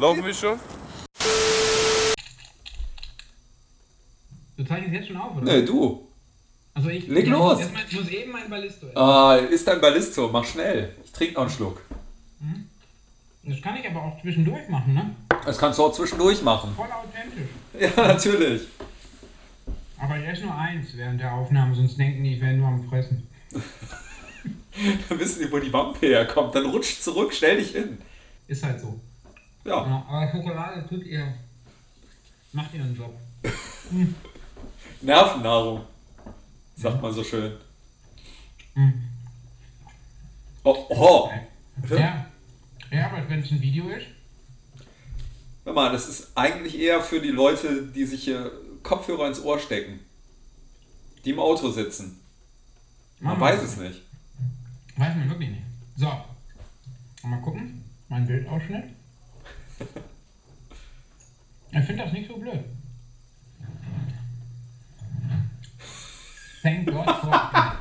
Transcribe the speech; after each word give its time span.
Laufen 0.00 0.24
wir 0.24 0.34
schon? 0.34 0.58
Du 4.56 4.64
zeichnest 4.64 4.92
jetzt 4.92 5.08
schon 5.08 5.16
auf, 5.16 5.36
oder? 5.36 5.44
Nee, 5.44 5.64
du. 5.64 6.08
Also 6.74 6.88
ich, 6.88 7.06
Leg 7.06 7.26
ja, 7.26 7.32
los. 7.32 7.60
Ich 7.88 7.96
muss 7.98 8.08
eben 8.08 8.32
mein 8.32 8.50
Ballisto 8.50 8.86
essen. 8.86 8.98
Ah, 8.98 9.36
ist 9.36 9.66
dein 9.66 9.80
Ballisto. 9.80 10.28
Mach 10.28 10.44
schnell. 10.44 10.94
Ich 11.04 11.12
trinke 11.12 11.34
noch 11.34 11.42
einen 11.42 11.50
Schluck. 11.50 11.80
Das 13.46 13.62
kann 13.62 13.76
ich 13.76 13.88
aber 13.88 14.02
auch 14.02 14.20
zwischendurch 14.20 14.68
machen, 14.68 14.94
ne? 14.94 15.14
Das 15.44 15.56
kannst 15.56 15.78
du 15.78 15.84
auch 15.84 15.92
zwischendurch 15.92 16.42
machen. 16.42 16.74
Voll 16.74 16.88
authentisch. 16.90 17.48
Ja, 17.96 18.08
natürlich. 18.08 18.62
Aber 19.98 20.18
ich 20.18 20.26
esse 20.26 20.42
nur 20.42 20.54
eins 20.54 20.88
während 20.96 21.20
der 21.20 21.32
Aufnahme, 21.32 21.74
sonst 21.74 21.96
denken 21.96 22.24
die, 22.24 22.34
ich 22.34 22.40
wäre 22.40 22.54
nur 22.54 22.68
am 22.68 22.88
Fressen. 22.88 23.28
Dann 25.08 25.18
wissen 25.20 25.42
die, 25.42 25.52
wo 25.52 25.58
die 25.58 25.72
Wampe 25.72 26.06
herkommt. 26.06 26.54
Dann 26.54 26.66
rutscht 26.66 27.02
zurück, 27.02 27.32
stell 27.32 27.58
dich 27.58 27.70
hin. 27.70 27.98
Ist 28.48 28.64
halt 28.64 28.80
so. 28.80 28.98
Ja. 29.66 29.86
Ja, 29.86 30.06
aber 30.08 30.30
Schokolade 30.30 30.86
tut 30.88 31.04
ihr. 31.04 31.34
Macht 32.52 32.72
ihren 32.74 32.96
Job. 32.96 33.12
Nervennahrung. 35.02 35.82
Sagt 36.76 37.02
man 37.02 37.12
so 37.12 37.24
schön. 37.24 37.52
Hm. 38.74 39.02
Oh, 40.62 40.86
oh. 40.90 41.30
Ja. 41.90 42.26
Ja, 42.90 43.10
aber 43.10 43.28
wenn 43.28 43.40
es 43.40 43.50
ein 43.50 43.60
Video 43.60 43.88
ist, 43.88 44.06
Hör 45.66 45.72
mal, 45.72 45.90
das 45.90 46.08
ist 46.08 46.30
eigentlich 46.36 46.78
eher 46.78 47.02
für 47.02 47.20
die 47.20 47.32
Leute, 47.32 47.88
die 47.88 48.04
sich 48.04 48.22
hier 48.22 48.52
Kopfhörer 48.84 49.26
ins 49.26 49.42
Ohr 49.42 49.58
stecken. 49.58 49.98
Die 51.24 51.30
im 51.30 51.40
Auto 51.40 51.72
sitzen. 51.72 52.20
Man 53.18 53.32
Mama. 53.36 53.46
weiß 53.46 53.62
es 53.64 53.76
nicht. 53.76 54.00
weiß 54.96 55.16
man 55.16 55.28
wirklich 55.28 55.50
nicht. 55.50 55.62
So. 55.96 56.06
Mal 57.24 57.40
gucken. 57.42 57.82
Mein 58.08 58.28
Bildausschnitt. 58.28 58.84
Ich 61.72 61.84
finde 61.84 62.04
das 62.04 62.12
nicht 62.12 62.28
so 62.28 62.36
blöd. 62.38 62.60
Thank 66.62 66.86
God 66.86 67.04
for. 67.04 67.72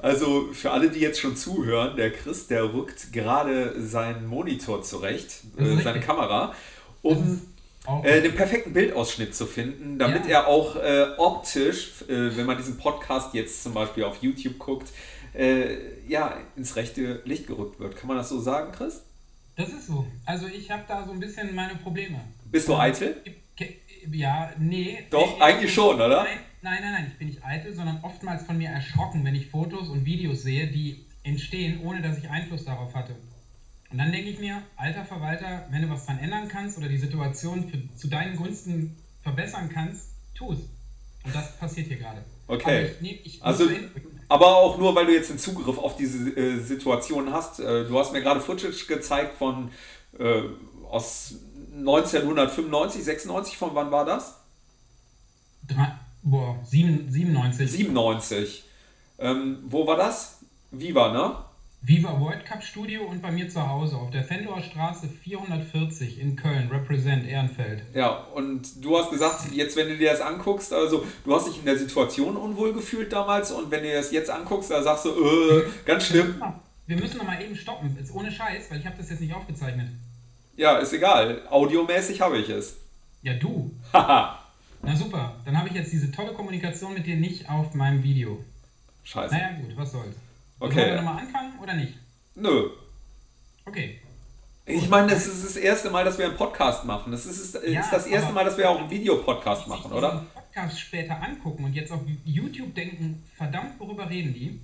Also 0.00 0.48
für 0.52 0.70
alle, 0.72 0.90
die 0.90 0.98
jetzt 1.00 1.20
schon 1.20 1.36
zuhören, 1.36 1.96
der 1.96 2.12
Chris, 2.12 2.46
der 2.48 2.72
rückt 2.74 3.12
gerade 3.12 3.80
seinen 3.80 4.26
Monitor 4.26 4.82
zurecht, 4.82 5.42
äh, 5.56 5.64
seine 5.64 5.76
richtig. 5.76 6.02
Kamera, 6.02 6.54
um 7.02 7.40
äh, 8.02 8.20
den 8.20 8.34
perfekten 8.34 8.72
Bildausschnitt 8.72 9.34
zu 9.34 9.46
finden, 9.46 9.98
damit 9.98 10.26
Ja. 10.26 10.40
er 10.40 10.46
auch 10.48 10.76
äh, 10.76 11.06
optisch, 11.18 12.02
äh, 12.08 12.36
wenn 12.36 12.46
man 12.46 12.56
diesen 12.56 12.78
Podcast 12.78 13.32
jetzt 13.34 13.62
zum 13.62 13.74
Beispiel 13.74 14.04
auf 14.04 14.16
YouTube 14.22 14.58
guckt, 14.58 14.88
äh, 15.34 15.76
ja, 16.08 16.36
ins 16.56 16.74
rechte 16.76 17.22
Licht 17.24 17.46
gerückt 17.46 17.78
wird. 17.80 17.96
Kann 17.96 18.08
man 18.08 18.16
das 18.16 18.28
so 18.28 18.40
sagen, 18.40 18.72
Chris? 18.72 19.02
Das 19.62 19.72
ist 19.72 19.86
so. 19.86 20.06
Also 20.24 20.46
ich 20.46 20.70
habe 20.70 20.82
da 20.88 21.04
so 21.04 21.12
ein 21.12 21.20
bisschen 21.20 21.54
meine 21.54 21.76
Probleme. 21.76 22.20
Bist 22.50 22.68
du 22.68 22.76
eitel? 22.76 23.16
Ja, 24.10 24.50
nee. 24.58 25.04
Doch, 25.10 25.36
Nee, 25.36 25.42
eigentlich 25.42 25.72
schon, 25.72 25.96
oder? 25.96 26.24
Nein, 26.24 26.38
nein, 26.62 26.78
nein, 26.82 26.92
nein, 26.92 27.06
ich 27.12 27.18
bin 27.18 27.28
nicht 27.28 27.44
eitel, 27.44 27.72
sondern 27.72 28.00
oftmals 28.02 28.42
von 28.42 28.58
mir 28.58 28.70
erschrocken, 28.70 29.24
wenn 29.24 29.34
ich 29.34 29.46
Fotos 29.46 29.88
und 29.88 30.04
Videos 30.04 30.42
sehe, 30.42 30.66
die 30.66 31.04
entstehen, 31.22 31.80
ohne 31.84 32.02
dass 32.02 32.18
ich 32.18 32.28
Einfluss 32.28 32.64
darauf 32.64 32.94
hatte. 32.94 33.14
Und 33.90 33.98
dann 33.98 34.10
denke 34.10 34.30
ich 34.30 34.40
mir, 34.40 34.62
alter 34.76 35.04
Verwalter, 35.04 35.66
wenn 35.70 35.82
du 35.82 35.90
was 35.90 36.06
dran 36.06 36.18
ändern 36.18 36.48
kannst 36.48 36.78
oder 36.78 36.88
die 36.88 36.96
Situation 36.96 37.68
für, 37.68 37.78
zu 37.94 38.08
deinen 38.08 38.36
Gunsten 38.36 38.96
verbessern 39.22 39.70
kannst, 39.72 40.08
tu 40.34 40.52
es. 40.52 40.60
Und 41.24 41.34
das 41.34 41.56
passiert 41.58 41.86
hier 41.86 41.98
gerade. 41.98 42.24
Okay. 42.48 42.90
Ich, 43.00 43.26
ich 43.26 43.42
Also, 43.44 43.68
aber 44.32 44.56
auch 44.56 44.78
nur, 44.78 44.94
weil 44.94 45.06
du 45.06 45.12
jetzt 45.14 45.30
den 45.30 45.38
Zugriff 45.38 45.76
auf 45.78 45.96
diese 45.96 46.30
äh, 46.30 46.58
Situation 46.60 47.32
hast. 47.32 47.60
Äh, 47.60 47.84
du 47.86 47.98
hast 47.98 48.12
mir 48.12 48.22
gerade 48.22 48.40
Footage 48.40 48.86
gezeigt 48.88 49.36
von 49.36 49.70
äh, 50.18 50.42
aus 50.90 51.34
1995, 51.76 53.04
96. 53.04 53.56
Von 53.58 53.74
wann 53.74 53.90
war 53.90 54.04
das? 54.04 54.38
drei, 55.68 55.92
boah, 56.22 56.58
sieben- 56.64 57.10
97. 57.10 57.70
97. 57.70 58.64
Ähm, 59.18 59.58
wo 59.68 59.86
war 59.86 59.96
das? 59.96 60.38
Viva, 60.70 61.12
ne? 61.12 61.36
Viva 61.84 62.20
World 62.20 62.44
Cup 62.44 62.62
Studio 62.62 63.02
und 63.02 63.22
bei 63.22 63.32
mir 63.32 63.48
zu 63.48 63.68
Hause 63.68 63.96
auf 63.96 64.12
der 64.12 64.22
Fendor 64.22 64.62
Straße 64.62 65.08
440 65.08 66.20
in 66.20 66.36
Köln, 66.36 66.68
Represent 66.70 67.26
Ehrenfeld. 67.26 67.82
Ja, 67.92 68.10
und 68.34 68.84
du 68.84 68.96
hast 68.96 69.10
gesagt, 69.10 69.52
jetzt 69.52 69.76
wenn 69.76 69.88
du 69.88 69.98
dir 69.98 70.12
das 70.12 70.20
anguckst, 70.20 70.72
also 70.72 71.04
du 71.24 71.34
hast 71.34 71.48
dich 71.48 71.58
in 71.58 71.64
der 71.64 71.76
Situation 71.76 72.36
unwohl 72.36 72.72
gefühlt 72.72 73.12
damals 73.12 73.50
und 73.50 73.72
wenn 73.72 73.82
du 73.82 73.88
dir 73.88 73.96
das 73.96 74.12
jetzt 74.12 74.30
anguckst, 74.30 74.70
da 74.70 74.80
sagst 74.80 75.06
du, 75.06 75.08
äh, 75.10 75.64
ganz 75.84 76.06
schlimm. 76.06 76.40
Wir 76.86 76.96
müssen 76.96 77.18
noch 77.18 77.26
mal 77.26 77.42
eben 77.42 77.56
stoppen, 77.56 77.96
jetzt 77.98 78.14
ohne 78.14 78.30
Scheiß, 78.30 78.70
weil 78.70 78.78
ich 78.78 78.86
habe 78.86 78.96
das 78.96 79.10
jetzt 79.10 79.20
nicht 79.20 79.34
aufgezeichnet. 79.34 79.88
Ja, 80.56 80.78
ist 80.78 80.92
egal. 80.92 81.42
Audiomäßig 81.50 82.20
habe 82.20 82.38
ich 82.38 82.48
es. 82.48 82.76
Ja, 83.22 83.34
du. 83.34 83.74
Haha. 83.92 84.38
Na 84.82 84.94
super, 84.94 85.34
dann 85.44 85.58
habe 85.58 85.68
ich 85.68 85.74
jetzt 85.74 85.92
diese 85.92 86.12
tolle 86.12 86.32
Kommunikation 86.32 86.94
mit 86.94 87.06
dir 87.06 87.16
nicht 87.16 87.48
auf 87.48 87.74
meinem 87.74 88.04
Video. 88.04 88.44
Scheiße. 89.02 89.34
Naja 89.34 89.50
gut, 89.60 89.76
was 89.76 89.90
soll's. 89.90 90.14
Okay. 90.62 90.76
Wollen 90.76 90.88
wir 90.90 90.96
nochmal 90.96 91.18
anfangen 91.24 91.58
oder 91.60 91.74
nicht? 91.74 91.94
Nö. 92.36 92.70
Okay. 93.64 94.00
Ich 94.64 94.88
meine, 94.88 95.08
das 95.08 95.26
ist 95.26 95.44
das 95.44 95.56
erste 95.56 95.90
Mal, 95.90 96.04
dass 96.04 96.18
wir 96.18 96.26
einen 96.26 96.36
Podcast 96.36 96.84
machen. 96.84 97.10
Das 97.10 97.26
ist, 97.26 97.56
ist 97.56 97.66
Ja, 97.66 97.84
das 97.90 98.06
erste 98.06 98.32
Mal, 98.32 98.44
dass 98.44 98.56
wir 98.56 98.70
auch 98.70 98.78
einen 98.78 98.90
Videopodcast 98.90 99.66
machen, 99.66 99.90
oder? 99.92 100.10
diesen 100.12 100.26
Podcast 100.28 100.80
später 100.80 101.20
angucken 101.20 101.64
und 101.64 101.74
jetzt 101.74 101.90
auf 101.90 102.00
YouTube 102.24 102.74
denken, 102.74 103.24
verdammt, 103.34 103.80
worüber 103.80 104.08
reden 104.08 104.32
die? 104.34 104.60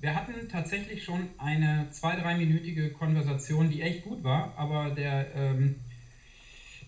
Wir 0.00 0.14
hatten 0.16 0.48
tatsächlich 0.50 1.04
schon 1.04 1.28
eine 1.38 1.86
zwei-, 1.92 2.16
dreiminütige 2.16 2.90
Konversation, 2.90 3.70
die 3.70 3.82
echt 3.82 4.02
gut 4.04 4.24
war, 4.24 4.52
aber 4.56 4.90
der, 4.90 5.34
ähm, 5.34 5.76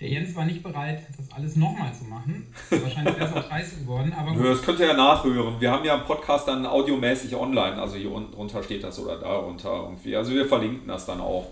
der 0.01 0.09
Jens 0.09 0.37
war 0.37 0.45
nicht 0.45 0.63
bereit, 0.63 1.03
das 1.17 1.31
alles 1.33 1.57
nochmal 1.57 1.93
zu 1.93 2.05
machen. 2.05 2.47
Wahrscheinlich 2.71 3.17
wäre 3.17 3.31
es 3.31 3.33
auch 3.33 3.49
scheiße 3.51 3.81
geworden, 3.81 4.13
aber 4.13 4.33
Nö, 4.33 4.45
das 4.45 4.63
könnt 4.63 4.79
ihr 4.79 4.87
ja 4.87 4.95
nachhören. 4.95 5.61
Wir 5.61 5.73
haben 5.73 5.85
ja 5.85 5.97
einen 5.97 6.05
Podcast 6.05 6.47
dann 6.47 6.67
audiomäßig 6.67 7.35
online. 7.35 7.81
Also 7.81 7.97
hier 7.97 8.13
unten 8.13 8.33
drunter 8.33 8.63
steht 8.63 8.85
das 8.85 9.01
oder 9.01 9.19
da 9.19 9.37
runter 9.37 9.71
irgendwie. 9.71 10.15
Also 10.15 10.33
wir 10.33 10.47
verlinken 10.47 10.87
das 10.87 11.05
dann 11.05 11.21
auch. 11.21 11.51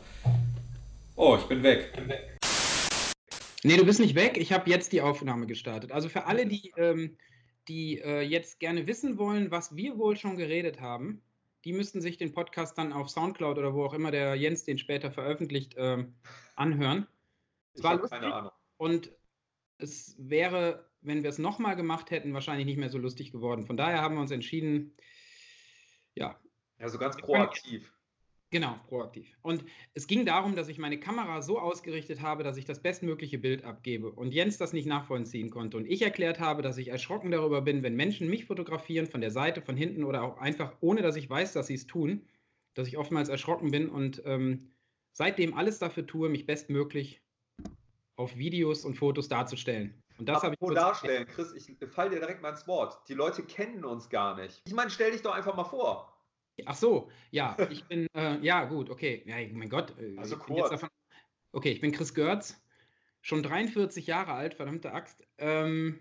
Oh, 1.16 1.36
ich 1.40 1.46
bin 1.46 1.64
weg. 1.64 1.92
Nee, 3.64 3.76
du 3.76 3.84
bist 3.84 3.98
nicht 3.98 4.14
weg. 4.14 4.36
Ich 4.36 4.52
habe 4.52 4.70
jetzt 4.70 4.92
die 4.92 5.00
Aufnahme 5.02 5.46
gestartet. 5.46 5.90
Also 5.90 6.08
für 6.08 6.26
alle, 6.26 6.46
die, 6.46 6.72
ähm, 6.76 7.16
die 7.66 7.98
äh, 7.98 8.20
jetzt 8.20 8.60
gerne 8.60 8.86
wissen 8.86 9.18
wollen, 9.18 9.50
was 9.50 9.74
wir 9.74 9.98
wohl 9.98 10.16
schon 10.16 10.36
geredet 10.36 10.80
haben, 10.80 11.20
die 11.64 11.72
müssten 11.72 12.00
sich 12.00 12.16
den 12.16 12.32
Podcast 12.32 12.78
dann 12.78 12.92
auf 12.92 13.10
Soundcloud 13.10 13.58
oder 13.58 13.74
wo 13.74 13.84
auch 13.84 13.94
immer 13.94 14.12
der 14.12 14.36
Jens 14.36 14.62
den 14.62 14.78
später 14.78 15.10
veröffentlicht 15.10 15.74
ähm, 15.76 16.14
anhören. 16.54 17.08
Es 17.76 17.82
Ich 17.82 17.84
war 17.84 17.96
lustig 17.96 18.20
keine 18.20 18.32
Ahnung. 18.34 18.52
und 18.78 19.12
es 19.78 20.16
wäre, 20.18 20.90
wenn 21.02 21.22
wir 21.22 21.30
es 21.30 21.38
nochmal 21.38 21.76
gemacht 21.76 22.10
hätten, 22.10 22.34
wahrscheinlich 22.34 22.66
nicht 22.66 22.78
mehr 22.78 22.90
so 22.90 22.98
lustig 22.98 23.32
geworden. 23.32 23.66
Von 23.66 23.76
daher 23.76 24.00
haben 24.02 24.14
wir 24.14 24.22
uns 24.22 24.30
entschieden, 24.30 24.96
ja, 26.14 26.40
Ja, 26.78 26.88
so 26.88 26.98
ganz 26.98 27.16
proaktiv. 27.18 27.92
Genau, 28.50 28.78
proaktiv. 28.86 29.36
Und 29.42 29.64
es 29.94 30.06
ging 30.06 30.24
darum, 30.24 30.54
dass 30.56 30.68
ich 30.68 30.78
meine 30.78 31.00
Kamera 31.00 31.42
so 31.42 31.58
ausgerichtet 31.58 32.20
habe, 32.22 32.44
dass 32.44 32.56
ich 32.56 32.64
das 32.64 32.80
bestmögliche 32.80 33.38
Bild 33.38 33.64
abgebe 33.64 34.10
und 34.12 34.32
Jens 34.32 34.56
das 34.56 34.72
nicht 34.72 34.86
nachvollziehen 34.86 35.50
konnte. 35.50 35.76
Und 35.76 35.86
ich 35.86 36.02
erklärt 36.02 36.38
habe, 36.40 36.62
dass 36.62 36.78
ich 36.78 36.88
erschrocken 36.88 37.32
darüber 37.32 37.62
bin, 37.62 37.82
wenn 37.82 37.96
Menschen 37.96 38.28
mich 38.28 38.44
fotografieren, 38.46 39.08
von 39.08 39.20
der 39.20 39.32
Seite, 39.32 39.62
von 39.62 39.76
hinten 39.76 40.04
oder 40.04 40.22
auch 40.22 40.38
einfach, 40.38 40.76
ohne 40.80 41.02
dass 41.02 41.16
ich 41.16 41.28
weiß, 41.28 41.52
dass 41.54 41.66
sie 41.66 41.74
es 41.74 41.86
tun, 41.88 42.28
dass 42.74 42.86
ich 42.88 42.98
oftmals 42.98 43.28
erschrocken 43.28 43.72
bin 43.72 43.88
und 43.90 44.22
ähm, 44.24 44.70
seitdem 45.12 45.54
alles 45.54 45.78
dafür 45.80 46.06
tue, 46.06 46.28
mich 46.28 46.46
bestmöglich 46.46 47.22
auf 48.16 48.36
Videos 48.36 48.84
und 48.84 48.94
Fotos 48.94 49.28
darzustellen. 49.28 50.02
Und 50.18 50.28
das 50.28 50.42
habe 50.42 50.54
ich 50.58 50.74
darstellen, 50.74 51.26
Chris, 51.26 51.52
ich 51.52 51.76
fall 51.90 52.08
dir 52.10 52.18
direkt 52.20 52.40
mal 52.42 52.50
ins 52.50 52.66
Wort. 52.66 53.06
Die 53.08 53.14
Leute 53.14 53.42
kennen 53.42 53.84
uns 53.84 54.08
gar 54.08 54.34
nicht. 54.36 54.62
Ich 54.66 54.72
meine, 54.72 54.90
stell 54.90 55.12
dich 55.12 55.22
doch 55.22 55.34
einfach 55.34 55.54
mal 55.54 55.64
vor. 55.64 56.12
Ach 56.64 56.74
so, 56.74 57.10
ja, 57.30 57.54
ich 57.70 57.84
bin, 57.84 58.06
äh, 58.14 58.38
ja, 58.40 58.64
gut, 58.64 58.88
okay. 58.88 59.22
Ja, 59.26 59.36
mein 59.52 59.68
Gott. 59.68 59.94
äh, 59.98 60.16
Also 60.16 60.36
ich 60.36 60.42
bin 60.44 60.56
jetzt 60.56 60.68
kurz. 60.68 60.70
davon, 60.70 60.88
okay, 61.52 61.70
ich 61.70 61.80
bin 61.82 61.92
Chris 61.92 62.14
Görz, 62.14 62.58
schon 63.20 63.42
43 63.42 64.06
Jahre 64.06 64.32
alt, 64.32 64.54
verdammte 64.54 64.92
Axt. 64.92 65.22
Ähm, 65.36 65.98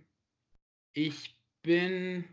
ich 0.94 1.38
bin, 1.62 2.24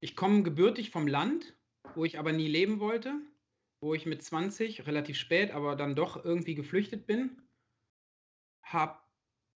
ich 0.00 0.16
komme 0.16 0.42
gebürtig 0.42 0.90
vom 0.90 1.06
Land, 1.06 1.56
wo 1.94 2.04
ich 2.04 2.18
aber 2.18 2.32
nie 2.32 2.48
leben 2.48 2.78
wollte, 2.78 3.14
wo 3.80 3.94
ich 3.94 4.04
mit 4.04 4.22
20, 4.22 4.86
relativ 4.86 5.16
spät, 5.16 5.50
aber 5.52 5.76
dann 5.76 5.94
doch 5.96 6.22
irgendwie 6.22 6.54
geflüchtet 6.54 7.06
bin. 7.06 7.40
Hab 8.72 9.10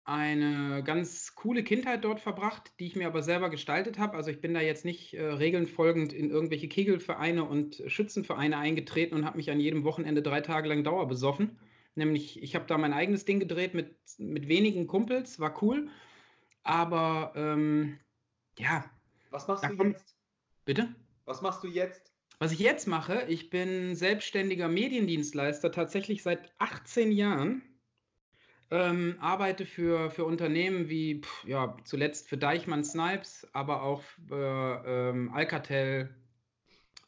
eine 0.05 0.83
ganz 0.83 1.35
coole 1.35 1.63
Kindheit 1.63 2.05
dort 2.05 2.21
verbracht, 2.21 2.73
die 2.81 2.87
ich 2.87 2.97
mir 2.97 3.07
aber 3.07 3.23
selber 3.23 3.49
gestaltet 3.49 3.99
habe. 3.99 4.17
Also 4.17 4.31
ich 4.31 4.41
bin 4.41 4.55
da 4.55 4.61
jetzt 4.61 4.85
nicht 4.85 5.15
äh, 5.15 5.25
regeln 5.25 5.67
folgend 5.67 6.13
in 6.13 6.31
irgendwelche 6.31 6.69
Kegelvereine 6.69 7.45
und 7.45 7.83
Schützenvereine 7.87 8.57
eingetreten 8.57 9.15
und 9.15 9.25
habe 9.25 9.37
mich 9.37 9.51
an 9.51 9.61
jedem 9.61 9.85
Wochenende 9.85 10.23
drei 10.23 10.41
Tage 10.41 10.69
lang 10.69 10.83
Dauer 10.83 11.07
besoffen. 11.07 11.59
Nämlich, 11.95 12.43
ich 12.43 12.55
habe 12.55 12.67
da 12.67 12.79
mein 12.79 12.93
eigenes 12.93 13.25
Ding 13.25 13.41
gedreht 13.41 13.75
mit, 13.75 13.95
mit 14.19 14.49
wenigen 14.49 14.87
Kumpels, 14.87 15.39
war 15.39 15.63
cool. 15.63 15.89
Aber 16.63 17.33
ähm, 17.37 17.99
ja, 18.59 18.85
Was 19.31 19.49
machst 19.49 19.65
du 19.65 19.85
jetzt? 19.85 20.17
bitte? 20.65 20.95
Was 21.25 21.43
machst 21.43 21.63
du 21.63 21.69
jetzt? 21.69 22.13
Was 22.39 22.53
ich 22.53 22.59
jetzt 22.59 22.89
mache, 22.89 23.27
ich 23.29 23.51
bin 23.51 23.95
selbstständiger 23.95 24.69
Mediendienstleister 24.69 25.71
tatsächlich 25.71 26.23
seit 26.23 26.53
18 26.59 27.13
Jahren 27.13 27.63
Ähm, 28.73 29.17
arbeite 29.21 29.67
für, 29.67 30.11
für 30.11 30.25
Unternehmen 30.25 30.89
wie, 30.89 31.23
pff, 31.23 31.45
ja, 31.45 31.77
zuletzt 31.85 32.29
für 32.29 32.39
Deichmann 32.39 32.85
Snipes, 32.85 33.49
aber 33.53 33.83
auch 33.83 34.03
für 34.29 34.85
ähm, 34.87 35.33
Alcatel, 35.35 36.15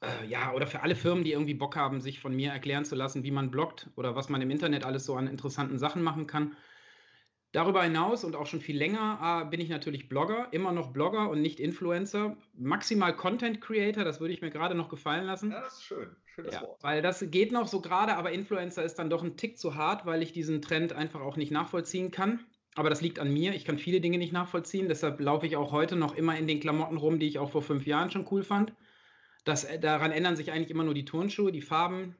äh, 0.02 0.26
ja, 0.26 0.52
oder 0.52 0.66
für 0.66 0.80
alle 0.82 0.96
Firmen, 0.96 1.22
die 1.22 1.32
irgendwie 1.32 1.54
Bock 1.54 1.76
haben, 1.76 2.00
sich 2.00 2.18
von 2.20 2.34
mir 2.34 2.50
erklären 2.50 2.84
zu 2.84 2.96
lassen, 2.96 3.22
wie 3.22 3.30
man 3.30 3.50
bloggt 3.52 3.90
oder 3.94 4.16
was 4.16 4.28
man 4.28 4.42
im 4.42 4.50
Internet 4.50 4.84
alles 4.84 5.04
so 5.04 5.14
an 5.14 5.28
interessanten 5.28 5.78
Sachen 5.78 6.02
machen 6.02 6.26
kann. 6.26 6.56
Darüber 7.52 7.82
hinaus 7.82 8.24
und 8.24 8.34
auch 8.34 8.46
schon 8.46 8.62
viel 8.62 8.78
länger 8.78 9.44
äh, 9.44 9.50
bin 9.50 9.60
ich 9.60 9.68
natürlich 9.68 10.08
Blogger, 10.08 10.48
immer 10.52 10.72
noch 10.72 10.90
Blogger 10.90 11.28
und 11.28 11.42
nicht 11.42 11.60
Influencer. 11.60 12.36
Maximal 12.54 13.14
Content 13.14 13.60
Creator, 13.60 14.04
das 14.04 14.20
würde 14.20 14.32
ich 14.32 14.40
mir 14.40 14.50
gerade 14.50 14.74
noch 14.74 14.88
gefallen 14.88 15.26
lassen. 15.26 15.50
Ja, 15.50 15.60
das 15.60 15.74
ist 15.74 15.84
schön. 15.84 16.16
Schönes 16.34 16.54
ja, 16.54 16.62
Wort. 16.62 16.82
Weil 16.82 17.02
das 17.02 17.22
geht 17.30 17.52
noch 17.52 17.68
so 17.68 17.82
gerade, 17.82 18.16
aber 18.16 18.32
Influencer 18.32 18.82
ist 18.82 18.94
dann 18.94 19.10
doch 19.10 19.22
ein 19.22 19.36
Tick 19.36 19.58
zu 19.58 19.74
hart, 19.74 20.06
weil 20.06 20.22
ich 20.22 20.32
diesen 20.32 20.62
Trend 20.62 20.94
einfach 20.94 21.20
auch 21.20 21.36
nicht 21.36 21.52
nachvollziehen 21.52 22.10
kann. 22.10 22.40
Aber 22.74 22.88
das 22.88 23.02
liegt 23.02 23.18
an 23.18 23.30
mir. 23.30 23.54
Ich 23.54 23.66
kann 23.66 23.76
viele 23.76 24.00
Dinge 24.00 24.16
nicht 24.16 24.32
nachvollziehen. 24.32 24.88
Deshalb 24.88 25.20
laufe 25.20 25.46
ich 25.46 25.56
auch 25.56 25.72
heute 25.72 25.94
noch 25.94 26.16
immer 26.16 26.38
in 26.38 26.46
den 26.46 26.58
Klamotten 26.58 26.96
rum, 26.96 27.18
die 27.18 27.28
ich 27.28 27.38
auch 27.38 27.50
vor 27.50 27.60
fünf 27.60 27.86
Jahren 27.86 28.10
schon 28.10 28.26
cool 28.30 28.42
fand. 28.42 28.72
Das, 29.44 29.64
äh, 29.64 29.78
daran 29.78 30.10
ändern 30.10 30.36
sich 30.36 30.52
eigentlich 30.52 30.70
immer 30.70 30.84
nur 30.84 30.94
die 30.94 31.04
Turnschuhe, 31.04 31.52
die 31.52 31.60
Farben, 31.60 32.16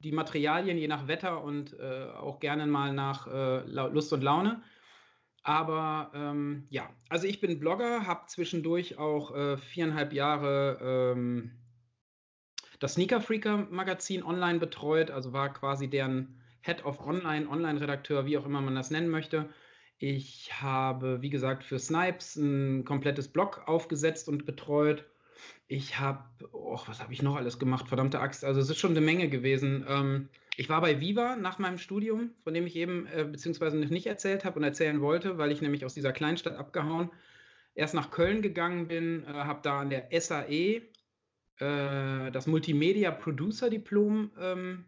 die 0.00 0.12
Materialien, 0.12 0.78
je 0.78 0.88
nach 0.88 1.08
Wetter 1.08 1.42
und 1.42 1.78
äh, 1.78 2.06
auch 2.16 2.40
gerne 2.40 2.66
mal 2.66 2.92
nach 2.92 3.26
äh, 3.26 3.60
Lust 3.66 4.12
und 4.12 4.22
Laune. 4.22 4.62
Aber 5.42 6.10
ähm, 6.14 6.66
ja, 6.68 6.90
also 7.08 7.26
ich 7.26 7.40
bin 7.40 7.60
Blogger, 7.60 8.06
habe 8.06 8.26
zwischendurch 8.26 8.98
auch 8.98 9.34
äh, 9.34 9.56
viereinhalb 9.56 10.12
Jahre 10.12 11.14
ähm, 11.14 11.52
das 12.78 12.94
Sneaker 12.94 13.20
Freaker 13.20 13.68
Magazin 13.70 14.22
online 14.22 14.58
betreut, 14.58 15.10
also 15.10 15.32
war 15.32 15.52
quasi 15.52 15.88
deren 15.88 16.40
Head 16.62 16.84
of 16.84 17.00
Online, 17.00 17.48
Online-Redakteur, 17.48 18.26
wie 18.26 18.36
auch 18.38 18.46
immer 18.46 18.60
man 18.60 18.74
das 18.74 18.90
nennen 18.90 19.08
möchte. 19.08 19.48
Ich 19.98 20.50
habe, 20.62 21.20
wie 21.20 21.30
gesagt, 21.30 21.62
für 21.62 21.78
Snipes 21.78 22.36
ein 22.36 22.84
komplettes 22.84 23.28
Blog 23.28 23.62
aufgesetzt 23.66 24.28
und 24.28 24.46
betreut. 24.46 25.04
Ich 25.68 25.98
habe, 25.98 26.24
oh, 26.52 26.78
was 26.86 27.00
habe 27.00 27.12
ich 27.12 27.22
noch 27.22 27.36
alles 27.36 27.58
gemacht? 27.58 27.88
Verdammte 27.88 28.20
Axt. 28.20 28.44
Also 28.44 28.60
es 28.60 28.70
ist 28.70 28.78
schon 28.78 28.90
eine 28.90 29.00
Menge 29.00 29.28
gewesen. 29.28 29.84
Ähm, 29.88 30.28
ich 30.56 30.68
war 30.68 30.80
bei 30.80 31.00
Viva 31.00 31.36
nach 31.36 31.58
meinem 31.58 31.78
Studium, 31.78 32.30
von 32.42 32.54
dem 32.54 32.66
ich 32.66 32.76
eben 32.76 33.06
äh, 33.06 33.24
beziehungsweise 33.24 33.76
noch 33.76 33.88
nicht 33.88 34.06
erzählt 34.06 34.44
habe 34.44 34.58
und 34.58 34.64
erzählen 34.64 35.00
wollte, 35.00 35.38
weil 35.38 35.52
ich 35.52 35.62
nämlich 35.62 35.84
aus 35.84 35.94
dieser 35.94 36.12
Kleinstadt 36.12 36.56
abgehauen, 36.56 37.10
erst 37.74 37.94
nach 37.94 38.10
Köln 38.10 38.42
gegangen 38.42 38.88
bin, 38.88 39.24
äh, 39.24 39.32
habe 39.32 39.60
da 39.62 39.80
an 39.80 39.90
der 39.90 40.08
SAE 40.20 40.82
äh, 41.60 42.30
das 42.30 42.46
Multimedia 42.46 43.10
Producer 43.10 43.70
Diplom 43.70 44.32
ähm, 44.38 44.84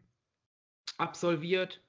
absolviert, 0.98 1.80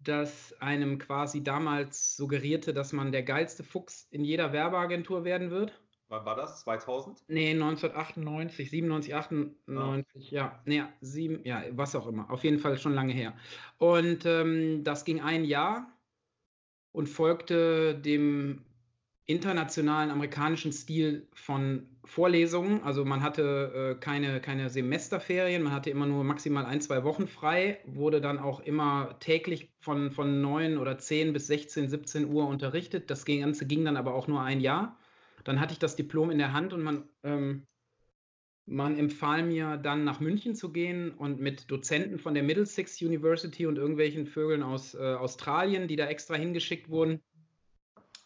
das 0.00 0.54
einem 0.60 0.98
quasi 0.98 1.42
damals 1.42 2.16
suggerierte, 2.16 2.72
dass 2.72 2.92
man 2.92 3.10
der 3.10 3.22
geilste 3.22 3.64
Fuchs 3.64 4.06
in 4.10 4.24
jeder 4.24 4.52
Werbeagentur 4.52 5.24
werden 5.24 5.50
wird. 5.50 5.80
Wann 6.08 6.24
war 6.24 6.36
das? 6.36 6.60
2000? 6.60 7.22
Nee, 7.28 7.50
1998, 7.50 8.70
97, 8.70 9.14
98, 9.14 10.30
ja. 10.30 10.42
ja. 10.42 10.62
Nee, 10.64 10.82
sieben, 11.00 11.44
ja, 11.44 11.62
was 11.72 11.94
auch 11.94 12.06
immer. 12.06 12.30
Auf 12.30 12.44
jeden 12.44 12.58
Fall 12.58 12.78
schon 12.78 12.94
lange 12.94 13.12
her. 13.12 13.34
Und 13.76 14.24
ähm, 14.24 14.84
das 14.84 15.04
ging 15.04 15.20
ein 15.20 15.44
Jahr 15.44 15.92
und 16.92 17.08
folgte 17.08 17.94
dem 17.94 18.64
internationalen 19.26 20.10
amerikanischen 20.10 20.72
Stil 20.72 21.28
von 21.34 21.86
Vorlesungen. 22.02 22.82
Also 22.82 23.04
man 23.04 23.22
hatte 23.22 23.96
äh, 23.98 24.00
keine, 24.00 24.40
keine 24.40 24.70
Semesterferien, 24.70 25.62
man 25.62 25.74
hatte 25.74 25.90
immer 25.90 26.06
nur 26.06 26.24
maximal 26.24 26.64
ein, 26.64 26.80
zwei 26.80 27.04
Wochen 27.04 27.28
frei, 27.28 27.78
wurde 27.84 28.22
dann 28.22 28.38
auch 28.38 28.60
immer 28.60 29.18
täglich 29.20 29.70
von, 29.80 30.10
von 30.10 30.40
9 30.40 30.78
oder 30.78 30.96
10 30.96 31.34
bis 31.34 31.48
16, 31.48 31.90
17 31.90 32.32
Uhr 32.32 32.48
unterrichtet. 32.48 33.10
Das 33.10 33.26
Ganze 33.26 33.66
ging 33.66 33.84
dann 33.84 33.98
aber 33.98 34.14
auch 34.14 34.26
nur 34.26 34.40
ein 34.40 34.60
Jahr. 34.60 34.96
Dann 35.44 35.60
hatte 35.60 35.72
ich 35.72 35.78
das 35.78 35.96
Diplom 35.96 36.30
in 36.30 36.38
der 36.38 36.52
Hand 36.52 36.72
und 36.72 36.82
man, 36.82 37.08
ähm, 37.22 37.66
man 38.66 38.98
empfahl 38.98 39.42
mir 39.42 39.76
dann 39.76 40.04
nach 40.04 40.20
München 40.20 40.54
zu 40.54 40.72
gehen 40.72 41.12
und 41.12 41.40
mit 41.40 41.70
Dozenten 41.70 42.18
von 42.18 42.34
der 42.34 42.42
Middlesex 42.42 43.00
University 43.00 43.66
und 43.66 43.76
irgendwelchen 43.76 44.26
Vögeln 44.26 44.62
aus 44.62 44.94
äh, 44.94 44.98
Australien, 44.98 45.88
die 45.88 45.96
da 45.96 46.06
extra 46.06 46.34
hingeschickt 46.34 46.88
wurden, 46.88 47.20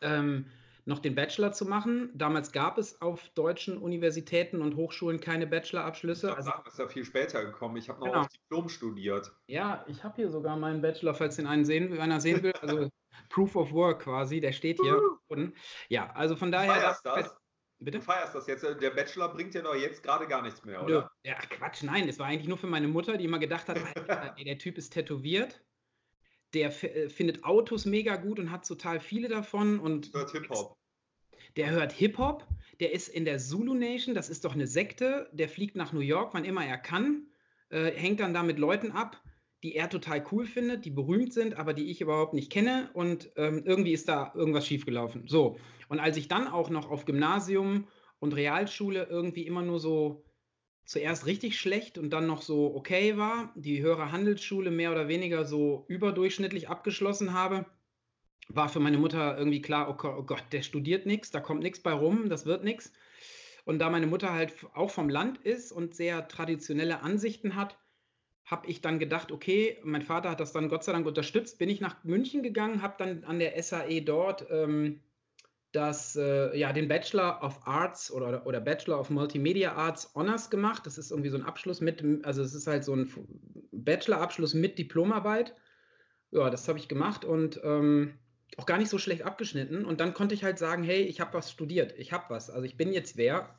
ähm, 0.01 0.47
noch 0.85 0.99
den 0.99 1.15
Bachelor 1.15 1.53
zu 1.53 1.65
machen. 1.65 2.11
Damals 2.15 2.53
gab 2.53 2.79
es 2.79 3.01
auf 3.01 3.29
deutschen 3.31 3.79
Universitäten 3.79 4.61
und 4.61 4.77
Hochschulen 4.77 5.21
keine 5.21 5.47
Bachelorabschlüsse. 5.47 6.29
Ich 6.29 6.37
also, 6.37 6.51
sagen, 6.51 6.63
das 6.65 6.75
ist 6.75 6.79
ja 6.81 6.89
viel 6.89 7.05
später 7.05 7.45
gekommen. 7.45 7.77
Ich 7.77 7.89
habe 7.89 8.01
noch 8.01 8.07
genau. 8.07 8.21
auf 8.21 8.29
Diplom 8.29 8.69
studiert. 8.69 9.33
Ja, 9.47 9.85
ich 9.89 10.03
habe 10.03 10.17
hier 10.17 10.31
sogar 10.31 10.57
meinen 10.57 10.83
Bachelor, 10.83 11.15
falls 11.15 11.37
den 11.37 11.47
einen 11.47 11.65
sehen, 11.65 11.99
einer 11.99 12.21
sehen 12.21 12.43
will. 12.43 12.53
Also 12.61 12.89
Proof 13.29 13.57
of 13.57 13.73
Work 13.73 14.03
quasi, 14.03 14.41
der 14.41 14.53
steht 14.53 14.81
hier 14.81 15.01
unten. 15.29 15.55
Ja, 15.89 16.11
also 16.13 16.37
von 16.37 16.51
daher. 16.51 16.75
Du 16.75 16.81
feierst 16.81 17.07
das? 17.07 17.37
Bitte? 17.79 17.99
Du 17.99 18.05
feierst 18.05 18.35
das 18.35 18.47
jetzt. 18.47 18.63
Der 18.63 18.91
Bachelor 18.91 19.29
bringt 19.33 19.55
ja 19.55 19.63
doch 19.63 19.75
jetzt 19.75 20.03
gerade 20.03 20.27
gar 20.27 20.43
nichts 20.43 20.65
mehr, 20.65 20.83
oder? 20.83 21.11
Ja, 21.25 21.35
Quatsch, 21.35 21.83
nein. 21.83 22.07
Das 22.07 22.19
war 22.19 22.27
eigentlich 22.27 22.49
nur 22.49 22.59
für 22.59 22.69
meine 22.69 22.89
Mutter, 22.89 23.17
die 23.17 23.25
immer 23.25 23.39
gedacht 23.39 23.69
hat, 23.69 23.77
ey, 24.39 24.45
der 24.45 24.59
Typ 24.59 24.79
ist 24.79 24.91
tätowiert. 24.91 25.63
Der 26.55 26.69
äh, 26.85 27.09
findet 27.09 27.45
Autos 27.45 27.85
mega 27.85 28.17
gut 28.17 28.39
und 28.39 28.51
hat 28.51 28.67
total 28.67 29.01
viele 29.01 29.29
davon. 29.29 29.79
Und 29.79 30.13
hört 30.13 30.33
Hip-Hop. 30.33 30.75
Der 31.57 31.71
hört 31.71 31.93
Hip-Hop. 31.93 32.47
Der 32.81 32.93
ist 32.93 33.09
in 33.09 33.25
der 33.25 33.39
Zulu 33.39 33.75
Nation. 33.75 34.15
Das 34.15 34.29
ist 34.29 34.45
doch 34.45 34.55
eine 34.55 34.67
Sekte. 34.67 35.29
Der 35.33 35.49
fliegt 35.49 35.77
nach 35.77 35.93
New 35.93 36.01
York, 36.01 36.35
wann 36.35 36.45
immer 36.45 36.65
er 36.65 36.79
kann. 36.79 37.29
Äh, 37.71 37.93
hängt 37.93 38.21
dann 38.21 38.35
da 38.35 38.43
mit 38.43 38.59
Leuten 38.59 38.93
ab 38.93 39.23
die 39.63 39.77
er 39.77 39.89
total 39.89 40.25
cool 40.33 40.47
findet, 40.47 40.85
die 40.85 40.91
berühmt 40.91 41.33
sind, 41.33 41.57
aber 41.57 41.73
die 41.73 41.91
ich 41.91 42.01
überhaupt 42.01 42.35
nicht 42.35 42.51
kenne 42.51 42.91
und 42.95 43.31
ähm, 43.37 43.63
irgendwie 43.65 43.93
ist 43.93 44.09
da 44.09 44.33
irgendwas 44.35 44.67
schiefgelaufen. 44.67 45.29
So, 45.29 45.57
und 45.89 46.01
als 46.01 46.17
ich 46.17 46.29
dann 46.29 46.49
auch 46.49 46.69
noch 46.69 46.91
auf 46.91 47.05
Gymnasium 47.05 47.87
und 48.19 48.35
Realschule 48.35 49.07
irgendwie 49.09 49.47
immer 49.47 49.63
nur 49.63 49.79
so 49.79 50.25
zuerst 50.85 51.27
richtig 51.27 51.59
schlecht 51.59 51.99
und 51.99 52.11
dann 52.11 52.27
noch 52.27 52.43
so 52.43 52.75
okay 52.75 53.17
war, 53.17 53.53
die 53.55 53.83
höhere 53.83 54.13
Handelsschule 54.13 54.71
mehr 54.71 54.93
oder 54.93 55.09
weniger 55.09 55.45
so 55.45 55.85
überdurchschnittlich 55.89 56.69
abgeschlossen 56.69 57.33
habe, 57.33 57.67
war 58.49 58.69
für 58.69 58.81
meine 58.81 58.99
Mutter 58.99 59.39
irgendwie 59.39 59.63
klar, 59.63 59.89
oh, 59.89 60.09
oh 60.09 60.23
Gott, 60.25 60.45
der 60.53 60.63
studiert 60.63 61.07
nichts, 61.07 61.31
da 61.31 61.41
kommt 61.41 61.63
nichts 61.63 61.81
bei 61.81 61.93
rum, 61.93 62.29
das 62.29 62.47
wird 62.47 62.65
nichts. 62.65 62.93
Und 63.65 63.79
da 63.79 63.91
meine 63.91 64.09
Mutter 64.09 64.33
halt 64.33 64.55
auch 64.75 64.91
vom 64.91 65.09
Land 65.09 65.39
ist 65.39 65.71
und 65.71 65.95
sehr 65.95 66.27
traditionelle 66.27 67.03
Ansichten 67.03 67.55
hat, 67.55 67.79
habe 68.45 68.67
ich 68.69 68.81
dann 68.81 68.99
gedacht, 68.99 69.31
okay, 69.31 69.79
mein 69.85 70.03
Vater 70.03 70.31
hat 70.31 70.41
das 70.41 70.53
dann 70.53 70.69
Gott 70.69 70.83
sei 70.83 70.93
Dank 70.93 71.07
unterstützt, 71.07 71.59
bin 71.59 71.69
ich 71.69 71.81
nach 71.81 72.03
München 72.03 72.43
gegangen, 72.43 72.83
habe 72.83 72.97
dann 72.99 73.25
an 73.25 73.39
der 73.39 73.61
SAE 73.63 74.03
dort 74.03 74.47
ähm, 74.51 75.01
das, 75.73 76.17
äh, 76.17 76.57
ja, 76.57 76.73
den 76.73 76.89
Bachelor 76.89 77.43
of 77.43 77.67
Arts 77.67 78.11
oder, 78.13 78.47
oder 78.47 78.61
Bachelor 78.61 79.01
of 79.01 79.11
Multimedia 79.11 79.73
Arts 79.73 80.15
Honors 80.15 80.51
gemacht. 80.51 80.87
Das 80.87 80.99
ist 80.99 81.11
irgendwie 81.11 81.31
so 81.31 81.39
ein 81.39 81.45
Abschluss 81.45 81.81
mit, 81.81 82.05
also 82.25 82.43
es 82.43 82.55
ist 82.55 82.67
halt 82.67 82.85
so 82.85 82.95
ein 82.95 83.11
Bachelor-Abschluss 83.73 84.55
mit 84.55 84.79
Diplomarbeit. 84.79 85.55
Ja, 86.31 86.51
das 86.51 86.69
habe 86.69 86.79
ich 86.79 86.89
gemacht 86.89 87.25
und 87.25 87.61
ähm, 87.65 88.19
auch 88.57 88.67
gar 88.67 88.79
nicht 88.79 88.91
so 88.91 88.99
schlecht 88.99 89.23
abgeschnitten. 89.23 89.85
Und 89.85 90.01
dann 90.01 90.15
konnte 90.15 90.35
ich 90.35 90.45
halt 90.45 90.59
sagen, 90.59 90.83
hey, 90.83 91.03
ich 91.03 91.21
habe 91.21 91.35
was 91.35 91.51
studiert, 91.51 91.95
ich 91.99 92.13
habe 92.13 92.25
was. 92.29 92.51
Also 92.51 92.65
ich 92.65 92.77
bin 92.77 92.93
jetzt 92.93 93.17
wer, 93.17 93.59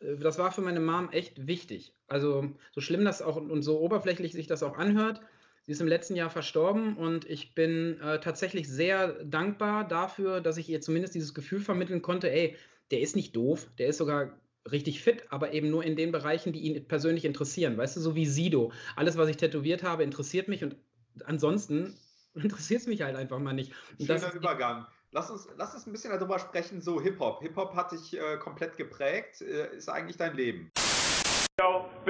äh, 0.00 0.16
das 0.16 0.38
war 0.38 0.52
für 0.52 0.62
meine 0.62 0.80
Mom 0.80 1.10
echt 1.10 1.46
wichtig. 1.46 1.94
Also 2.08 2.52
so 2.72 2.80
schlimm 2.80 3.04
das 3.04 3.22
auch 3.22 3.36
und 3.36 3.62
so 3.62 3.80
oberflächlich 3.80 4.32
sich 4.32 4.46
das 4.46 4.62
auch 4.62 4.76
anhört. 4.76 5.20
Sie 5.66 5.72
ist 5.72 5.80
im 5.80 5.88
letzten 5.88 6.14
Jahr 6.14 6.28
verstorben 6.28 6.96
und 6.96 7.24
ich 7.24 7.54
bin 7.54 7.98
äh, 8.00 8.20
tatsächlich 8.20 8.68
sehr 8.68 9.24
dankbar 9.24 9.88
dafür, 9.88 10.42
dass 10.42 10.58
ich 10.58 10.68
ihr 10.68 10.82
zumindest 10.82 11.14
dieses 11.14 11.32
Gefühl 11.32 11.60
vermitteln 11.60 12.02
konnte, 12.02 12.30
ey, 12.30 12.56
der 12.90 13.00
ist 13.00 13.16
nicht 13.16 13.34
doof, 13.34 13.66
der 13.78 13.88
ist 13.88 13.96
sogar 13.96 14.38
richtig 14.70 15.02
fit, 15.02 15.24
aber 15.30 15.52
eben 15.52 15.70
nur 15.70 15.82
in 15.82 15.96
den 15.96 16.12
Bereichen, 16.12 16.52
die 16.52 16.60
ihn 16.60 16.86
persönlich 16.86 17.24
interessieren. 17.24 17.78
Weißt 17.78 17.96
du, 17.96 18.00
so 18.00 18.14
wie 18.14 18.26
Sido. 18.26 18.72
Alles, 18.94 19.16
was 19.16 19.28
ich 19.30 19.38
tätowiert 19.38 19.82
habe, 19.82 20.02
interessiert 20.02 20.48
mich 20.48 20.62
und 20.62 20.76
ansonsten 21.24 21.96
interessiert 22.34 22.82
es 22.82 22.86
mich 22.86 23.00
halt 23.00 23.16
einfach 23.16 23.38
mal 23.38 23.54
nicht. 23.54 23.72
Und 23.98 24.06
Schöner 24.06 24.34
Übergang. 24.34 24.86
Lass 25.12 25.30
uns, 25.30 25.48
lass 25.56 25.74
uns 25.74 25.86
ein 25.86 25.92
bisschen 25.92 26.10
darüber 26.10 26.38
sprechen, 26.40 26.82
so 26.82 27.00
Hip-Hop. 27.00 27.40
Hip-Hop 27.40 27.74
hat 27.74 27.92
dich 27.92 28.18
äh, 28.18 28.36
komplett 28.36 28.76
geprägt, 28.76 29.40
äh, 29.40 29.74
ist 29.76 29.88
eigentlich 29.88 30.18
dein 30.18 30.36
Leben. 30.36 30.72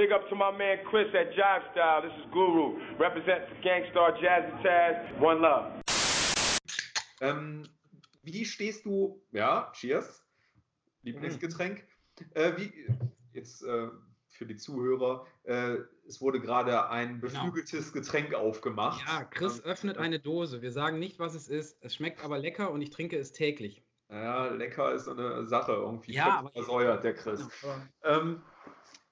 Big 0.04 0.12
up 0.12 0.28
to 0.28 0.34
my 0.34 0.50
man 0.50 0.76
Chris 0.90 1.06
at 1.14 1.32
Jive 1.32 1.62
Style. 1.72 2.02
This 2.02 2.12
is 2.18 2.30
Guru. 2.30 2.76
Represent 2.98 3.48
for 3.48 3.54
Gangstar 3.62 4.12
Jazzy 4.20 4.52
Taz. 4.62 5.18
One 5.18 5.40
love. 5.40 5.80
Ähm, 7.22 7.62
wie 8.22 8.44
stehst 8.44 8.84
du, 8.84 9.18
ja, 9.32 9.72
cheers, 9.72 10.22
Lieblingsgetränk. 11.04 11.86
Äh, 12.34 12.52
wie, 12.58 12.86
jetzt 13.32 13.62
äh, 13.62 13.88
für 14.28 14.44
die 14.44 14.56
Zuhörer, 14.56 15.26
äh, 15.44 15.76
es 16.06 16.20
wurde 16.20 16.38
gerade 16.38 16.90
ein 16.90 17.22
genau. 17.22 17.22
beflügeltes 17.22 17.90
genau. 17.94 18.04
Getränk 18.04 18.34
aufgemacht. 18.34 19.02
Ja, 19.08 19.24
Chris 19.24 19.60
ähm, 19.60 19.64
öffnet 19.64 19.96
eine 19.96 20.18
Dose. 20.18 20.60
Wir 20.60 20.72
sagen 20.72 20.98
nicht, 20.98 21.18
was 21.18 21.34
es 21.34 21.48
ist. 21.48 21.78
Es 21.80 21.94
schmeckt 21.94 22.22
aber 22.22 22.38
lecker 22.38 22.72
und 22.72 22.82
ich 22.82 22.90
trinke 22.90 23.16
es 23.16 23.32
täglich. 23.32 23.82
Ja, 24.10 24.48
lecker 24.48 24.92
ist 24.92 25.06
so 25.06 25.12
eine 25.12 25.46
Sache. 25.46 25.72
Irgendwie 25.72 26.12
ja, 26.12 26.44
versäuert 26.52 27.04
der 27.04 27.14
Chris. 27.14 27.48
Ähm, 28.02 28.42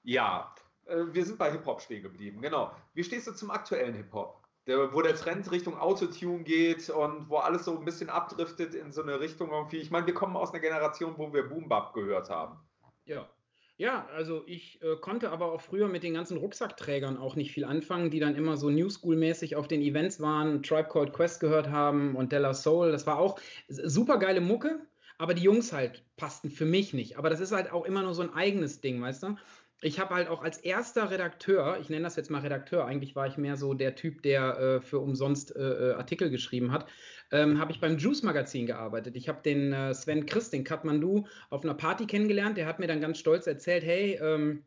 ja. 0.03 0.53
Äh, 0.85 1.05
wir 1.11 1.25
sind 1.25 1.37
bei 1.37 1.51
Hip-Hop 1.51 1.81
stehen 1.81 2.03
geblieben. 2.03 2.41
Genau. 2.41 2.71
Wie 2.93 3.03
stehst 3.03 3.27
du 3.27 3.33
zum 3.33 3.51
aktuellen 3.51 3.93
Hip-Hop? 3.93 4.43
wo 4.65 5.01
der 5.01 5.15
Trend 5.15 5.51
Richtung 5.51 5.77
Autotune 5.77 6.43
geht 6.43 6.89
und 6.89 7.29
wo 7.29 7.37
alles 7.37 7.65
so 7.65 7.77
ein 7.77 7.83
bisschen 7.83 8.09
abdriftet 8.09 8.73
in 8.75 8.93
so 8.93 9.01
eine 9.01 9.19
Richtung 9.19 9.51
irgendwie. 9.51 9.77
Ich 9.77 9.91
meine, 9.91 10.07
wir 10.07 10.13
kommen 10.13 10.37
aus 10.37 10.51
einer 10.51 10.61
Generation, 10.61 11.15
wo 11.17 11.33
wir 11.33 11.49
Boom 11.49 11.67
Bap 11.67 11.93
gehört 11.93 12.29
haben. 12.29 12.57
Ja. 13.03 13.29
Ja, 13.77 14.07
also 14.15 14.43
ich 14.45 14.81
äh, 14.83 14.95
konnte 14.97 15.31
aber 15.31 15.51
auch 15.51 15.59
früher 15.59 15.87
mit 15.87 16.03
den 16.03 16.13
ganzen 16.13 16.37
Rucksackträgern 16.37 17.17
auch 17.17 17.35
nicht 17.35 17.51
viel 17.51 17.65
anfangen, 17.65 18.11
die 18.11 18.19
dann 18.19 18.35
immer 18.35 18.55
so 18.55 18.69
New 18.69 18.87
School-mäßig 18.87 19.55
auf 19.55 19.67
den 19.67 19.81
Events 19.81 20.21
waren, 20.21 20.61
Tribe 20.61 20.89
Called 20.89 21.11
Quest 21.11 21.39
gehört 21.39 21.69
haben 21.69 22.15
und 22.15 22.31
Della 22.31 22.53
Soul. 22.53 22.91
Das 22.91 23.07
war 23.07 23.17
auch 23.17 23.39
super 23.67 24.19
geile 24.19 24.41
Mucke, 24.41 24.79
aber 25.17 25.33
die 25.33 25.41
Jungs 25.41 25.73
halt 25.73 26.05
passten 26.17 26.51
für 26.51 26.65
mich 26.65 26.93
nicht. 26.93 27.17
Aber 27.17 27.31
das 27.31 27.39
ist 27.39 27.51
halt 27.51 27.71
auch 27.71 27.83
immer 27.83 28.03
nur 28.03 28.13
so 28.13 28.21
ein 28.21 28.33
eigenes 28.33 28.79
Ding, 28.79 29.01
weißt 29.01 29.23
du? 29.23 29.35
Ich 29.83 29.99
habe 29.99 30.15
halt 30.15 30.29
auch 30.29 30.41
als 30.41 30.57
erster 30.57 31.11
Redakteur, 31.11 31.77
ich 31.79 31.89
nenne 31.89 32.03
das 32.03 32.15
jetzt 32.15 32.31
mal 32.31 32.41
Redakteur, 32.41 32.85
eigentlich 32.85 33.15
war 33.15 33.27
ich 33.27 33.37
mehr 33.37 33.57
so 33.57 33.73
der 33.73 33.95
Typ, 33.95 34.21
der 34.23 34.57
äh, 34.57 34.81
für 34.81 34.99
umsonst 34.99 35.55
äh, 35.55 35.91
äh 35.91 35.93
Artikel 35.93 36.29
geschrieben 36.29 36.71
hat, 36.71 36.87
ähm, 37.31 37.59
habe 37.59 37.71
ich 37.71 37.81
beim 37.81 37.97
Juice 37.97 38.23
Magazin 38.23 38.65
gearbeitet. 38.65 39.15
Ich 39.17 39.27
habe 39.27 39.41
den 39.43 39.73
äh, 39.73 39.93
Sven 39.93 40.25
Christ, 40.25 40.53
den 40.53 40.63
Kathmandu, 40.63 41.27
auf 41.49 41.63
einer 41.63 41.73
Party 41.73 42.05
kennengelernt. 42.05 42.57
Der 42.57 42.65
hat 42.65 42.79
mir 42.79 42.87
dann 42.87 43.01
ganz 43.01 43.17
stolz 43.17 43.45
erzählt, 43.45 43.83
hey, 43.83 44.19
ähm, 44.21 44.63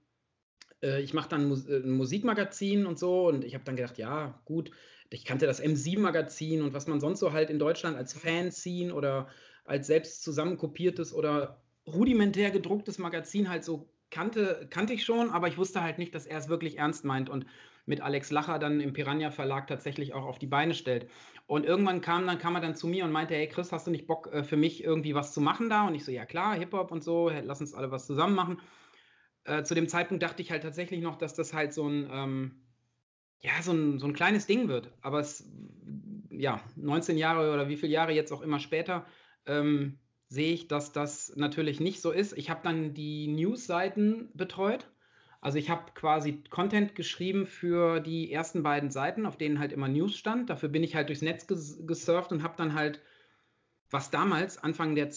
äh, 0.82 1.00
ich 1.00 1.14
mache 1.14 1.30
dann 1.30 1.48
Mus 1.48 1.66
äh, 1.66 1.78
ein 1.78 1.92
Musikmagazin 1.92 2.84
und 2.84 2.98
so. 2.98 3.28
Und 3.28 3.44
ich 3.44 3.54
habe 3.54 3.64
dann 3.64 3.76
gedacht, 3.76 3.98
ja, 3.98 4.40
gut, 4.44 4.70
ich 5.10 5.24
kannte 5.24 5.46
das 5.46 5.62
M7-Magazin 5.62 6.62
und 6.62 6.74
was 6.74 6.86
man 6.88 7.00
sonst 7.00 7.20
so 7.20 7.32
halt 7.32 7.48
in 7.48 7.58
Deutschland 7.58 7.96
als 7.96 8.12
Fanzine 8.12 8.92
oder 8.92 9.28
als 9.64 9.86
selbst 9.86 10.22
zusammenkopiertes 10.22 11.14
oder 11.14 11.62
rudimentär 11.86 12.50
gedrucktes 12.50 12.98
Magazin 12.98 13.48
halt 13.48 13.64
so 13.64 13.88
kannte, 14.10 14.66
kannte 14.70 14.92
ich 14.92 15.04
schon, 15.04 15.30
aber 15.30 15.48
ich 15.48 15.58
wusste 15.58 15.82
halt 15.82 15.98
nicht, 15.98 16.14
dass 16.14 16.26
er 16.26 16.38
es 16.38 16.48
wirklich 16.48 16.78
ernst 16.78 17.04
meint 17.04 17.28
und 17.28 17.46
mit 17.86 18.00
Alex 18.00 18.30
Lacher 18.30 18.58
dann 18.58 18.80
im 18.80 18.92
Piranha 18.92 19.30
Verlag 19.30 19.68
tatsächlich 19.68 20.12
auch 20.12 20.24
auf 20.24 20.38
die 20.38 20.48
Beine 20.48 20.74
stellt. 20.74 21.08
Und 21.46 21.64
irgendwann 21.64 22.00
kam, 22.00 22.26
dann 22.26 22.38
kam 22.38 22.56
er 22.56 22.60
dann 22.60 22.74
zu 22.74 22.88
mir 22.88 23.04
und 23.04 23.12
meinte, 23.12 23.34
hey 23.34 23.48
Chris, 23.48 23.70
hast 23.70 23.86
du 23.86 23.92
nicht 23.92 24.08
Bock 24.08 24.32
äh, 24.32 24.42
für 24.42 24.56
mich 24.56 24.82
irgendwie 24.82 25.14
was 25.14 25.32
zu 25.32 25.40
machen 25.40 25.70
da? 25.70 25.86
Und 25.86 25.94
ich 25.94 26.04
so, 26.04 26.10
ja 26.10 26.26
klar, 26.26 26.56
Hip-Hop 26.56 26.90
und 26.90 27.04
so, 27.04 27.30
lass 27.30 27.60
uns 27.60 27.74
alle 27.74 27.92
was 27.92 28.06
zusammen 28.06 28.34
machen. 28.34 28.60
Äh, 29.44 29.62
zu 29.62 29.76
dem 29.76 29.88
Zeitpunkt 29.88 30.22
dachte 30.24 30.42
ich 30.42 30.50
halt 30.50 30.64
tatsächlich 30.64 31.00
noch, 31.00 31.16
dass 31.16 31.34
das 31.34 31.54
halt 31.54 31.72
so 31.72 31.88
ein, 31.88 32.08
ähm, 32.10 32.66
ja, 33.40 33.62
so 33.62 33.72
ein, 33.72 34.00
so 34.00 34.06
ein 34.08 34.12
kleines 34.12 34.46
Ding 34.46 34.66
wird. 34.66 34.92
Aber 35.02 35.20
es, 35.20 35.48
ja, 36.30 36.60
19 36.74 37.16
Jahre 37.16 37.52
oder 37.52 37.68
wie 37.68 37.76
viele 37.76 37.92
Jahre 37.92 38.12
jetzt 38.12 38.32
auch 38.32 38.42
immer 38.42 38.58
später, 38.58 39.06
ähm, 39.46 40.00
sehe 40.28 40.52
ich, 40.52 40.68
dass 40.68 40.92
das 40.92 41.34
natürlich 41.36 41.80
nicht 41.80 42.00
so 42.00 42.10
ist. 42.10 42.36
Ich 42.36 42.50
habe 42.50 42.60
dann 42.62 42.94
die 42.94 43.28
News-Seiten 43.28 44.30
betreut. 44.34 44.88
Also 45.40 45.58
ich 45.58 45.70
habe 45.70 45.92
quasi 45.94 46.42
Content 46.50 46.94
geschrieben 46.94 47.46
für 47.46 48.00
die 48.00 48.32
ersten 48.32 48.62
beiden 48.62 48.90
Seiten, 48.90 49.26
auf 49.26 49.36
denen 49.36 49.60
halt 49.60 49.72
immer 49.72 49.88
News 49.88 50.16
stand. 50.16 50.50
Dafür 50.50 50.68
bin 50.68 50.82
ich 50.82 50.96
halt 50.96 51.08
durchs 51.08 51.22
Netz 51.22 51.46
ges 51.46 51.86
gesurft 51.86 52.32
und 52.32 52.42
habe 52.42 52.54
dann 52.56 52.74
halt, 52.74 53.00
was 53.90 54.10
damals, 54.10 54.58
Anfang 54.58 54.96
der, 54.96 55.10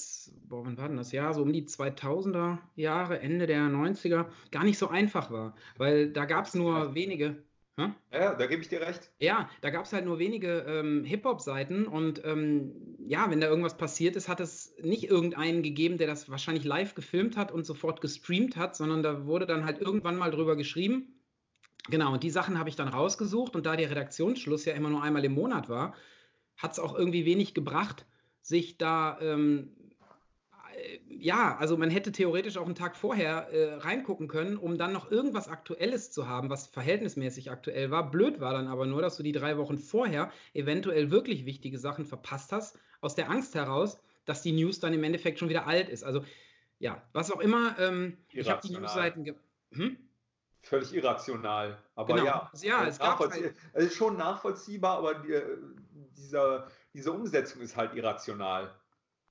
boah, 0.48 0.64
wann 0.64 0.78
war 0.78 0.88
denn 0.88 0.98
das 0.98 1.12
Jahr, 1.12 1.34
so 1.34 1.42
um 1.42 1.52
die 1.52 1.66
2000er 1.66 2.60
Jahre, 2.76 3.20
Ende 3.20 3.48
der 3.48 3.64
90er, 3.64 4.28
gar 4.52 4.64
nicht 4.64 4.78
so 4.78 4.90
einfach 4.90 5.32
war. 5.32 5.56
Weil 5.78 6.12
da 6.12 6.26
gab 6.26 6.46
es 6.46 6.54
nur 6.54 6.94
wenige, 6.94 7.42
hm? 7.80 7.96
Ja, 8.12 8.36
da 8.36 8.46
gebe 8.46 8.62
ich 8.62 8.70
dir 8.70 8.82
recht. 8.82 9.10
Ja, 9.20 9.50
da 9.62 9.70
gab 9.70 9.86
es 9.86 9.94
halt 9.94 10.06
nur 10.06 10.20
wenige 10.20 10.66
ähm, 10.68 11.04
Hip-Hop-Seiten 11.06 11.88
und 11.88 12.24
ähm, 12.26 12.98
ja, 13.08 13.30
wenn 13.32 13.40
da 13.40 13.48
irgendwas 13.48 13.78
passiert 13.78 14.16
ist, 14.16 14.28
hat 14.28 14.40
es 14.40 14.76
nicht 14.82 15.06
irgendeinen 15.06 15.64
gegeben, 15.64 15.98
der 15.98 16.08
das 16.08 16.30
wahrscheinlich 16.30 16.66
live 16.66 16.96
gefilmt 16.96 17.38
hat 17.38 17.52
und 17.52 17.66
sofort 17.66 18.02
gestreamt 18.02 18.58
hat, 18.58 18.76
sondern 18.76 19.04
da 19.04 19.26
wurde 19.26 19.46
dann 19.46 19.66
halt 19.66 19.80
irgendwann 19.80 20.18
mal 20.18 20.32
drüber 20.32 20.56
geschrieben. 20.56 21.20
Genau, 21.90 22.14
und 22.14 22.24
die 22.24 22.30
Sachen 22.30 22.60
habe 22.60 22.70
ich 22.70 22.76
dann 22.76 22.90
rausgesucht 22.90 23.56
und 23.56 23.66
da 23.66 23.76
der 23.76 23.90
Redaktionsschluss 23.90 24.66
ja 24.66 24.74
immer 24.74 24.90
nur 24.90 25.02
einmal 25.02 25.24
im 25.26 25.34
Monat 25.34 25.70
war, 25.70 25.96
hat 26.58 26.74
es 26.74 26.80
auch 26.80 26.96
irgendwie 26.96 27.26
wenig 27.26 27.54
gebracht, 27.54 28.06
sich 28.42 28.78
da 28.78 29.20
ähm, 29.22 29.76
ja, 31.22 31.58
also 31.58 31.78
man 31.78 31.90
hätte 31.90 32.12
theoretisch 32.12 32.58
auch 32.58 32.66
einen 32.66 32.76
Tag 32.76 32.96
vorher 32.96 33.50
äh, 33.52 33.76
reingucken 33.76 34.28
können, 34.28 34.58
um 34.58 34.78
dann 34.78 34.94
noch 34.94 35.12
irgendwas 35.12 35.48
Aktuelles 35.48 36.12
zu 36.12 36.28
haben, 36.28 36.50
was 36.50 36.68
verhältnismäßig 36.68 37.52
aktuell 37.52 37.92
war. 37.92 38.10
Blöd 38.10 38.40
war 38.40 38.54
dann 38.54 38.68
aber 38.68 38.86
nur, 38.86 39.02
dass 39.02 39.18
du 39.18 39.24
die 39.24 39.32
drei 39.32 39.58
Wochen 39.58 39.78
vorher 39.78 40.32
eventuell 40.54 41.12
wirklich 41.12 41.46
wichtige 41.46 41.78
Sachen 41.78 42.06
verpasst 42.06 42.52
hast, 42.52 42.80
aus 43.02 43.16
der 43.16 43.30
Angst 43.30 43.56
heraus, 43.56 44.00
dass 44.26 44.42
die 44.42 44.52
News 44.52 44.80
dann 44.80 44.94
im 44.94 45.04
Endeffekt 45.04 45.40
schon 45.40 45.50
wieder 45.50 45.68
alt 45.68 45.90
ist. 45.90 46.04
Also 46.04 46.24
ja, 46.80 47.02
was 47.14 47.32
auch 47.32 47.42
immer. 47.42 47.78
Ähm, 47.80 48.18
ich 48.32 48.50
habe 48.50 48.66
die 48.66 48.74
Newsseiten. 48.74 49.36
Hm? 49.74 49.98
Völlig 50.62 50.94
irrational. 50.94 51.78
Aber 51.96 52.16
genau. 52.16 52.26
ja, 52.26 52.52
ja 52.62 52.88
es 52.88 53.00
gab 53.00 53.20
halt 53.20 53.54
es 53.74 53.86
ist 53.86 53.96
schon 53.96 54.18
nachvollziehbar, 54.18 54.98
aber 54.98 55.16
die, 55.16 55.34
äh, 55.34 55.58
dieser, 56.18 56.68
diese 56.94 57.12
Umsetzung 57.12 57.62
ist 57.62 57.76
halt 57.76 57.94
irrational. 57.96 58.74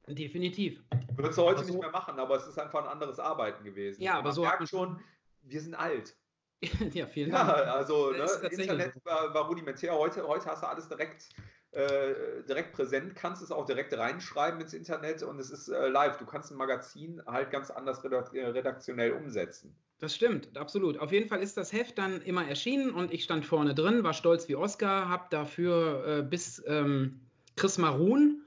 Definitiv. 0.08 0.82
Würdest 1.16 1.38
du 1.38 1.42
heute 1.42 1.64
so, 1.64 1.72
nicht 1.72 1.80
mehr 1.80 1.90
machen, 1.90 2.18
aber 2.18 2.36
es 2.36 2.46
ist 2.46 2.58
einfach 2.58 2.84
ein 2.84 2.88
anderes 2.88 3.18
Arbeiten 3.18 3.64
gewesen. 3.64 4.02
Ja, 4.02 4.14
aber 4.14 4.24
man 4.24 4.32
so 4.32 4.42
merkt 4.42 4.68
schon, 4.68 5.00
wir 5.42 5.60
sind 5.60 5.74
alt. 5.74 6.16
ja, 6.92 7.06
vielen 7.06 7.30
Dank. 7.30 7.48
Ja, 7.48 7.74
also 7.74 8.10
ne, 8.10 8.26
Internet 8.50 8.94
war, 9.04 9.32
war, 9.32 9.46
rudimentär. 9.46 9.94
Heute, 9.94 10.26
heute 10.26 10.46
hast 10.46 10.62
du 10.62 10.66
alles 10.66 10.88
direkt, 10.88 11.28
äh, 11.70 12.14
direkt 12.48 12.72
präsent, 12.72 13.14
kannst 13.14 13.42
es 13.42 13.52
auch 13.52 13.64
direkt 13.64 13.96
reinschreiben 13.96 14.60
ins 14.60 14.74
Internet 14.74 15.22
und 15.22 15.38
es 15.38 15.50
ist 15.50 15.68
äh, 15.68 15.88
live. 15.88 16.16
Du 16.16 16.26
kannst 16.26 16.50
ein 16.50 16.56
Magazin 16.56 17.22
halt 17.26 17.50
ganz 17.50 17.70
anders 17.70 18.02
redaktionell 18.04 19.12
umsetzen. 19.12 19.76
Das 20.00 20.14
stimmt, 20.14 20.56
absolut. 20.56 20.98
Auf 20.98 21.12
jeden 21.12 21.28
Fall 21.28 21.42
ist 21.42 21.56
das 21.56 21.72
Heft 21.72 21.98
dann 21.98 22.22
immer 22.22 22.46
erschienen 22.46 22.90
und 22.90 23.12
ich 23.12 23.24
stand 23.24 23.44
vorne 23.44 23.74
drin, 23.74 24.04
war 24.04 24.14
stolz 24.14 24.48
wie 24.48 24.56
Oscar, 24.56 25.08
habe 25.08 25.26
dafür 25.30 26.06
äh, 26.06 26.22
bis 26.22 26.62
ähm, 26.66 27.20
Chris 27.56 27.78
Marun 27.78 28.44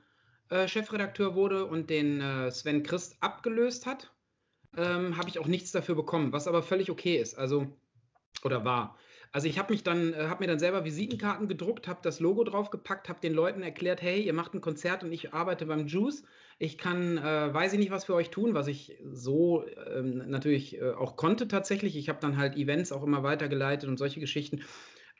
äh, 0.51 0.67
Chefredakteur 0.67 1.33
wurde 1.33 1.65
und 1.65 1.89
den 1.89 2.21
äh, 2.21 2.51
Sven 2.51 2.83
Christ 2.83 3.17
abgelöst 3.21 3.85
hat, 3.85 4.11
ähm, 4.77 5.17
habe 5.17 5.29
ich 5.29 5.39
auch 5.39 5.47
nichts 5.47 5.71
dafür 5.71 5.95
bekommen, 5.95 6.31
was 6.33 6.47
aber 6.47 6.61
völlig 6.61 6.91
okay 6.91 7.17
ist. 7.17 7.35
Also, 7.35 7.67
oder 8.43 8.63
war. 8.63 8.97
Also 9.33 9.47
ich 9.47 9.57
habe 9.57 9.71
mich 9.71 9.83
dann, 9.83 10.13
äh, 10.13 10.27
habe 10.27 10.43
mir 10.43 10.47
dann 10.47 10.59
selber 10.59 10.83
Visitenkarten 10.83 11.47
gedruckt, 11.47 11.87
habe 11.87 11.99
das 12.03 12.19
Logo 12.19 12.43
draufgepackt, 12.43 13.07
habe 13.07 13.21
den 13.21 13.33
Leuten 13.33 13.63
erklärt, 13.63 14.01
hey, 14.01 14.21
ihr 14.21 14.33
macht 14.33 14.53
ein 14.53 14.61
Konzert 14.61 15.03
und 15.03 15.13
ich 15.13 15.33
arbeite 15.33 15.65
beim 15.65 15.87
Juice. 15.87 16.23
Ich 16.59 16.77
kann, 16.77 17.17
äh, 17.17 17.53
weiß 17.53 17.73
ich 17.73 17.79
nicht, 17.79 17.91
was 17.91 18.05
für 18.05 18.13
euch 18.13 18.29
tun, 18.29 18.53
was 18.53 18.67
ich 18.67 18.97
so 19.09 19.65
ähm, 19.95 20.29
natürlich 20.29 20.77
äh, 20.77 20.91
auch 20.91 21.15
konnte 21.15 21.47
tatsächlich. 21.47 21.95
Ich 21.95 22.09
habe 22.09 22.19
dann 22.19 22.35
halt 22.35 22.57
Events 22.57 22.91
auch 22.91 23.03
immer 23.03 23.23
weitergeleitet 23.23 23.87
und 23.87 23.97
solche 23.97 24.19
Geschichten. 24.19 24.63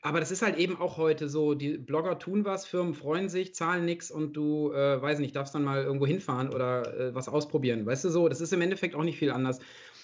Aber 0.04 0.18
das 0.18 0.32
ist 0.32 0.42
halt 0.42 0.58
eben 0.58 0.76
auch 0.80 0.96
heute 0.96 1.28
so, 1.28 1.54
die 1.54 1.78
Blogger 1.78 2.18
tun 2.18 2.44
was, 2.44 2.66
Firmen 2.66 2.92
freuen 2.92 3.28
sich, 3.28 3.54
zahlen 3.54 3.84
nichts 3.84 4.10
und 4.10 4.32
du, 4.32 4.72
äh, 4.72 5.00
weiß 5.00 5.20
nicht, 5.20 5.36
darfst 5.36 5.54
dann 5.54 5.62
mal 5.62 5.84
irgendwo 5.84 6.06
hinfahren 6.06 6.52
oder 6.52 6.98
äh, 6.98 7.14
was 7.14 7.28
ausprobieren. 7.28 7.86
Weißt 7.86 8.04
du 8.04 8.10
so, 8.10 8.28
das 8.28 8.40
ist 8.40 8.52
im 8.52 8.60
Endeffekt 8.62 8.96
auch 8.96 9.04
nicht 9.04 9.16
viel 9.18 9.30
anders. 9.30 9.60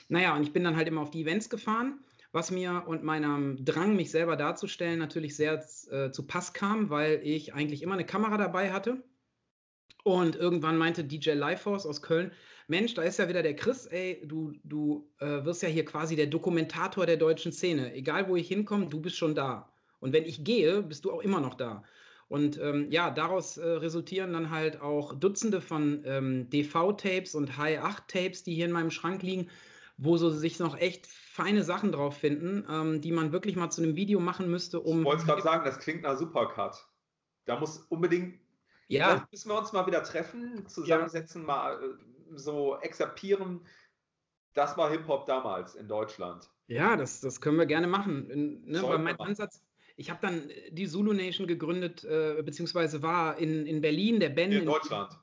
Naja, 0.09 0.37
und 0.37 0.45
ich 0.45 0.53
bin 0.53 0.63
dann 0.63 0.77
halt 0.77 0.87
immer 0.87 1.01
auf 1.01 1.11
die 1.11 1.23
Events 1.23 1.51
gefahren, 1.51 1.99
was 2.31 2.53
mir 2.53 2.85
und 2.87 3.03
meinem 3.03 3.65
Drang, 3.65 3.97
mich 3.97 4.13
selber 4.13 4.37
darzustellen, 4.37 5.01
natürlich 5.01 5.35
sehr 5.35 5.65
äh, 5.91 6.13
zu 6.13 6.27
Pass 6.29 6.53
kam, 6.53 6.91
weil 6.91 7.21
ich 7.25 7.55
eigentlich 7.55 7.83
immer 7.83 7.95
eine 7.95 8.07
Kamera 8.07 8.37
dabei 8.37 8.73
hatte. 8.73 9.03
Und 10.05 10.37
irgendwann 10.37 10.79
meinte 10.79 11.03
DJ 11.03 11.31
Lifeforce 11.33 11.87
aus 11.87 12.03
Köln, 12.03 12.31
Mensch, 12.69 12.95
da 12.95 13.03
ist 13.03 13.19
ja 13.19 13.29
wieder 13.29 13.43
der 13.43 13.57
Chris, 13.57 13.87
ey, 13.87 14.23
du, 14.25 14.53
du 14.63 15.11
äh, 15.19 15.45
wirst 15.45 15.63
ja 15.63 15.69
hier 15.69 15.85
quasi 15.85 16.15
der 16.15 16.27
Dokumentator 16.27 17.05
der 17.05 17.17
deutschen 17.17 17.51
Szene. 17.51 17.95
Egal 17.95 18.29
wo 18.29 18.37
ich 18.37 18.47
hinkomme, 18.47 18.87
du 18.87 19.01
bist 19.01 19.17
schon 19.17 19.35
da. 19.35 19.73
Und 20.01 20.13
wenn 20.13 20.25
ich 20.25 20.45
gehe, 20.45 20.83
bist 20.83 21.05
du 21.05 21.13
auch 21.13 21.21
immer 21.21 21.41
noch 21.41 21.55
da. 21.55 21.83
Und 22.29 22.61
ähm, 22.61 22.91
ja, 22.91 23.11
daraus 23.11 23.57
äh, 23.57 23.67
resultieren 23.67 24.35
dann 24.35 24.51
halt 24.51 24.83
auch 24.83 25.15
Dutzende 25.15 25.61
von 25.61 26.03
ähm, 26.05 26.51
DV-Tapes 26.51 27.35
und 27.35 27.57
Hi-8-Tapes, 27.57 28.45
die 28.45 28.55
hier 28.55 28.67
in 28.67 28.73
meinem 28.73 28.91
Schrank 28.91 29.23
liegen, 29.23 29.49
wo 29.97 30.19
so 30.19 30.29
sich 30.31 30.59
noch 30.59 30.77
echt 30.77 31.07
feine 31.07 31.65
Sachen 31.65 31.91
drauf 31.91 32.19
finden, 32.19 32.67
ähm, 32.71 33.01
die 33.01 33.13
man 33.13 33.33
wirklich 33.33 33.57
mal 33.57 33.71
zu 33.71 33.83
einem 33.83 33.97
Video 33.97 34.21
machen 34.21 34.51
müsste, 34.51 34.81
um. 34.81 35.01
Ich 35.01 35.07
wollte 35.07 35.25
gerade 35.25 35.43
sagen, 35.43 35.65
das 35.65 35.79
klingt 35.79 36.03
nach 36.03 36.19
Supercut. 36.19 36.87
Da 37.47 37.59
muss 37.59 37.79
unbedingt. 37.89 38.39
Ja. 38.89 39.27
müssen 39.31 39.51
wir 39.51 39.59
uns 39.59 39.73
mal 39.73 39.87
wieder 39.87 40.03
treffen, 40.03 40.67
zusammensetzen, 40.67 41.43
ja. 41.43 41.47
mal 41.47 41.83
äh, 41.83 42.37
so 42.37 42.77
exerpieren. 42.81 43.67
Das 44.55 44.77
war 44.77 44.91
Hip-Hop 44.91 45.27
damals 45.27 45.75
in 45.75 45.89
Deutschland. 45.89 46.51
Ja, 46.67 46.97
das, 46.97 47.21
das 47.21 47.41
können 47.41 47.57
wir 47.57 47.67
gerne 47.67 47.87
machen. 47.87 48.63
Ne, 48.67 48.83
weil 48.83 48.99
mein 48.99 49.19
Ansatz, 49.21 49.63
ich 49.99 50.11
habe 50.11 50.21
dann 50.23 50.49
äh, 50.49 50.71
die 50.71 50.87
Zulu 50.87 51.13
Nation 51.13 51.47
gegründet, 51.47 52.05
äh, 52.05 52.41
beziehungsweise 52.43 53.03
war 53.03 53.37
in, 53.37 53.67
in 53.67 53.81
Berlin 53.81 54.21
der 54.21 54.31
Ben. 54.31 54.53
In, 54.53 54.61
in 54.61 54.67
Deutschland. 54.67 55.19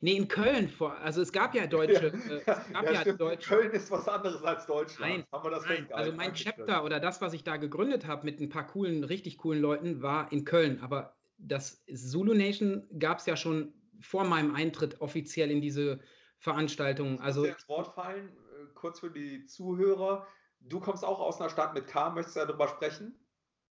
Nee, 0.00 0.16
in 0.16 0.28
Köln 0.28 0.68
vor. 0.68 0.96
Also 0.98 1.22
es 1.22 1.32
gab 1.32 1.54
ja 1.54 1.66
deutsche. 1.66 2.12
Äh, 2.30 2.36
es 2.36 2.44
gab 2.44 2.84
ja, 2.84 3.02
ja 3.02 3.12
deutsche. 3.12 3.48
Köln 3.48 3.72
ist 3.72 3.90
was 3.90 4.06
anderes 4.06 4.42
als 4.44 4.66
Deutschland. 4.66 5.12
Nein, 5.12 5.24
haben 5.32 5.44
wir 5.44 5.50
das 5.50 5.64
nein. 5.66 5.88
Also 5.92 6.12
mein 6.12 6.34
Chapter 6.34 6.84
oder 6.84 7.00
das, 7.00 7.20
was 7.20 7.32
ich 7.32 7.42
da 7.42 7.56
gegründet 7.56 8.06
habe 8.06 8.24
mit 8.24 8.40
ein 8.40 8.48
paar 8.48 8.66
coolen, 8.66 9.02
richtig 9.02 9.38
coolen 9.38 9.60
Leuten, 9.60 10.02
war 10.02 10.30
in 10.30 10.44
Köln. 10.44 10.80
Aber 10.80 11.16
das 11.38 11.84
Zulu 11.86 12.32
Nation 12.32 12.86
gab 12.98 13.18
es 13.18 13.26
ja 13.26 13.36
schon 13.36 13.74
vor 14.00 14.24
meinem 14.24 14.54
Eintritt 14.54 15.00
offiziell 15.00 15.50
in 15.50 15.60
diese 15.60 16.00
Veranstaltung. 16.38 17.20
Also 17.20 17.44
ins 17.44 17.68
Wort 17.68 17.94
fallen, 17.94 18.28
äh, 18.28 18.66
kurz 18.74 19.00
für 19.00 19.10
die 19.10 19.46
Zuhörer. 19.46 20.26
Du 20.60 20.80
kommst 20.80 21.04
auch 21.04 21.18
aus 21.18 21.40
einer 21.40 21.50
Stadt 21.50 21.74
mit 21.74 21.88
K, 21.88 22.10
möchtest 22.10 22.36
du 22.36 22.40
darüber 22.40 22.68
sprechen? 22.68 23.18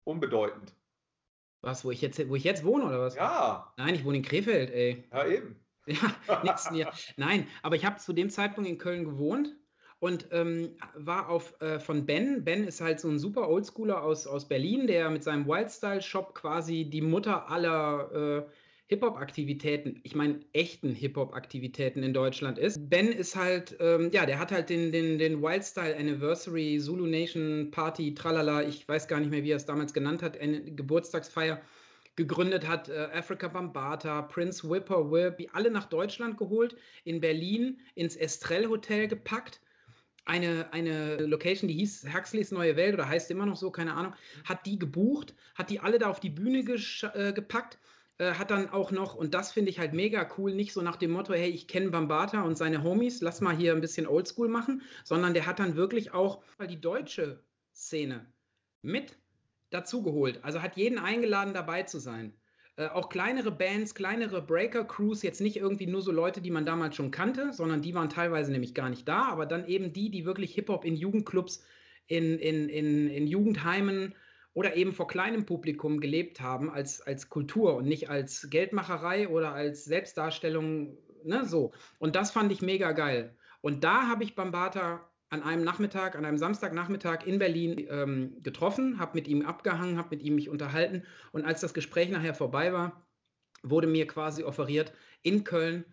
Unbedeutend. 0.09 0.73
Was, 1.61 1.83
wo 1.83 1.91
ich 1.91 2.01
jetzt, 2.01 2.27
wo 2.29 2.35
ich 2.35 2.43
jetzt 2.43 2.63
wohne 2.63 2.85
oder 2.85 3.01
was? 3.01 3.15
Ja. 3.15 3.73
Nein, 3.77 3.95
ich 3.95 4.05
wohne 4.05 4.17
in 4.17 4.23
Krefeld, 4.23 4.71
ey. 4.71 5.07
Ja, 5.11 5.25
eben. 5.25 5.55
Ja, 6.27 6.43
nichts 6.43 6.69
mehr. 6.69 6.93
Nein, 7.17 7.47
aber 7.63 7.75
ich 7.75 7.83
habe 7.83 7.97
zu 7.97 8.13
dem 8.13 8.29
Zeitpunkt 8.29 8.69
in 8.69 8.77
Köln 8.77 9.05
gewohnt 9.05 9.55
und 9.97 10.27
ähm, 10.31 10.75
war 10.93 11.29
auf 11.29 11.59
äh, 11.61 11.79
von 11.79 12.05
Ben. 12.05 12.43
Ben 12.43 12.63
ist 12.65 12.79
halt 12.79 12.99
so 12.99 13.09
ein 13.09 13.17
super 13.17 13.49
Oldschooler 13.49 14.03
aus, 14.03 14.27
aus 14.27 14.47
Berlin, 14.47 14.85
der 14.85 15.09
mit 15.09 15.23
seinem 15.23 15.47
Wildstyle-Shop 15.47 16.35
quasi 16.35 16.85
die 16.85 17.01
Mutter 17.01 17.49
aller 17.49 18.45
äh, 18.45 18.49
Hip-Hop-Aktivitäten, 18.89 19.99
ich 20.01 20.15
meine 20.15 20.39
echten 20.51 20.95
Hip-Hop-Aktivitäten 20.95 22.01
in 22.01 22.11
Deutschland 22.11 22.57
ist. 22.57 22.89
Ben 22.89 23.11
ist 23.11 23.35
halt, 23.35 23.77
ähm, 23.79 24.09
ja, 24.11 24.25
der 24.25 24.39
hat 24.39 24.51
halt 24.51 24.71
den, 24.71 24.91
den, 24.91 25.19
den 25.19 25.43
Wildstyle 25.43 25.95
Anniversary, 25.95 26.79
Zulu 26.79 27.05
Nation 27.05 27.69
Party, 27.69 28.15
tralala, 28.15 28.63
ich 28.63 28.87
weiß 28.87 29.07
gar 29.07 29.19
nicht 29.19 29.29
mehr, 29.29 29.43
wie 29.43 29.51
er 29.51 29.57
es 29.57 29.65
damals 29.65 29.93
genannt 29.93 30.23
hat, 30.23 30.39
eine 30.39 30.63
Geburtstagsfeier 30.73 31.61
gegründet 32.15 32.67
hat, 32.67 32.89
äh, 32.89 33.09
Africa 33.13 33.47
Bambata, 33.47 34.23
Prince 34.23 34.67
Whipper 34.67 35.11
Whip, 35.11 35.37
die 35.37 35.51
alle 35.51 35.69
nach 35.69 35.85
Deutschland 35.85 36.39
geholt, 36.39 36.75
in 37.03 37.21
Berlin 37.21 37.79
ins 37.93 38.15
Estrell 38.15 38.69
Hotel 38.69 39.07
gepackt. 39.07 39.61
Eine, 40.25 40.73
eine 40.73 41.17
Location, 41.27 41.67
die 41.67 41.75
hieß 41.75 42.07
Huxleys 42.11 42.51
Neue 42.51 42.75
Welt 42.75 42.95
oder 42.95 43.07
heißt 43.07 43.29
immer 43.29 43.45
noch 43.45 43.55
so, 43.55 43.69
keine 43.69 43.93
Ahnung, 43.93 44.15
hat 44.45 44.65
die 44.65 44.79
gebucht, 44.79 45.35
hat 45.53 45.69
die 45.69 45.79
alle 45.79 45.99
da 45.99 46.09
auf 46.09 46.19
die 46.19 46.31
Bühne 46.31 46.59
äh, 46.59 47.33
gepackt 47.33 47.77
äh, 48.19 48.33
hat 48.33 48.51
dann 48.51 48.69
auch 48.69 48.91
noch, 48.91 49.15
und 49.15 49.33
das 49.33 49.51
finde 49.51 49.71
ich 49.71 49.79
halt 49.79 49.93
mega 49.93 50.29
cool, 50.37 50.53
nicht 50.53 50.73
so 50.73 50.81
nach 50.81 50.97
dem 50.97 51.11
Motto, 51.11 51.33
hey, 51.33 51.49
ich 51.49 51.67
kenne 51.67 51.89
Bambata 51.89 52.43
und 52.43 52.57
seine 52.57 52.83
Homies, 52.83 53.21
lass 53.21 53.41
mal 53.41 53.55
hier 53.55 53.73
ein 53.73 53.81
bisschen 53.81 54.07
Oldschool 54.07 54.49
machen, 54.49 54.81
sondern 55.03 55.33
der 55.33 55.45
hat 55.45 55.59
dann 55.59 55.75
wirklich 55.75 56.13
auch 56.13 56.43
die 56.69 56.79
deutsche 56.79 57.41
Szene 57.73 58.31
mit 58.81 59.17
dazugeholt. 59.69 60.43
Also 60.43 60.61
hat 60.61 60.75
jeden 60.75 60.99
eingeladen, 60.99 61.53
dabei 61.53 61.83
zu 61.83 61.99
sein. 61.99 62.33
Äh, 62.75 62.87
auch 62.87 63.07
kleinere 63.07 63.51
Bands, 63.51 63.95
kleinere 63.95 64.41
Breaker-Crews, 64.41 65.23
jetzt 65.23 65.39
nicht 65.39 65.55
irgendwie 65.55 65.87
nur 65.87 66.01
so 66.01 66.11
Leute, 66.11 66.41
die 66.41 66.51
man 66.51 66.65
damals 66.65 66.97
schon 66.97 67.11
kannte, 67.11 67.53
sondern 67.53 67.81
die 67.81 67.95
waren 67.95 68.09
teilweise 68.09 68.51
nämlich 68.51 68.73
gar 68.73 68.89
nicht 68.89 69.07
da, 69.07 69.23
aber 69.29 69.45
dann 69.45 69.65
eben 69.65 69.93
die, 69.93 70.09
die 70.09 70.25
wirklich 70.25 70.53
Hip-Hop 70.55 70.83
in 70.83 70.97
Jugendclubs, 70.97 71.63
in, 72.07 72.37
in, 72.39 72.67
in, 72.67 73.09
in 73.09 73.27
Jugendheimen 73.27 74.13
oder 74.53 74.75
eben 74.75 74.93
vor 74.93 75.07
kleinem 75.07 75.45
Publikum 75.45 75.99
gelebt 75.99 76.41
haben 76.41 76.69
als, 76.69 77.01
als 77.01 77.29
Kultur 77.29 77.75
und 77.75 77.85
nicht 77.85 78.09
als 78.09 78.49
Geldmacherei 78.49 79.27
oder 79.27 79.53
als 79.53 79.85
Selbstdarstellung, 79.85 80.97
ne, 81.23 81.45
so. 81.45 81.73
Und 81.97 82.15
das 82.15 82.31
fand 82.31 82.51
ich 82.51 82.61
mega 82.61 82.91
geil. 82.91 83.35
Und 83.61 83.83
da 83.83 84.07
habe 84.07 84.23
ich 84.23 84.35
Bambata 84.35 85.09
an 85.29 85.43
einem 85.43 85.63
Nachmittag, 85.63 86.15
an 86.15 86.25
einem 86.25 86.37
Samstagnachmittag 86.37 87.25
in 87.25 87.37
Berlin 87.37 87.85
ähm, 87.89 88.37
getroffen, 88.41 88.99
habe 88.99 89.15
mit 89.15 89.27
ihm 89.27 89.45
abgehangen, 89.45 89.97
habe 89.97 90.15
mit 90.15 90.23
ihm 90.23 90.35
mich 90.35 90.49
unterhalten 90.49 91.03
und 91.31 91.45
als 91.45 91.61
das 91.61 91.73
Gespräch 91.73 92.09
nachher 92.09 92.33
vorbei 92.33 92.73
war, 92.73 93.05
wurde 93.61 93.87
mir 93.87 94.07
quasi 94.07 94.43
offeriert, 94.43 94.93
in 95.21 95.43
Köln 95.43 95.85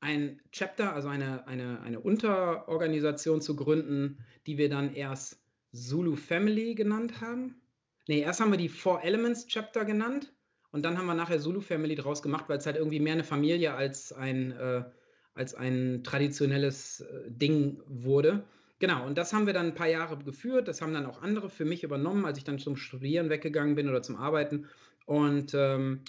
ein 0.00 0.40
Chapter, 0.52 0.92
also 0.92 1.08
eine, 1.08 1.46
eine, 1.46 1.80
eine 1.80 2.00
Unterorganisation 2.00 3.40
zu 3.40 3.56
gründen, 3.56 4.18
die 4.46 4.58
wir 4.58 4.68
dann 4.68 4.94
erst 4.94 5.40
Zulu 5.72 6.16
Family 6.16 6.74
genannt 6.74 7.22
haben. 7.22 7.62
Nee, 8.06 8.20
erst 8.20 8.40
haben 8.40 8.50
wir 8.50 8.58
die 8.58 8.68
Four 8.68 9.02
Elements 9.02 9.46
Chapter 9.46 9.84
genannt 9.84 10.32
und 10.72 10.84
dann 10.84 10.98
haben 10.98 11.06
wir 11.06 11.14
nachher 11.14 11.40
Zulu 11.40 11.60
Family 11.60 11.94
draus 11.94 12.22
gemacht, 12.22 12.46
weil 12.48 12.58
es 12.58 12.66
halt 12.66 12.76
irgendwie 12.76 13.00
mehr 13.00 13.14
eine 13.14 13.24
Familie 13.24 13.74
als 13.74 14.12
ein, 14.12 14.52
äh, 14.52 14.84
als 15.34 15.54
ein 15.54 16.02
traditionelles 16.04 17.00
äh, 17.00 17.30
Ding 17.30 17.80
wurde. 17.86 18.44
Genau, 18.80 19.06
und 19.06 19.16
das 19.16 19.32
haben 19.32 19.46
wir 19.46 19.54
dann 19.54 19.66
ein 19.66 19.74
paar 19.74 19.88
Jahre 19.88 20.18
geführt. 20.18 20.68
Das 20.68 20.82
haben 20.82 20.92
dann 20.92 21.06
auch 21.06 21.22
andere 21.22 21.48
für 21.48 21.64
mich 21.64 21.84
übernommen, 21.84 22.26
als 22.26 22.38
ich 22.38 22.44
dann 22.44 22.58
zum 22.58 22.76
Studieren 22.76 23.30
weggegangen 23.30 23.76
bin 23.76 23.88
oder 23.88 24.02
zum 24.02 24.16
Arbeiten. 24.16 24.66
Und 25.06 25.54
ähm, 25.54 26.02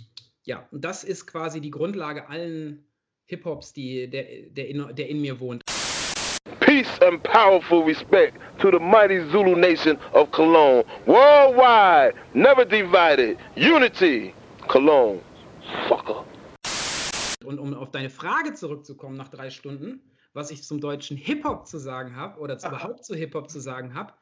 ja, 0.44 0.68
und 0.72 0.84
das 0.84 1.04
ist 1.04 1.28
quasi 1.28 1.62
die 1.62 1.72
Grundlage 1.72 2.28
allen 2.28 2.86
Hip-Hops, 3.26 3.74
die, 3.74 4.10
der, 4.10 4.26
der, 4.50 4.68
in, 4.68 4.96
der 4.96 5.10
in 5.10 5.22
mir 5.22 5.40
wohnt. 5.40 5.64
Peace 6.86 7.08
and 7.08 7.24
powerful 7.24 7.84
respect 7.84 8.38
to 8.60 8.72
the 8.72 8.80
mighty 8.80 9.20
Zulu 9.32 9.56
nation 9.56 9.98
of 10.14 10.32
Cologne. 10.32 10.84
Worldwide, 11.06 12.14
never 12.34 12.66
divided. 12.66 13.38
Unity. 13.56 14.34
Cologne. 14.68 15.22
Fucker. 15.88 16.26
Und 17.44 17.60
um 17.60 17.74
auf 17.74 17.92
deine 17.92 18.10
Frage 18.10 18.54
zurückzukommen 18.54 19.18
nach 19.18 19.30
drei 19.30 19.50
Stunden, 19.50 20.02
was 20.34 20.52
ich 20.52 20.64
zum 20.64 20.80
deutschen 20.80 21.18
Hip-Hop 21.18 21.68
zu 21.68 21.78
sagen 21.78 22.16
habe 22.16 22.40
oder 22.40 22.58
zu, 22.58 22.68
überhaupt 22.68 23.06
zu 23.06 23.16
Hip-Hop 23.16 23.50
zu 23.50 23.60
sagen 23.60 23.94
habe. 23.94 24.14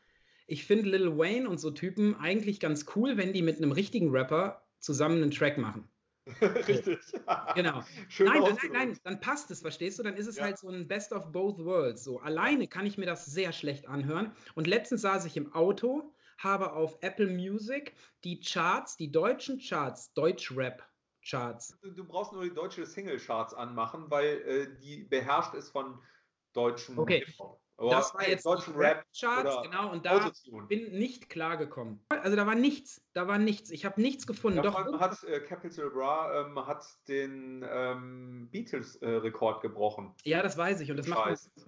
Ich 0.48 0.66
finde 0.66 0.90
Lil 0.90 1.18
Wayne 1.18 1.50
und 1.50 1.60
so 1.60 1.72
Typen 1.72 2.16
eigentlich 2.20 2.60
ganz 2.60 2.86
cool, 2.96 3.18
wenn 3.18 3.34
die 3.34 3.42
mit 3.42 3.58
einem 3.58 3.72
richtigen 3.72 4.10
Rapper 4.12 4.62
zusammen 4.80 5.22
einen 5.22 5.32
Track 5.32 5.58
machen. 5.58 5.88
Richtig. 6.68 7.00
Genau. 7.54 7.84
Schön 8.08 8.32
nein, 8.34 8.44
nein, 8.44 8.56
nein, 8.56 8.72
nein, 8.72 9.00
dann 9.04 9.20
passt 9.20 9.52
es, 9.52 9.62
verstehst 9.62 10.00
du? 10.00 10.04
Dann 10.04 10.16
ist 10.16 10.28
es 10.28 10.38
Ja. 10.38 10.44
halt 10.44 10.58
so 10.58 10.70
ein 10.70 10.88
Best 10.88 11.12
of 11.14 11.32
both 11.32 11.60
worlds. 11.60 12.04
So 12.04 12.20
alleine 12.20 12.68
kann 12.68 12.86
ich 12.86 12.98
mir 12.98 13.06
das 13.06 13.26
sehr 13.26 13.52
schlecht 13.54 13.88
anhören. 13.88 14.36
Und 14.56 14.68
letztens 14.68 15.02
saß 15.02 15.26
ich 15.26 15.38
im 15.38 15.54
Auto, 15.54 16.14
habe 16.38 16.74
auf 16.74 16.98
Apple 17.02 17.28
Music 17.28 17.96
die 18.24 18.40
Charts, 18.40 18.98
die 18.98 19.12
deutschen 19.12 19.60
Charts, 19.60 20.14
Deutschrap-Charts. 20.14 21.80
Du, 21.82 21.92
du 21.92 22.06
brauchst 22.06 22.32
nur 22.34 22.44
die 22.44 22.54
deutsche 22.54 22.86
Single-Charts 22.86 23.54
anmachen, 23.54 24.10
weil 24.10 24.42
äh, 24.42 24.78
die 24.80 25.04
beherrscht 25.04 25.54
ist 25.54 25.70
von 25.72 26.02
deutschen 26.54 26.98
Okay. 26.98 27.20
Hip-Hop. 27.20 27.63
Aber 27.78 27.90
Das 27.90 28.14
war 28.14 28.28
jetzt 28.30 28.46
deutschen 28.46 28.76
Rap 28.76 29.04
Charts, 29.20 29.58
genau, 29.64 29.92
und 29.92 30.06
da 30.06 30.18
Autotune. 30.18 30.68
bin 30.68 30.92
nicht 30.98 31.30
klargekommen. 31.30 32.00
Also 32.10 32.36
da 32.36 32.46
war 32.46 32.56
nichts, 32.56 33.02
da 33.14 33.28
war 33.28 33.40
nichts. 33.40 33.72
Ich 33.72 33.84
habe 33.84 34.00
nichts 34.02 34.28
gefunden. 34.28 34.62
Doch, 34.62 34.76
Davon 34.76 35.00
hat 35.00 35.24
äh, 35.24 35.40
Capital 35.40 35.90
Bra 35.90 36.42
ähm, 36.48 36.68
hat 36.68 36.86
den 37.08 37.66
ähm, 37.68 38.48
Beatles-Rekord 38.52 39.62
gebrochen. 39.62 40.14
ja, 40.24 40.44
das 40.44 40.58
weiß 40.58 40.82
ich 40.82 40.92
und 40.92 40.98
das 40.98 41.08
macht 41.08 41.24
Scheiß. 41.24 41.52
mich 41.56 41.66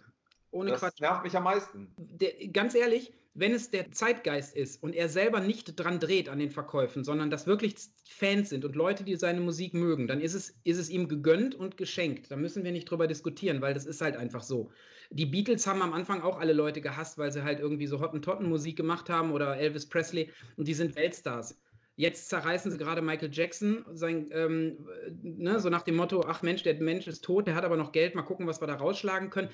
ohne 0.51 0.71
Das 0.71 0.79
Quatsch. 0.81 1.01
nervt 1.01 1.23
mich 1.23 1.35
am 1.35 1.43
meisten. 1.43 1.93
der, 1.97 2.47
ganz 2.49 2.75
ehrlich, 2.75 3.11
wenn 3.33 3.51
es 3.53 3.69
der 3.71 3.91
Zeitgeist 3.91 4.55
ist 4.55 4.81
und 4.81 4.95
er 4.95 5.09
selber 5.09 5.41
nicht 5.41 5.77
dran 5.77 5.99
dreht 5.99 6.29
an 6.29 6.39
den 6.39 6.51
Verkäufen, 6.51 7.03
sondern 7.03 7.29
das 7.29 7.45
wirklich 7.47 7.75
Fans 8.07 8.49
sind 8.49 8.63
und 8.63 8.75
Leute, 8.77 9.03
die 9.03 9.17
seine 9.17 9.41
Musik 9.41 9.73
mögen, 9.73 10.07
dann 10.07 10.21
ist 10.21 10.33
es, 10.35 10.55
ist 10.63 10.77
es 10.77 10.89
ihm 10.89 11.09
gegönnt 11.09 11.55
und 11.55 11.75
geschenkt. 11.75 12.31
Da 12.31 12.37
müssen 12.37 12.63
wir 12.63 12.71
nicht 12.71 12.89
drüber 12.89 13.07
diskutieren, 13.07 13.59
weil 13.61 13.73
das 13.73 13.85
ist 13.85 13.99
halt 14.01 14.15
einfach 14.15 14.43
so. 14.43 14.71
Die 15.09 15.25
Beatles 15.25 15.67
haben 15.67 15.81
am 15.81 15.93
Anfang 15.93 16.21
auch 16.21 16.39
alle 16.39 16.53
Leute 16.53 16.81
gehasst, 16.81 17.17
weil 17.17 17.31
sie 17.31 17.43
halt 17.43 17.59
irgendwie 17.59 17.87
so 17.87 17.99
Hottentotten-Musik 17.99 18.75
gemacht 18.75 19.09
haben 19.09 19.31
oder 19.31 19.57
Elvis 19.57 19.87
Presley 19.87 20.31
und 20.57 20.67
die 20.67 20.73
sind 20.73 20.95
Weltstars. 20.95 21.59
Jetzt 21.97 22.27
zerreißen 22.29 22.71
sie 22.71 22.77
gerade 22.77 23.01
Michael 23.01 23.29
Jackson, 23.31 23.85
sein, 23.93 24.29
ähm, 24.31 24.89
ne, 25.21 25.59
so 25.61 25.69
nach 25.69 25.83
dem 25.83 25.95
Motto, 25.95 26.25
ach 26.27 26.41
Mensch, 26.41 26.63
der 26.63 26.75
Mensch 26.75 27.07
ist 27.07 27.23
tot, 27.23 27.47
der 27.47 27.55
hat 27.55 27.63
aber 27.63 27.77
noch 27.77 27.93
Geld, 27.93 28.15
mal 28.15 28.23
gucken, 28.23 28.47
was 28.47 28.61
wir 28.61 28.67
da 28.67 28.75
rausschlagen 28.75 29.29
können. 29.29 29.49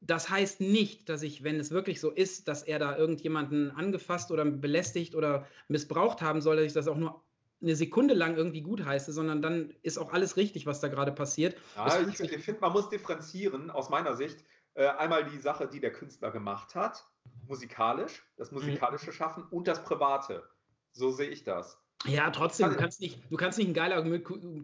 Das 0.00 0.30
heißt 0.30 0.60
nicht, 0.60 1.08
dass 1.08 1.22
ich, 1.22 1.44
wenn 1.44 1.60
es 1.60 1.70
wirklich 1.70 2.00
so 2.00 2.10
ist, 2.10 2.48
dass 2.48 2.62
er 2.62 2.78
da 2.78 2.96
irgendjemanden 2.96 3.70
angefasst 3.70 4.32
oder 4.32 4.44
belästigt 4.44 5.14
oder 5.14 5.46
missbraucht 5.68 6.22
haben 6.22 6.40
soll, 6.40 6.56
dass 6.56 6.64
ich 6.64 6.72
das 6.72 6.88
auch 6.88 6.96
nur 6.96 7.22
eine 7.60 7.76
Sekunde 7.76 8.14
lang 8.14 8.36
irgendwie 8.36 8.62
gut 8.62 8.84
heiße, 8.84 9.12
sondern 9.12 9.42
dann 9.42 9.72
ist 9.82 9.98
auch 9.98 10.12
alles 10.12 10.36
richtig, 10.36 10.66
was 10.66 10.80
da 10.80 10.88
gerade 10.88 11.12
passiert. 11.12 11.56
Ja, 11.76 12.00
ich, 12.00 12.18
ich 12.18 12.42
finde, 12.42 12.60
man 12.60 12.72
muss 12.72 12.88
differenzieren, 12.88 13.70
aus 13.70 13.90
meiner 13.90 14.16
Sicht. 14.16 14.44
Äh, 14.74 14.86
einmal 14.86 15.24
die 15.24 15.38
Sache, 15.38 15.68
die 15.68 15.80
der 15.80 15.92
Künstler 15.92 16.30
gemacht 16.30 16.74
hat, 16.74 17.04
musikalisch, 17.46 18.22
das 18.36 18.50
Mhm. 18.50 18.58
musikalische 18.58 19.12
Schaffen 19.12 19.44
und 19.50 19.68
das 19.68 19.84
Private. 19.84 20.48
So 20.92 21.10
sehe 21.10 21.28
ich 21.28 21.44
das. 21.44 21.78
Ja, 22.06 22.30
trotzdem, 22.30 22.66
du 22.68 22.72
Kann- 22.74 22.82
kannst 22.82 23.00
nicht, 23.00 23.30
du 23.30 23.36
kannst 23.36 23.58
nicht 23.58 23.68
ein 23.68 23.74
geiler 23.74 24.02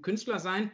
Künstler 0.01 0.39
sein 0.39 0.73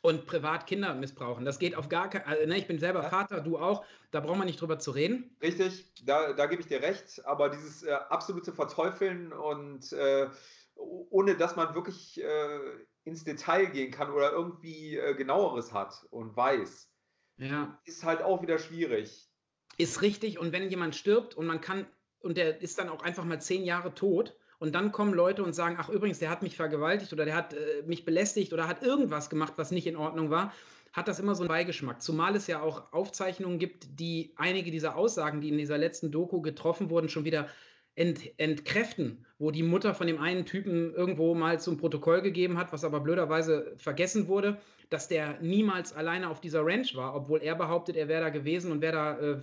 und 0.00 0.26
privat 0.26 0.66
Kinder 0.66 0.94
missbrauchen. 0.94 1.44
Das 1.44 1.58
geht 1.58 1.74
auf 1.74 1.88
gar 1.88 2.08
keinen 2.08 2.24
also, 2.24 2.46
ne, 2.46 2.56
Ich 2.56 2.66
bin 2.68 2.78
selber 2.78 3.02
Ja. 3.02 3.08
Vater, 3.10 3.40
du 3.40 3.58
auch. 3.58 3.84
Da 4.10 4.20
braucht 4.20 4.38
man 4.38 4.46
nicht 4.46 4.60
drüber 4.60 4.78
zu 4.78 4.92
reden. 4.92 5.36
Richtig, 5.42 5.92
da, 6.04 6.32
da 6.32 6.46
gebe 6.46 6.62
ich 6.62 6.68
dir 6.68 6.80
recht, 6.80 7.24
aber 7.26 7.50
dieses 7.50 7.82
äh, 7.82 7.92
absolute 7.92 8.52
Verteufeln 8.52 9.32
und 9.32 9.92
äh, 9.92 10.28
ohne 10.76 11.36
dass 11.36 11.56
man 11.56 11.74
wirklich 11.74 12.22
äh, 12.22 12.60
ins 13.04 13.24
Detail 13.24 13.66
gehen 13.66 13.90
kann 13.90 14.10
oder 14.10 14.30
irgendwie 14.32 14.96
äh, 14.96 15.14
genaueres 15.14 15.72
hat 15.72 16.06
und 16.10 16.36
weiß, 16.36 16.90
Ja. 17.38 17.78
ist 17.84 18.04
halt 18.04 18.22
auch 18.22 18.42
wieder 18.42 18.58
schwierig. 18.58 19.28
Ist 19.76 20.02
richtig. 20.02 20.38
Und 20.38 20.52
wenn 20.52 20.68
jemand 20.68 20.96
stirbt 20.96 21.34
und 21.36 21.46
man 21.46 21.60
kann, 21.60 21.86
und 22.20 22.36
der 22.36 22.60
ist 22.60 22.78
dann 22.78 22.88
auch 22.88 23.02
einfach 23.02 23.24
mal 23.24 23.40
zehn 23.40 23.64
Jahre 23.64 23.94
tot, 23.94 24.34
und 24.58 24.74
dann 24.74 24.90
kommen 24.90 25.14
Leute 25.14 25.44
und 25.44 25.52
sagen, 25.52 25.76
ach 25.78 25.88
übrigens, 25.88 26.18
der 26.18 26.30
hat 26.30 26.42
mich 26.42 26.56
vergewaltigt 26.56 27.12
oder 27.12 27.24
der 27.24 27.36
hat 27.36 27.54
äh, 27.54 27.82
mich 27.86 28.04
belästigt 28.04 28.52
oder 28.52 28.66
hat 28.66 28.82
irgendwas 28.82 29.30
gemacht, 29.30 29.52
was 29.56 29.70
nicht 29.70 29.86
in 29.86 29.96
Ordnung 29.96 30.30
war, 30.30 30.52
hat 30.92 31.06
das 31.06 31.20
immer 31.20 31.34
so 31.34 31.42
einen 31.42 31.48
Beigeschmack. 31.48 32.02
Zumal 32.02 32.34
es 32.34 32.46
ja 32.46 32.60
auch 32.60 32.92
Aufzeichnungen 32.92 33.58
gibt, 33.58 34.00
die 34.00 34.32
einige 34.36 34.70
dieser 34.70 34.96
Aussagen, 34.96 35.40
die 35.40 35.48
in 35.48 35.58
dieser 35.58 35.78
letzten 35.78 36.10
Doku 36.10 36.40
getroffen 36.40 36.90
wurden, 36.90 37.08
schon 37.08 37.24
wieder 37.24 37.48
ent, 37.94 38.20
entkräften, 38.38 39.26
wo 39.38 39.50
die 39.50 39.62
Mutter 39.62 39.94
von 39.94 40.06
dem 40.06 40.20
einen 40.20 40.44
Typen 40.44 40.92
irgendwo 40.92 41.34
mal 41.34 41.60
zum 41.60 41.76
Protokoll 41.76 42.22
gegeben 42.22 42.58
hat, 42.58 42.72
was 42.72 42.84
aber 42.84 43.00
blöderweise 43.00 43.74
vergessen 43.76 44.26
wurde, 44.26 44.58
dass 44.90 45.08
der 45.08 45.38
niemals 45.40 45.92
alleine 45.92 46.28
auf 46.28 46.40
dieser 46.40 46.64
Ranch 46.64 46.94
war, 46.96 47.14
obwohl 47.14 47.42
er 47.42 47.54
behauptet, 47.54 47.96
er 47.96 48.08
wäre 48.08 48.22
da 48.22 48.28
gewesen 48.30 48.72
und 48.72 48.80
wäre 48.80 48.92
da, 48.92 49.18
äh, 49.18 49.42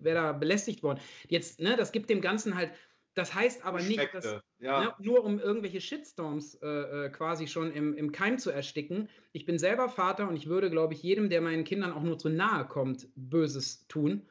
wäre 0.00 0.16
da 0.16 0.32
belästigt 0.32 0.82
worden. 0.82 1.00
Jetzt, 1.28 1.60
ne, 1.60 1.76
das 1.76 1.92
gibt 1.92 2.10
dem 2.10 2.20
Ganzen 2.20 2.56
halt 2.56 2.70
Das 3.14 3.34
heißt 3.34 3.64
aber 3.64 3.82
nicht, 3.82 4.14
dass, 4.14 4.40
ja. 4.60 4.84
ne, 4.84 4.94
nur 4.98 5.24
um 5.24 5.40
irgendwelche 5.40 5.80
Shitstorms 5.80 6.54
äh, 6.62 6.66
äh, 6.66 7.10
quasi 7.10 7.48
schon 7.48 7.72
im, 7.72 7.96
im 7.96 8.12
Keim 8.12 8.38
zu 8.38 8.50
ersticken. 8.50 9.08
Ich 9.32 9.44
bin 9.44 9.58
selber 9.58 9.88
Vater 9.88 10.28
und 10.28 10.36
ich 10.36 10.48
würde, 10.48 10.70
glaube 10.70 10.94
ich, 10.94 11.02
jedem, 11.02 11.28
der 11.28 11.40
meinen 11.40 11.64
Kindern 11.64 11.92
auch 11.92 12.02
nur 12.02 12.18
zu 12.18 12.28
nahe 12.28 12.66
kommt, 12.66 13.08
Böses 13.16 13.86
tun. 13.88 14.28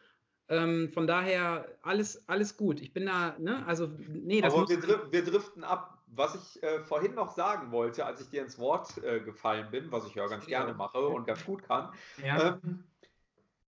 Ähm, 0.48 0.89
von 0.93 1.08
daher 1.08 1.67
alles, 1.84 2.28
alles 2.28 2.58
gut. 2.58 2.82
Ich 2.82 2.93
bin 2.93 3.06
da, 3.06 3.36
ne, 3.38 3.65
also, 3.67 3.91
nee, 4.08 4.41
das 4.41 4.54
Aber 4.54 4.67
wir, 4.67 4.80
dr 4.80 5.12
wir 5.12 5.24
driften 5.24 5.63
ab. 5.63 5.99
Was 6.12 6.36
ich 6.36 6.63
äh, 6.63 6.80
vorhin 6.80 7.13
noch 7.13 7.36
sagen 7.36 7.72
wollte, 7.72 8.06
als 8.06 8.22
ich 8.22 8.30
dir 8.30 8.41
ins 8.41 8.58
Wort 8.58 8.98
äh, 9.04 9.19
gefallen 9.19 9.69
bin, 9.69 9.91
was 9.91 10.06
ich 10.06 10.15
ja 10.15 10.28
ganz 10.28 10.45
gerne 10.45 10.74
mache 10.74 11.00
und 11.00 11.26
ganz 11.26 11.45
gut 11.45 11.63
kann, 11.63 11.93
ja. 12.24 12.60
ähm, 12.63 12.84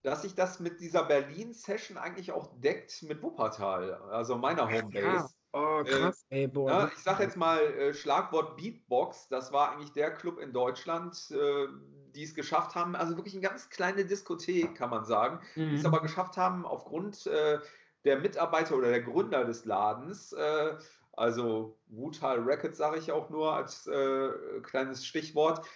dass 0.03 0.23
sich 0.23 0.35
das 0.35 0.59
mit 0.59 0.81
dieser 0.81 1.05
Berlin-Session 1.05 1.97
eigentlich 1.97 2.33
auch 2.33 2.49
deckt 2.61 3.03
mit 3.03 3.23
Wuppertal, 3.23 3.95
also 4.11 4.37
meiner 4.37 4.69
Homebase. 4.69 5.07
Ja. 5.07 5.29
Oh, 5.55 5.85
krass, 5.85 6.25
äh, 6.31 6.41
ey, 6.41 6.47
boah. 6.49 6.71
Ja, 6.71 6.87
ich 6.89 6.99
sag 7.03 7.21
jetzt 7.21 7.37
mal 7.37 7.61
äh, 7.61 7.93
Schlagwort 7.93 8.57
Beatbox, 8.57 9.29
das 9.29 9.53
war 9.53 9.73
eigentlich 9.73 9.93
der 9.93 10.11
Club 10.11 10.39
in 10.39 10.53
Deutschland, 10.53 11.31
äh, 11.31 11.67
die 12.15 12.23
es 12.23 12.35
geschafft 12.35 12.75
haben, 12.75 12.97
also 12.97 13.17
wirklich 13.17 13.35
eine 13.35 13.43
ganz 13.43 13.69
kleine 13.69 14.07
Diskothek, 14.07 14.75
kann 14.75 14.89
man 14.89 15.05
sagen, 15.05 15.41
mhm. 15.55 15.71
die 15.71 15.77
es 15.77 15.85
aber 15.85 16.01
geschafft 16.01 16.39
haben, 16.39 16.65
aufgrund 16.65 17.27
äh, 17.27 17.59
der 18.05 18.19
Mitarbeiter 18.19 18.77
oder 18.77 18.89
der 18.89 19.03
Gründer 19.03 19.45
des 19.45 19.67
Ladens, 19.67 20.33
äh, 20.33 20.75
also 21.13 21.79
Wutal 21.89 22.41
Records 22.41 22.79
sage 22.79 22.99
ich 22.99 23.13
auch 23.13 23.31
nur 23.31 23.55
als 23.55 23.87
äh, 23.87 24.31
kleines 24.63 25.07
Stichwort, 25.07 25.67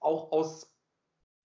auch 0.00 0.32
aus 0.32 0.74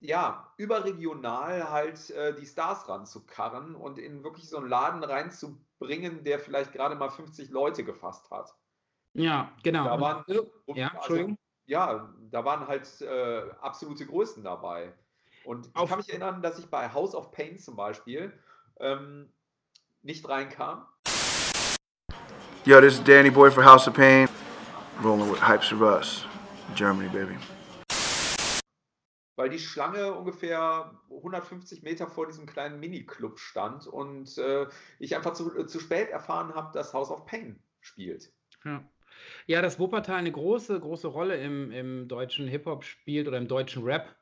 ja, 0.02 0.54
überregional 0.58 1.70
halt 1.70 2.10
äh, 2.12 2.34
die 2.34 2.46
Stars 2.46 2.88
ranzukarren 2.88 3.76
und 3.76 4.00
in 4.00 4.24
wirklich 4.24 4.48
so 4.48 4.58
einen 4.58 4.70
Laden 4.70 5.04
reinzubringen, 5.04 6.24
der 6.24 6.40
vielleicht 6.40 6.72
gerade 6.72 6.96
mal 6.96 7.10
50 7.10 7.50
Leute 7.50 7.84
gefasst 7.84 8.32
hat. 8.32 8.54
Ja, 9.14 9.52
genau. 9.64 9.86
Da 9.86 10.00
waren, 10.00 10.24
ja, 10.68 10.92
also, 11.02 11.36
ja, 11.66 12.14
da 12.32 12.46
waren 12.46 12.68
halt 12.68 13.02
äh, 13.02 13.50
absolute 13.62 14.06
Größen 14.06 14.44
dabei. 14.44 14.94
Und 15.44 15.68
ich 15.68 15.76
Auf 15.76 15.90
kann 15.90 16.00
mich 16.00 16.10
erinnern, 16.10 16.42
dass 16.42 16.60
ich 16.60 16.70
bei 16.70 16.94
House 16.94 17.16
of 17.16 17.32
Pain 17.32 17.58
zum 17.58 17.76
Beispiel 17.76 18.32
ähm, 18.80 19.32
nicht 20.02 20.28
reinkam. 20.30 20.86
Yo, 22.66 22.82
this 22.82 22.96
is 22.96 23.00
Danny 23.00 23.30
Boy 23.30 23.50
for 23.50 23.64
House 23.64 23.88
of 23.88 23.94
Pain. 23.94 24.28
Rolling 25.02 25.30
with 25.30 25.40
Hypes 25.40 25.72
of 25.72 25.82
Us. 25.82 26.26
Germany, 26.76 27.10
baby 27.10 27.36
weil 29.40 29.48
die 29.50 29.58
Schlange 29.58 30.14
ungefähr 30.16 30.92
150 31.10 31.82
Meter 31.82 32.08
vor 32.08 32.28
diesem 32.28 32.46
kleinen 32.46 32.78
Mini-Club 32.82 33.40
stand 33.40 33.88
und 33.88 34.38
äh, 34.38 34.68
ich 35.00 35.16
einfach 35.16 35.32
zu, 35.32 35.58
äh, 35.58 35.66
zu 35.66 35.80
spät 35.80 36.10
erfahren 36.10 36.54
habe, 36.56 36.74
dass 36.74 36.94
House 36.94 37.10
of 37.10 37.26
Pain 37.26 37.58
spielt. 37.80 38.34
Ja. 38.66 38.84
Ja, 39.48 39.62
dass 39.62 39.80
Wuppertal 39.80 40.18
eine 40.18 40.34
große, 40.34 40.78
große 40.78 41.08
Rolle 41.08 41.38
im, 41.38 41.72
im 41.72 42.10
deutschen 42.10 42.50
Hip-Hop 42.50 42.84
spielt 42.84 43.30
oder 43.30 43.38
im 43.38 43.48
deutschen 43.48 43.86
Rap, 43.86 44.14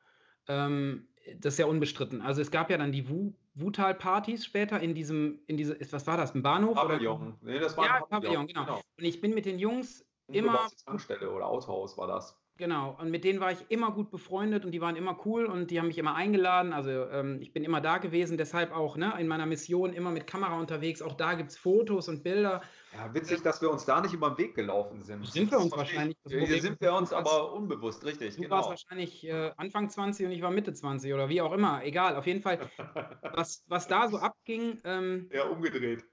ähm, 0.46 1.08
das 1.40 1.54
ist 1.54 1.58
ja 1.58 1.66
unbestritten. 1.66 2.22
Also 2.22 2.40
es 2.40 2.52
gab 2.52 2.70
ja 2.70 2.78
dann 2.78 2.92
die 2.92 3.08
Wu 3.08 3.32
Wutal-Partys 3.60 4.44
später 4.44 4.80
in 4.80 4.94
diesem, 4.94 5.40
in 5.46 5.56
diese, 5.56 5.78
was 5.92 6.06
war 6.06 6.16
das, 6.16 6.34
ein 6.34 6.42
Bahnhof? 6.42 6.74
Pavillon. 6.74 7.28
Oder? 7.28 7.52
Nee, 7.52 7.58
das 7.58 7.76
war 7.76 7.86
ja, 7.86 7.94
ein 7.96 8.08
Pavillon, 8.08 8.46
genau. 8.46 8.64
genau. 8.64 8.82
Und 8.96 9.04
ich 9.04 9.20
bin 9.20 9.34
mit 9.34 9.46
den 9.46 9.58
Jungs 9.58 10.04
immer. 10.28 10.68
Tankstelle 10.84 11.30
oder 11.30 11.46
Autohaus 11.46 11.96
war 11.96 12.06
das. 12.06 12.36
Genau, 12.58 12.96
und 13.00 13.12
mit 13.12 13.22
denen 13.22 13.38
war 13.38 13.52
ich 13.52 13.64
immer 13.68 13.92
gut 13.92 14.10
befreundet 14.10 14.64
und 14.64 14.72
die 14.72 14.80
waren 14.80 14.96
immer 14.96 15.16
cool 15.24 15.46
und 15.46 15.70
die 15.70 15.78
haben 15.78 15.86
mich 15.86 15.96
immer 15.96 16.16
eingeladen. 16.16 16.72
Also 16.72 16.90
ähm, 16.90 17.38
ich 17.40 17.52
bin 17.52 17.62
immer 17.62 17.80
da 17.80 17.98
gewesen, 17.98 18.36
deshalb 18.36 18.72
auch 18.74 18.96
ne, 18.96 19.14
in 19.20 19.28
meiner 19.28 19.46
Mission 19.46 19.92
immer 19.92 20.10
mit 20.10 20.26
Kamera 20.26 20.58
unterwegs. 20.58 21.00
Auch 21.00 21.14
da 21.14 21.34
gibt 21.34 21.50
es 21.50 21.56
Fotos 21.56 22.08
und 22.08 22.24
Bilder. 22.24 22.60
Ja, 22.92 23.14
witzig, 23.14 23.42
dass 23.42 23.62
wir 23.62 23.70
uns 23.70 23.84
da 23.84 24.00
nicht 24.00 24.12
über 24.12 24.30
den 24.30 24.38
Weg 24.38 24.56
gelaufen 24.56 25.02
sind. 25.02 25.24
Sind 25.24 25.52
wir 25.52 25.60
uns 25.60 25.70
wahrscheinlich. 25.70 26.16
Hier 26.26 26.60
sind 26.60 26.80
wir 26.80 26.94
uns 26.94 27.12
aber 27.12 27.52
unbewusst, 27.52 28.04
richtig. 28.04 28.34
Du 28.34 28.42
genau. 28.42 28.56
warst 28.56 28.70
wahrscheinlich 28.70 29.24
äh, 29.24 29.52
Anfang 29.56 29.88
20 29.88 30.26
und 30.26 30.32
ich 30.32 30.42
war 30.42 30.50
Mitte 30.50 30.72
20 30.72 31.14
oder 31.14 31.28
wie 31.28 31.40
auch 31.40 31.52
immer. 31.52 31.84
Egal, 31.84 32.16
auf 32.16 32.26
jeden 32.26 32.42
Fall, 32.42 32.58
was, 33.34 33.62
was 33.68 33.86
da 33.86 34.08
so 34.08 34.18
abging. 34.18 34.80
Ähm, 34.82 35.30
ja, 35.32 35.44
umgedreht. 35.44 36.04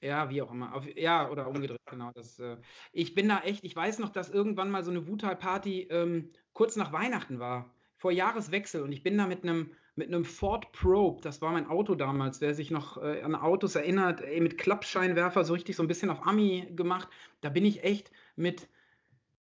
Ja, 0.00 0.30
wie 0.30 0.40
auch 0.42 0.50
immer. 0.50 0.74
Auf, 0.74 0.86
ja, 0.96 1.28
oder 1.28 1.48
umgedreht, 1.48 1.80
genau. 1.90 2.10
Das, 2.14 2.38
äh, 2.38 2.56
ich 2.92 3.14
bin 3.14 3.28
da 3.28 3.40
echt, 3.40 3.64
ich 3.64 3.76
weiß 3.76 3.98
noch, 3.98 4.10
dass 4.10 4.30
irgendwann 4.30 4.70
mal 4.70 4.82
so 4.84 4.90
eine 4.90 5.06
Wutal-Party 5.06 5.88
ähm, 5.90 6.32
kurz 6.52 6.76
nach 6.76 6.92
Weihnachten 6.92 7.38
war, 7.38 7.74
vor 7.96 8.10
Jahreswechsel. 8.12 8.82
Und 8.82 8.92
ich 8.92 9.02
bin 9.02 9.18
da 9.18 9.26
mit 9.26 9.42
einem 9.42 9.72
mit 9.96 10.08
einem 10.08 10.24
Ford 10.24 10.72
Probe, 10.72 11.20
das 11.20 11.42
war 11.42 11.52
mein 11.52 11.68
Auto 11.68 11.94
damals, 11.94 12.40
wer 12.40 12.54
sich 12.54 12.70
noch 12.70 12.96
äh, 13.02 13.20
an 13.20 13.34
Autos 13.34 13.74
erinnert, 13.74 14.22
ey, 14.22 14.40
mit 14.40 14.56
Klappscheinwerfer 14.56 15.44
so 15.44 15.52
richtig 15.52 15.76
so 15.76 15.82
ein 15.82 15.88
bisschen 15.88 16.08
auf 16.08 16.26
Ami 16.26 16.68
gemacht. 16.74 17.08
Da 17.42 17.50
bin 17.50 17.66
ich 17.66 17.84
echt 17.84 18.10
mit 18.34 18.68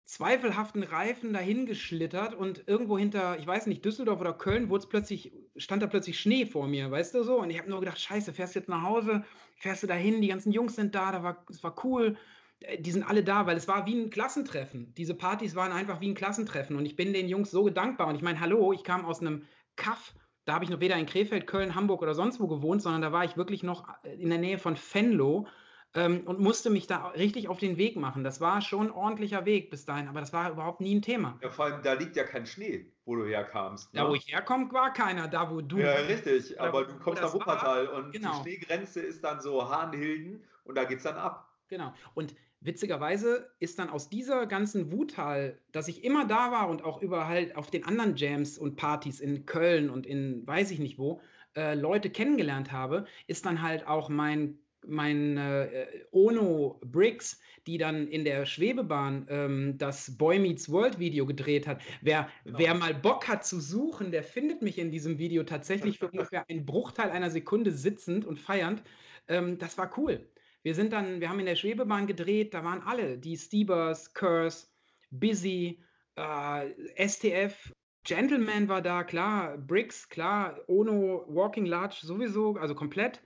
zweifelhaften 0.07 0.85
Reifen 0.85 1.33
dahin 1.33 1.67
geschlittert 1.67 2.33
und 2.33 2.63
irgendwo 2.69 2.97
hinter, 2.97 3.39
ich 3.39 3.47
weiß 3.47 3.67
nicht, 3.67 3.85
Düsseldorf 3.85 4.21
oder 4.21 4.33
Köln, 4.33 4.71
wurde 4.71 4.87
plötzlich, 4.89 5.33
stand 5.57 5.83
da 5.83 5.89
plötzlich 5.89 6.21
Schnee 6.21 6.47
vor 6.47 6.69
mir, 6.69 6.91
weißt 6.91 7.15
du 7.15 7.25
so? 7.25 7.41
Und 7.41 7.51
ich 7.51 7.59
habe 7.59 7.69
nur 7.69 7.81
gedacht, 7.81 8.01
scheiße, 8.01 8.33
fährst 8.33 8.55
du 8.55 8.61
jetzt 8.61 8.69
nach 8.69 8.83
Hause, 8.83 9.25
fährst 9.57 9.83
du 9.83 9.89
dahin, 9.89 10.21
die 10.21 10.29
ganzen 10.29 10.53
Jungs 10.53 10.77
sind 10.77 10.95
da, 10.95 11.11
da 11.11 11.25
war, 11.25 11.45
es 11.51 11.63
war 11.65 11.75
cool. 11.85 12.17
Äh, 12.61 12.81
die 12.81 12.93
sind 12.93 13.03
alle 13.03 13.25
da, 13.25 13.47
weil 13.47 13.57
es 13.57 13.67
war 13.67 13.85
wie 13.87 14.01
ein 14.01 14.11
Klassentreffen. 14.11 14.95
Diese 14.95 15.15
Partys 15.15 15.57
waren 15.57 15.73
einfach 15.73 16.01
wie 16.01 16.09
ein 16.09 16.15
Klassentreffen 16.15 16.77
und 16.77 16.87
ich 16.87 16.95
bin 16.95 17.13
den 17.13 17.29
Jungs 17.29 17.51
so 17.51 17.69
dankbar. 17.69 18.07
Und 18.07 18.15
ich 18.15 18.23
meine, 18.23 18.39
hallo, 18.41 18.73
ich 18.73 18.85
kam 18.85 19.05
aus 19.05 19.21
einem 19.21 19.43
Kaff, 19.75 20.15
da 20.45 20.55
habe 20.55 20.65
ich 20.65 20.71
noch 20.71 20.81
weder 20.81 20.97
in 20.97 21.07
Krefeld, 21.07 21.49
Köln, 21.49 21.75
Hamburg 21.75 22.01
oder 22.01 22.15
sonst 22.15 22.39
wo 22.39 22.47
gewohnt, 22.47 22.81
sondern 22.81 23.03
da 23.03 23.11
war 23.11 23.25
ich 23.25 23.37
wirklich 23.37 23.65
noch 23.65 23.89
in 24.05 24.31
der 24.31 24.39
Nähe 24.39 24.59
von 24.59 24.77
Venlo 24.77 25.49
ähm, 25.97 26.21
und 26.27 26.39
musste 26.39 26.71
mich 26.71 26.87
da 26.87 27.09
richtig 27.09 27.49
auf 27.49 27.59
den 27.59 27.79
Weg 27.79 27.97
machen. 27.97 28.23
Das 28.23 28.41
war 28.41 28.61
schon 28.61 28.89
ein 28.89 28.93
ordentlicher 28.93 29.45
Weg 29.47 29.71
bis 29.71 29.85
dahin, 29.87 30.09
aber 30.09 30.21
das 30.21 30.33
war 30.33 30.51
überhaupt 30.51 30.81
nie 30.81 30.95
ein 30.95 31.03
Thema. 31.03 31.39
Ja, 31.43 31.51
vor 31.51 31.65
allem, 31.65 31.83
da 31.83 31.95
liegt 31.95 32.17
ja 32.17 32.25
kein 32.25 32.47
Schnee, 32.47 32.87
wo 33.07 33.17
du 33.17 33.25
herkamst. 33.25 33.93
Ne? 33.95 34.01
Da, 34.01 34.09
wo 34.09 34.15
ich 34.15 34.31
herkomme, 34.31 34.71
war 34.73 34.93
keiner. 34.93 35.27
Da, 35.27 35.51
wo 35.51 35.61
du. 35.61 35.79
Ja, 35.79 35.95
richtig, 35.95 36.61
aber 36.61 36.85
du 36.85 36.99
kommst 36.99 37.23
nach 37.23 37.33
Wuppertal 37.33 37.89
und 37.89 38.13
genau. 38.13 38.43
die 38.43 38.51
Schneegrenze 38.51 39.01
ist 39.01 39.25
dann 39.25 39.41
so 39.41 39.69
Hahnhilden 39.69 40.45
und 40.65 40.77
da 40.77 40.85
geht 40.85 40.99
es 40.99 41.05
dann 41.05 41.17
ab. 41.17 41.51
Genau. 41.69 41.93
Und 42.15 42.35
witzigerweise 42.61 43.51
ist 43.59 43.79
dann 43.79 43.89
aus 43.89 44.09
dieser 44.09 44.47
ganzen 44.47 44.93
Wuthal, 44.93 45.59
dass 45.73 45.89
ich 45.89 46.05
immer 46.05 46.27
da 46.27 46.53
war 46.53 46.69
und 46.69 46.85
auch 46.85 47.01
über 47.01 47.27
halt 47.27 47.57
auf 47.57 47.71
den 47.71 47.85
anderen 47.85 48.17
Jams 48.17 48.59
und 48.59 48.77
Partys 48.77 49.21
in 49.21 49.47
Köln 49.47 49.89
und 49.89 50.07
in 50.07 50.47
weiß 50.47 50.71
ich 50.71 50.79
nicht 50.79 50.99
wo, 50.99 51.21
äh, 51.57 51.75
Leute 51.75 52.11
kennengelernt 52.11 52.71
habe, 52.73 53.07
ist 53.27 53.47
dann 53.47 53.63
halt 53.63 53.87
auch 53.87 54.09
mein 54.09 54.59
mein 54.89 55.37
äh, 55.37 55.87
Ono 56.13 56.81
Briggs, 56.85 57.41
die 57.67 57.79
dann 57.79 58.09
in 58.09 58.25
der 58.25 58.47
Schwebebahn 58.47 59.27
ähm, 59.29 59.79
das 59.79 60.17
Boy 60.17 60.39
Meets 60.39 60.71
World 60.71 60.99
Video 60.99 61.27
gedreht 61.27 61.67
hat. 61.67 61.81
Wer, 62.01 62.29
genau. 62.45 62.59
wer 62.59 62.75
mal 62.75 62.95
Bock 62.95 63.29
hat 63.29 63.45
zu 63.45 63.61
suchen, 63.61 64.11
der 64.11 64.23
findet 64.23 64.63
mich 64.63 64.79
in 64.79 64.91
diesem 64.91 65.19
Video 65.19 65.43
tatsächlich 65.43 65.99
für 65.99 66.09
ungefähr 66.09 66.49
einen 66.49 66.65
Bruchteil 66.65 67.11
einer 67.11 67.31
Sekunde 67.31 67.73
sitzend 67.73 68.25
und 68.25 68.39
feiernd. 68.39 68.83
Ähm, 69.29 69.59
das 69.59 69.77
war 69.79 69.97
cool. 69.99 70.29
Wir 70.63 70.75
sind 70.75 70.93
dann, 70.93 71.21
wir 71.21 71.29
haben 71.29 71.41
in 71.41 71.47
der 71.47 71.57
Schwebebahn 71.57 72.07
gedreht, 72.07 72.55
da 72.55 72.65
waren 72.65 72.83
alle, 72.83 73.19
die 73.19 73.37
Steebers, 73.37 74.15
Curse, 74.15 74.67
Busy, 75.11 75.81
äh, 76.17 77.09
STF, 77.09 77.73
Gentleman 78.07 78.69
war 78.69 78.83
da, 78.83 79.03
klar, 79.03 79.59
Briggs, 79.59 80.09
klar, 80.09 80.61
Ono, 80.69 81.25
Walking 81.29 81.67
Large 81.67 81.99
sowieso, 82.03 82.57
also 82.57 82.75
komplett. 82.75 83.21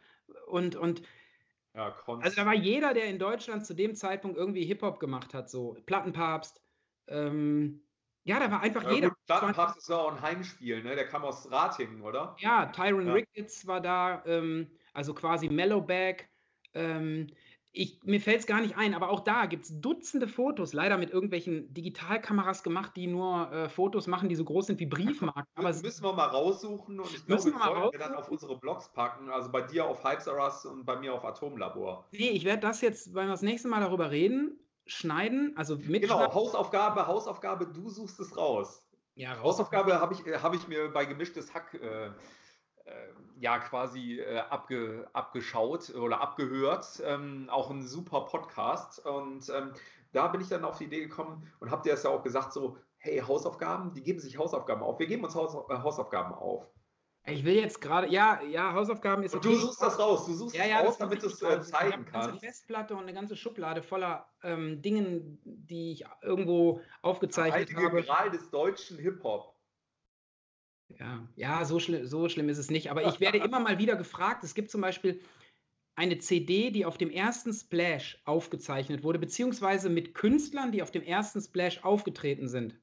Und, 0.47 0.75
und 0.75 1.03
ja, 1.75 1.95
also 2.07 2.37
da 2.37 2.47
war 2.47 2.55
jeder, 2.55 2.95
der 2.95 3.07
in 3.07 3.19
Deutschland 3.19 3.65
zu 3.65 3.75
dem 3.75 3.95
Zeitpunkt 3.95 4.37
irgendwie 4.37 4.65
Hip-Hop 4.65 4.99
gemacht 4.99 5.35
hat, 5.35 5.49
so 5.49 5.77
Plattenpapst. 5.87 6.61
Ähm, 7.07 7.83
ja, 8.25 8.39
da 8.39 8.51
war 8.51 8.61
einfach 8.61 8.85
ja, 8.85 8.93
jeder. 8.93 9.09
Gut, 9.11 9.19
Plattenpapst 9.27 9.79
ist 9.79 9.89
ja 9.89 9.97
auch 9.97 10.13
ein 10.13 10.21
Heimspiel, 10.21 10.83
ne? 10.83 10.95
Der 10.95 11.07
kam 11.07 11.23
aus 11.25 11.51
Ratingen, 11.51 12.03
oder? 12.03 12.37
Ja, 12.39 12.67
Tyron 12.67 13.07
ja. 13.07 13.13
Ricketts 13.13 13.67
war 13.67 13.81
da, 13.81 14.23
ähm, 14.27 14.71
also 14.93 15.15
quasi 15.15 15.49
Mellowbag. 15.49 16.29
Ähm, 16.75 17.29
ich, 17.73 18.03
mir 18.03 18.21
fällt 18.21 18.41
es 18.41 18.47
gar 18.47 18.61
nicht 18.61 18.77
ein, 18.77 18.95
aber 18.95 19.11
auch 19.11 19.21
da 19.21 19.47
gibt 19.47 19.65
es 19.65 19.81
Dutzende 19.81 20.27
Fotos, 20.27 20.73
leider 20.73 20.99
mit 20.99 21.11
irgendwelchen 21.11 21.73
Digitalkameras 21.73 22.65
gemacht, 22.65 22.93
die 22.97 23.07
nur 23.07 23.53
äh, 23.53 23.69
Fotos 23.69 24.09
machen, 24.09 24.29
die 24.29 24.35
so 24.35 24.45
groß 24.45 24.67
sind 24.67 24.81
wie 24.81 24.87
Briefmarken. 24.87 25.45
Aber 25.55 25.69
müssen 25.69 26.03
wir 26.03 26.13
mal 26.13 26.27
raussuchen 26.27 26.99
und 26.99 27.15
ich 27.15 27.25
glaube, 27.27 27.45
wir 27.45 27.53
wollen 27.55 27.93
wir 27.93 27.99
dann 27.99 28.15
auf 28.15 28.29
unsere 28.29 28.59
Blogs 28.59 28.89
packen. 28.93 29.31
Also 29.31 29.53
bei 29.53 29.63
dir 29.63 29.85
auf 29.87 30.03
Hypes 30.05 30.27
und 30.67 30.85
bei 30.85 30.97
mir 30.97 31.15
auf 31.15 31.25
Atomlabor. 31.25 32.07
Nee, 32.11 32.31
ich 32.31 32.45
werde 32.45 32.63
das 32.63 32.81
jetzt, 32.81 33.15
wenn 33.15 33.27
wir 33.27 33.33
das 33.33 33.43
nächste 33.43 33.69
Mal 33.69 33.81
darüber 33.81 34.11
reden, 34.11 34.59
schneiden, 34.87 35.53
also 35.57 35.77
mit. 35.77 36.03
Genau, 36.03 36.35
Hausaufgabe, 36.35 37.07
Hausaufgabe, 37.07 37.67
du 37.67 37.89
suchst 37.89 38.19
es 38.19 38.37
raus. 38.37 38.85
Ja. 39.15 39.41
Hausaufgabe 39.41 40.01
habe 40.01 40.15
ich, 40.15 40.27
äh, 40.27 40.39
hab 40.39 40.55
ich 40.55 40.67
mir 40.67 40.89
bei 40.89 41.05
gemischtes 41.05 41.55
Hack 41.55 41.75
äh, 41.75 42.11
ja 43.41 43.59
quasi 43.59 44.21
äh, 44.21 44.39
abge, 44.39 45.09
abgeschaut 45.13 45.95
oder 45.95 46.21
abgehört. 46.21 47.03
Ähm, 47.05 47.49
auch 47.51 47.71
ein 47.71 47.87
super 47.87 48.23
Podcast. 48.23 49.05
Und 49.05 49.49
ähm, 49.49 49.73
da 50.13 50.29
bin 50.29 50.41
ich 50.41 50.49
dann 50.49 50.65
auf 50.65 50.79
die 50.79 50.85
Idee 50.85 51.01
gekommen 51.01 51.51
und 51.61 51.71
habt 51.71 51.87
ihr 51.87 51.95
es 51.95 52.03
ja 52.03 52.11
auch 52.11 52.23
gesagt, 52.23 52.53
so, 52.53 52.77
hey, 52.99 53.19
Hausaufgaben, 53.21 53.95
die 53.95 54.03
geben 54.03 54.21
sich 54.21 54.39
Hausaufgaben 54.39 54.83
auf. 54.83 54.99
Wir 54.99 55.07
geben 55.07 55.25
uns 55.25 55.35
Haus, 55.35 55.55
äh, 55.55 55.79
Hausaufgaben 55.79 56.35
auf. 56.35 56.67
Ich 57.27 57.45
will 57.45 57.55
jetzt 57.55 57.81
gerade, 57.81 58.09
ja, 58.09 58.41
ja, 58.43 58.73
Hausaufgaben 58.73 59.23
ist 59.23 59.35
okay. 59.35 59.49
Und 59.49 59.55
du 59.55 59.61
suchst 59.61 59.83
das 59.83 59.99
raus, 59.99 60.25
du 60.25 60.33
suchst 60.33 60.57
ja, 60.57 60.65
ja, 60.65 60.81
raus, 60.81 60.97
damit 60.97 61.23
du 61.23 61.27
es 61.27 61.43
äh, 61.43 61.61
zeigen 61.61 62.05
ich 62.07 62.13
kannst. 62.13 62.15
Eine 62.15 62.27
ganze 62.33 62.47
Festplatte 62.47 62.95
und 62.95 63.03
eine 63.03 63.13
ganze 63.13 63.37
Schublade 63.37 63.83
voller 63.83 64.27
ähm, 64.43 64.81
Dingen, 64.81 65.39
die 65.45 65.93
ich 65.93 66.05
irgendwo 66.23 66.81
aufgezeichnet 67.03 67.69
Heilige 67.69 67.83
habe. 67.83 68.03
Gral 68.03 68.31
des 68.31 68.51
deutschen 68.51 68.99
Hip-Hop. 68.99 69.55
Ja, 70.99 71.27
ja 71.37 71.65
so, 71.65 71.79
schlimm, 71.79 72.07
so 72.07 72.29
schlimm 72.29 72.49
ist 72.49 72.59
es 72.59 72.71
nicht. 72.71 72.91
Aber 72.91 73.07
ich 73.09 73.21
werde 73.21 73.39
immer 73.39 73.61
mal 73.61 73.79
wieder 73.79 73.97
gefragt. 73.97 74.45
Es 74.45 74.55
gibt 74.55 74.71
zum 74.71 74.81
Beispiel 74.81 75.21
eine 75.95 76.19
CD, 76.19 76.71
die 76.71 76.87
auf 76.87 76.99
dem 76.99 77.11
ersten 77.11 77.53
Splash 77.53 78.21
aufgezeichnet 78.25 79.03
wurde, 79.03 79.19
beziehungsweise 79.19 79.91
mit 79.91 80.15
Künstlern, 80.15 80.73
die 80.73 80.83
auf 80.83 80.91
dem 80.91 81.03
ersten 81.03 81.41
Splash 81.41 81.85
aufgetreten 81.85 82.49
sind. 82.49 82.79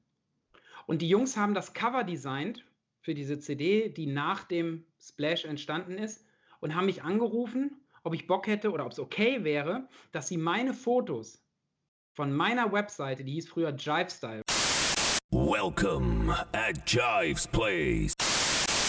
Und 0.86 1.02
die 1.02 1.08
Jungs 1.08 1.36
haben 1.36 1.54
das 1.54 1.74
Cover 1.74 2.04
designt 2.04 2.64
für 3.00 3.14
diese 3.14 3.38
CD, 3.38 3.88
die 3.88 4.06
nach 4.06 4.44
dem 4.44 4.84
Splash 5.00 5.44
entstanden 5.44 5.98
ist, 5.98 6.24
und 6.60 6.74
haben 6.74 6.86
mich 6.86 7.02
angerufen, 7.02 7.80
ob 8.02 8.14
ich 8.14 8.26
Bock 8.26 8.46
hätte 8.46 8.72
oder 8.72 8.86
ob 8.86 8.92
es 8.92 8.98
okay 8.98 9.44
wäre, 9.44 9.88
dass 10.12 10.28
sie 10.28 10.36
meine 10.36 10.74
Fotos 10.74 11.44
von 12.14 12.32
meiner 12.32 12.72
Webseite, 12.72 13.22
die 13.22 13.34
hieß 13.34 13.48
früher 13.48 13.70
Jive 13.76 14.10
Style. 14.10 14.42
Welcome 15.68 16.34
at 16.54 16.86
Jive's 16.86 17.46
Place. 17.46 18.14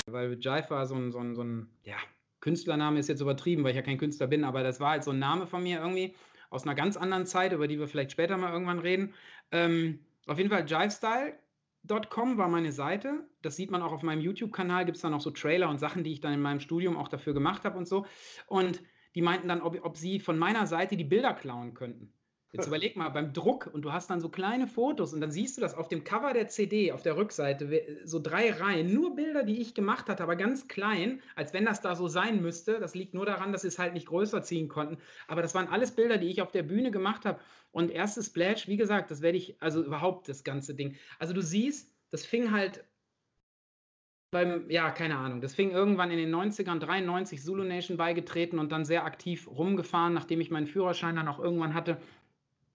Weil 0.09 0.39
Jive 0.39 0.69
war 0.69 0.85
so 0.85 0.95
ein, 0.95 1.11
so 1.11 1.19
ein, 1.19 1.35
so 1.35 1.43
ein, 1.43 1.67
ja, 1.83 1.97
Künstlername 2.39 2.99
ist 2.99 3.09
jetzt 3.09 3.19
übertrieben, 3.19 3.65
weil 3.65 3.71
ich 3.71 3.75
ja 3.75 3.81
kein 3.81 3.97
Künstler 3.97 4.27
bin, 4.27 4.45
aber 4.45 4.63
das 4.63 4.79
war 4.79 4.91
halt 4.91 5.03
so 5.03 5.11
ein 5.11 5.19
Name 5.19 5.45
von 5.45 5.61
mir 5.61 5.79
irgendwie 5.79 6.15
aus 6.49 6.63
einer 6.63 6.75
ganz 6.75 6.95
anderen 6.95 7.25
Zeit, 7.25 7.51
über 7.51 7.67
die 7.67 7.77
wir 7.77 7.89
vielleicht 7.89 8.13
später 8.13 8.37
mal 8.37 8.53
irgendwann 8.53 8.79
reden. 8.79 9.13
Ähm, 9.51 9.99
auf 10.25 10.37
jeden 10.37 10.49
Fall 10.49 10.65
jivestyle.com 10.69 12.37
war 12.37 12.47
meine 12.47 12.71
Seite. 12.71 13.27
Das 13.41 13.57
sieht 13.57 13.71
man 13.71 13.81
auch 13.81 13.91
auf 13.91 14.01
meinem 14.03 14.21
YouTube-Kanal, 14.21 14.85
gibt 14.85 14.95
es 14.95 15.01
dann 15.01 15.13
auch 15.13 15.21
so 15.21 15.31
Trailer 15.31 15.69
und 15.69 15.79
Sachen, 15.79 16.05
die 16.05 16.13
ich 16.13 16.21
dann 16.21 16.31
in 16.31 16.41
meinem 16.41 16.61
Studium 16.61 16.95
auch 16.95 17.09
dafür 17.09 17.33
gemacht 17.33 17.65
habe 17.65 17.77
und 17.77 17.89
so. 17.89 18.05
Und 18.47 18.81
die 19.15 19.21
meinten 19.21 19.49
dann, 19.49 19.61
ob, 19.61 19.77
ob 19.83 19.97
sie 19.97 20.21
von 20.21 20.39
meiner 20.39 20.65
Seite 20.65 20.95
die 20.95 21.03
Bilder 21.03 21.33
klauen 21.33 21.73
könnten. 21.73 22.13
Jetzt 22.51 22.65
überleg 22.65 22.95
mal, 22.97 23.09
beim 23.09 23.31
Druck 23.31 23.69
und 23.71 23.83
du 23.83 23.93
hast 23.93 24.09
dann 24.09 24.19
so 24.19 24.29
kleine 24.29 24.65
Fotos 24.65 25.13
und 25.13 25.21
dann 25.21 25.29
siehst 25.29 25.55
du 25.55 25.61
das 25.61 25.75
auf 25.75 25.87
dem 25.87 26.03
Cover 26.03 26.33
der 26.33 26.47
CD, 26.47 26.91
auf 26.91 27.03
der 27.03 27.15
Rückseite, 27.15 27.99
so 28.05 28.19
drei 28.19 28.51
Reihen, 28.51 28.91
nur 28.91 29.15
Bilder, 29.15 29.43
die 29.43 29.61
ich 29.61 29.75
gemacht 29.75 30.09
hatte, 30.09 30.23
aber 30.23 30.35
ganz 30.35 30.67
klein, 30.67 31.21
als 31.35 31.53
wenn 31.53 31.65
das 31.65 31.81
da 31.81 31.95
so 31.95 32.07
sein 32.07 32.41
müsste. 32.41 32.79
Das 32.79 32.95
liegt 32.95 33.13
nur 33.13 33.27
daran, 33.27 33.51
dass 33.51 33.61
sie 33.61 33.67
es 33.67 33.77
halt 33.77 33.93
nicht 33.93 34.07
größer 34.07 34.41
ziehen 34.41 34.67
konnten. 34.67 34.97
Aber 35.27 35.43
das 35.43 35.53
waren 35.53 35.67
alles 35.67 35.91
Bilder, 35.91 36.17
die 36.17 36.29
ich 36.29 36.41
auf 36.41 36.51
der 36.51 36.63
Bühne 36.63 36.89
gemacht 36.89 37.23
habe. 37.25 37.39
Und 37.71 37.91
erstes 37.91 38.27
Splash, 38.27 38.67
wie 38.67 38.77
gesagt, 38.77 39.11
das 39.11 39.21
werde 39.21 39.37
ich, 39.37 39.61
also 39.61 39.83
überhaupt 39.83 40.27
das 40.27 40.43
ganze 40.43 40.73
Ding. 40.73 40.95
Also 41.19 41.35
du 41.35 41.43
siehst, 41.43 41.93
das 42.09 42.25
fing 42.25 42.51
halt 42.51 42.83
beim, 44.31 44.69
ja, 44.69 44.91
keine 44.91 45.17
Ahnung, 45.17 45.41
das 45.41 45.55
fing 45.55 45.71
irgendwann 45.71 46.11
in 46.11 46.17
den 46.17 46.33
90ern, 46.33 46.77
93 46.77 47.41
Zulu 47.41 47.63
Nation 47.63 47.97
beigetreten 47.97 48.59
und 48.59 48.71
dann 48.71 48.85
sehr 48.85 49.05
aktiv 49.05 49.47
rumgefahren, 49.47 50.13
nachdem 50.13 50.39
ich 50.39 50.51
meinen 50.51 50.67
Führerschein 50.67 51.15
dann 51.15 51.27
auch 51.27 51.39
irgendwann 51.39 51.73
hatte 51.73 51.97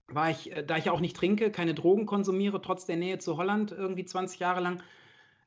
war 0.08 0.30
ich, 0.30 0.52
äh, 0.52 0.64
da 0.64 0.76
ich 0.76 0.90
auch 0.90 1.00
nicht 1.00 1.16
trinke, 1.16 1.50
keine 1.50 1.74
Drogen 1.74 2.06
konsumiere, 2.06 2.60
trotz 2.60 2.86
der 2.86 2.96
Nähe 2.96 3.18
zu 3.18 3.36
Holland 3.36 3.72
irgendwie 3.72 4.04
20 4.04 4.40
Jahre 4.40 4.60
lang, 4.60 4.82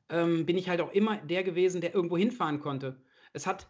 ähm, 0.08 0.46
bin 0.46 0.56
ich 0.56 0.68
halt 0.68 0.80
auch 0.80 0.92
immer 0.92 1.16
der 1.18 1.44
gewesen, 1.44 1.80
der 1.80 1.94
irgendwo 1.94 2.16
hinfahren 2.16 2.60
konnte. 2.60 2.96
Es 3.32 3.46
hat, 3.46 3.68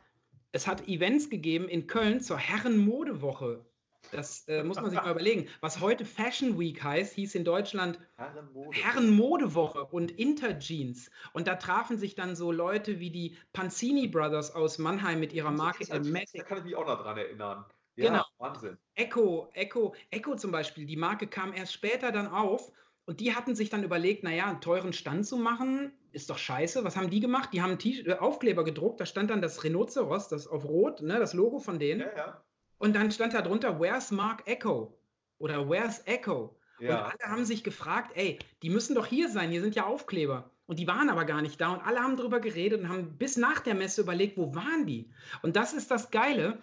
es 0.53 0.67
hat 0.67 0.89
Events 0.89 1.31
gegeben 1.31 1.69
in 1.69 1.87
Köln 1.87 2.21
zur 2.21 2.39
Herrenmodewoche. 2.39 3.65
Das 4.13 4.47
äh, 4.49 4.63
muss 4.63 4.81
man 4.81 4.91
sich 4.91 5.03
mal 5.03 5.11
überlegen. 5.11 5.49
Was 5.61 5.81
heute 5.81 6.05
Fashion 6.05 6.59
Week 6.59 6.83
heißt, 6.83 7.15
hieß 7.15 7.35
in 7.35 7.45
Deutschland 7.45 7.99
Herrenmode. 8.17 8.79
Herrenmodewoche 8.79 9.85
und 9.85 10.13
Interjeans. 10.13 11.11
Und 11.33 11.47
da 11.47 11.57
trafen 11.57 11.99
sich 11.99 12.15
dann 12.15 12.37
so 12.37 12.53
Leute 12.53 13.01
wie 13.01 13.11
die 13.11 13.37
Panzini 13.53 14.07
Brothers 14.07 14.55
aus 14.55 14.79
Mannheim 14.79 15.21
mit 15.21 15.33
ihrer 15.33 15.51
Marke. 15.51 15.85
Da 15.85 15.99
kann 15.99 16.59
ich 16.59 16.65
mich 16.65 16.77
auch 16.77 16.87
noch 16.87 17.03
dran 17.03 17.19
erinnern. 17.19 17.65
Ja, 17.99 18.11
genau. 18.11 18.25
Wahnsinn. 18.39 18.79
Echo, 18.95 19.51
Echo, 19.55 19.95
Echo 20.11 20.37
zum 20.37 20.53
Beispiel, 20.53 20.87
die 20.87 20.97
Marke 20.97 21.27
kam 21.27 21.53
erst 21.53 21.73
später 21.73 22.13
dann 22.13 22.29
auf 22.29 22.73
und 23.07 23.19
die 23.19 23.35
hatten 23.35 23.57
sich 23.57 23.71
dann 23.71 23.83
überlegt, 23.83 24.23
naja, 24.23 24.47
einen 24.47 24.61
teuren 24.61 24.93
Stand 24.93 25.27
zu 25.27 25.37
machen, 25.37 25.93
ist 26.13 26.31
doch 26.31 26.39
scheiße. 26.39 26.85
Was 26.85 26.97
haben 26.97 27.11
die 27.11 27.19
gemacht? 27.19 27.51
Die 27.53 27.61
haben 27.61 27.73
einen 27.73 28.07
äh, 28.07 28.15
Aufkleber 28.15 28.63
gedruckt, 28.63 29.01
da 29.01 29.07
stand 29.07 29.31
dann 29.31 29.43
das 29.43 29.65
Rhinoceros, 29.65 30.29
das 30.29 30.47
auf 30.47 30.65
Rot, 30.65 31.03
ne, 31.03 31.19
das 31.19 31.35
Logo 31.35 31.59
von 31.59 31.81
denen. 31.81 32.03
Ja, 32.03 32.17
ja. 32.17 32.45
Und 32.79 32.95
dann 32.95 33.11
stand 33.11 33.35
da 33.35 33.43
drunter, 33.43 33.81
Where's 33.81 34.13
Mark 34.13 34.47
Echo? 34.47 34.97
Oder 35.39 35.69
Where's 35.69 36.03
Echo? 36.07 36.57
Ja. 36.79 36.99
Und 36.99 37.13
alle 37.13 37.33
haben 37.33 37.45
sich 37.45 37.65
gefragt, 37.65 38.13
ey, 38.15 38.39
die 38.63 38.71
müssen 38.71 38.95
doch 38.95 39.07
hier 39.07 39.29
sein, 39.29 39.51
hier 39.51 39.61
sind 39.61 39.75
ja 39.75 39.87
Aufkleber. 39.87 40.53
Und 40.67 40.79
die 40.79 40.87
waren 40.87 41.11
aber 41.11 41.25
gar 41.25 41.43
nicht 41.43 41.61
da. 41.61 41.73
Und 41.73 41.81
alle 41.81 41.99
haben 41.99 42.17
darüber 42.17 42.39
geredet 42.39 42.83
und 42.83 42.89
haben 42.89 43.17
bis 43.17 43.37
nach 43.37 43.59
der 43.59 43.75
Messe 43.75 44.03
überlegt, 44.03 44.37
wo 44.37 44.55
waren 44.55 44.87
die? 44.87 45.11
Und 45.43 45.57
das 45.57 45.73
ist 45.73 45.91
das 45.91 46.13
Geile 46.13 46.59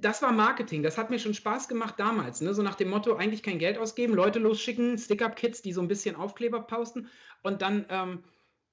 das 0.00 0.22
war 0.22 0.32
Marketing. 0.32 0.82
Das 0.82 0.98
hat 0.98 1.10
mir 1.10 1.18
schon 1.18 1.34
Spaß 1.34 1.68
gemacht 1.68 1.94
damals. 1.98 2.40
Ne? 2.40 2.54
So 2.54 2.62
nach 2.62 2.74
dem 2.74 2.90
Motto, 2.90 3.14
eigentlich 3.14 3.42
kein 3.42 3.58
Geld 3.58 3.78
ausgeben, 3.78 4.14
Leute 4.14 4.38
losschicken, 4.38 4.98
Stick-Up-Kits, 4.98 5.62
die 5.62 5.72
so 5.72 5.80
ein 5.80 5.88
bisschen 5.88 6.16
Aufkleber 6.16 6.60
posten 6.62 7.08
und 7.42 7.62
dann 7.62 7.86
ähm, 7.88 8.24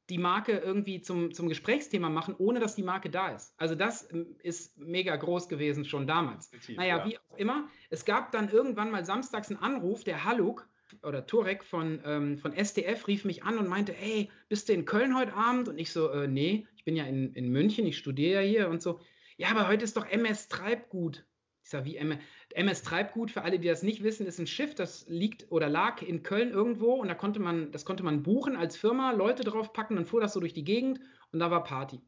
die 0.09 0.17
Marke 0.17 0.53
irgendwie 0.57 1.01
zum, 1.01 1.33
zum 1.33 1.49
Gesprächsthema 1.49 2.09
machen, 2.09 2.35
ohne 2.37 2.59
dass 2.59 2.75
die 2.75 2.83
Marke 2.83 3.09
da 3.09 3.29
ist. 3.29 3.53
Also 3.57 3.75
das 3.75 4.11
ähm, 4.11 4.35
ist 4.41 4.77
mega 4.77 5.15
groß 5.15 5.47
gewesen 5.49 5.85
schon 5.85 6.07
damals. 6.07 6.49
Definitiv, 6.49 6.77
naja, 6.77 6.97
ja. 6.97 7.05
wie 7.05 7.17
auch 7.17 7.37
immer. 7.37 7.67
Es 7.89 8.05
gab 8.05 8.31
dann 8.31 8.49
irgendwann 8.49 8.91
mal 8.91 9.05
samstags 9.05 9.49
einen 9.49 9.59
Anruf, 9.59 10.03
der 10.03 10.25
Haluk 10.25 10.67
oder 11.03 11.27
Turek 11.27 11.63
von, 11.63 12.01
ähm, 12.03 12.37
von 12.39 12.53
STF 12.53 13.07
rief 13.07 13.23
mich 13.23 13.43
an 13.43 13.59
und 13.59 13.67
meinte, 13.67 13.93
hey, 13.93 14.29
bist 14.47 14.69
du 14.69 14.73
in 14.73 14.85
Köln 14.85 15.15
heute 15.15 15.33
Abend? 15.33 15.67
Und 15.67 15.77
ich 15.77 15.91
so, 15.91 16.09
äh, 16.09 16.27
nee, 16.27 16.65
ich 16.75 16.83
bin 16.83 16.95
ja 16.95 17.03
in, 17.05 17.33
in 17.33 17.49
München, 17.49 17.85
ich 17.85 17.97
studiere 17.97 18.43
ja 18.43 18.47
hier 18.47 18.69
und 18.69 18.81
so 18.81 18.99
ja, 19.39 19.51
aber 19.51 19.69
heute 19.69 19.85
ist 19.85 19.95
doch 19.95 20.05
MS 20.05 20.49
Treibgut. 20.49 21.25
Ich 21.63 21.69
sage, 21.69 21.85
wie 21.85 21.95
MS, 21.95 22.19
MS 22.55 22.81
Treibgut, 22.81 23.31
für 23.31 23.43
alle, 23.43 23.57
die 23.57 23.69
das 23.69 23.83
nicht 23.83 24.03
wissen, 24.03 24.27
ist 24.27 24.37
ein 24.37 24.47
Schiff, 24.47 24.75
das 24.75 25.05
liegt 25.07 25.49
oder 25.49 25.69
lag 25.69 26.01
in 26.01 26.23
Köln 26.23 26.51
irgendwo 26.51 26.95
und 26.95 27.07
da 27.07 27.15
konnte 27.15 27.39
man, 27.39 27.71
das 27.71 27.85
konnte 27.85 28.03
man 28.03 28.21
buchen 28.21 28.57
als 28.57 28.75
Firma, 28.75 29.11
Leute 29.11 29.45
draufpacken, 29.45 29.95
dann 29.95 30.05
fuhr 30.05 30.19
das 30.19 30.33
so 30.33 30.41
durch 30.41 30.53
die 30.53 30.65
Gegend 30.65 30.99
und 31.31 31.39
da 31.39 31.49
war 31.51 31.63
Party. 31.63 32.01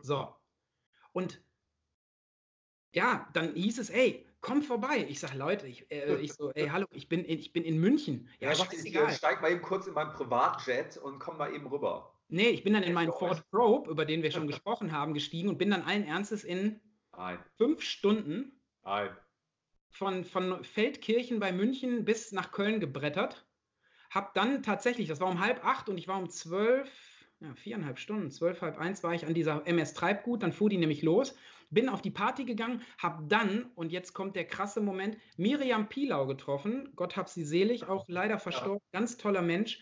So. 0.00 0.34
Und 1.12 1.40
ja, 2.92 3.28
dann 3.34 3.54
hieß 3.54 3.78
es, 3.78 3.90
ey, 3.90 4.26
komm 4.40 4.62
vorbei. 4.62 5.06
Ich 5.08 5.20
sage, 5.20 5.38
Leute, 5.38 5.68
ich, 5.68 5.88
äh, 5.92 6.16
ich 6.20 6.32
so, 6.32 6.50
ey, 6.50 6.66
hallo, 6.66 6.88
ich 6.90 7.08
bin, 7.08 7.24
ich 7.24 7.52
bin 7.52 7.62
in 7.62 7.78
München. 7.78 8.28
Ja, 8.40 8.48
ja 8.48 8.56
scheißegal. 8.56 9.10
Ich 9.10 9.18
steig 9.18 9.42
mal 9.42 9.52
eben 9.52 9.62
kurz 9.62 9.86
in 9.86 9.94
meinen 9.94 10.12
Privatjet 10.12 10.96
und 10.96 11.20
komm 11.20 11.38
mal 11.38 11.54
eben 11.54 11.68
rüber. 11.68 12.17
Nee, 12.28 12.50
ich 12.50 12.62
bin 12.62 12.74
dann 12.74 12.82
in 12.82 12.92
meinen 12.92 13.12
Ford 13.12 13.42
Probe, 13.50 13.90
über 13.90 14.04
den 14.04 14.22
wir 14.22 14.30
schon 14.30 14.46
gesprochen 14.46 14.92
haben, 14.92 15.14
gestiegen 15.14 15.48
und 15.48 15.56
bin 15.56 15.70
dann 15.70 15.82
allen 15.82 16.06
Ernstes 16.06 16.44
in 16.44 16.80
Nein. 17.16 17.38
fünf 17.56 17.82
Stunden 17.82 18.60
Nein. 18.84 19.10
Von, 19.90 20.24
von 20.24 20.62
Feldkirchen 20.62 21.40
bei 21.40 21.52
München 21.52 22.04
bis 22.04 22.32
nach 22.32 22.52
Köln 22.52 22.80
gebrettert. 22.80 23.46
Hab 24.10 24.34
dann 24.34 24.62
tatsächlich, 24.62 25.08
das 25.08 25.20
war 25.20 25.28
um 25.28 25.40
halb 25.40 25.64
acht 25.64 25.88
und 25.88 25.96
ich 25.96 26.06
war 26.06 26.18
um 26.18 26.28
zwölf, 26.28 26.90
ja, 27.40 27.54
viereinhalb 27.54 27.98
Stunden, 27.98 28.30
zwölf, 28.30 28.60
halb 28.60 28.78
eins 28.78 29.02
war 29.02 29.14
ich 29.14 29.24
an 29.26 29.32
dieser 29.32 29.66
MS 29.66 29.94
Treibgut, 29.94 30.42
dann 30.42 30.52
fuhr 30.52 30.68
die 30.68 30.76
nämlich 30.76 31.02
los, 31.02 31.34
bin 31.70 31.88
auf 31.88 32.02
die 32.02 32.10
Party 32.10 32.44
gegangen, 32.44 32.82
hab 32.98 33.28
dann, 33.28 33.70
und 33.74 33.92
jetzt 33.92 34.12
kommt 34.12 34.36
der 34.36 34.46
krasse 34.46 34.80
Moment, 34.80 35.16
Miriam 35.36 35.88
Pilau 35.88 36.26
getroffen, 36.26 36.92
Gott 36.96 37.16
hab 37.16 37.28
sie 37.28 37.44
selig, 37.44 37.88
auch 37.88 38.04
leider 38.08 38.38
verstorben, 38.38 38.82
ja. 38.92 39.00
ganz 39.00 39.16
toller 39.16 39.42
Mensch, 39.42 39.80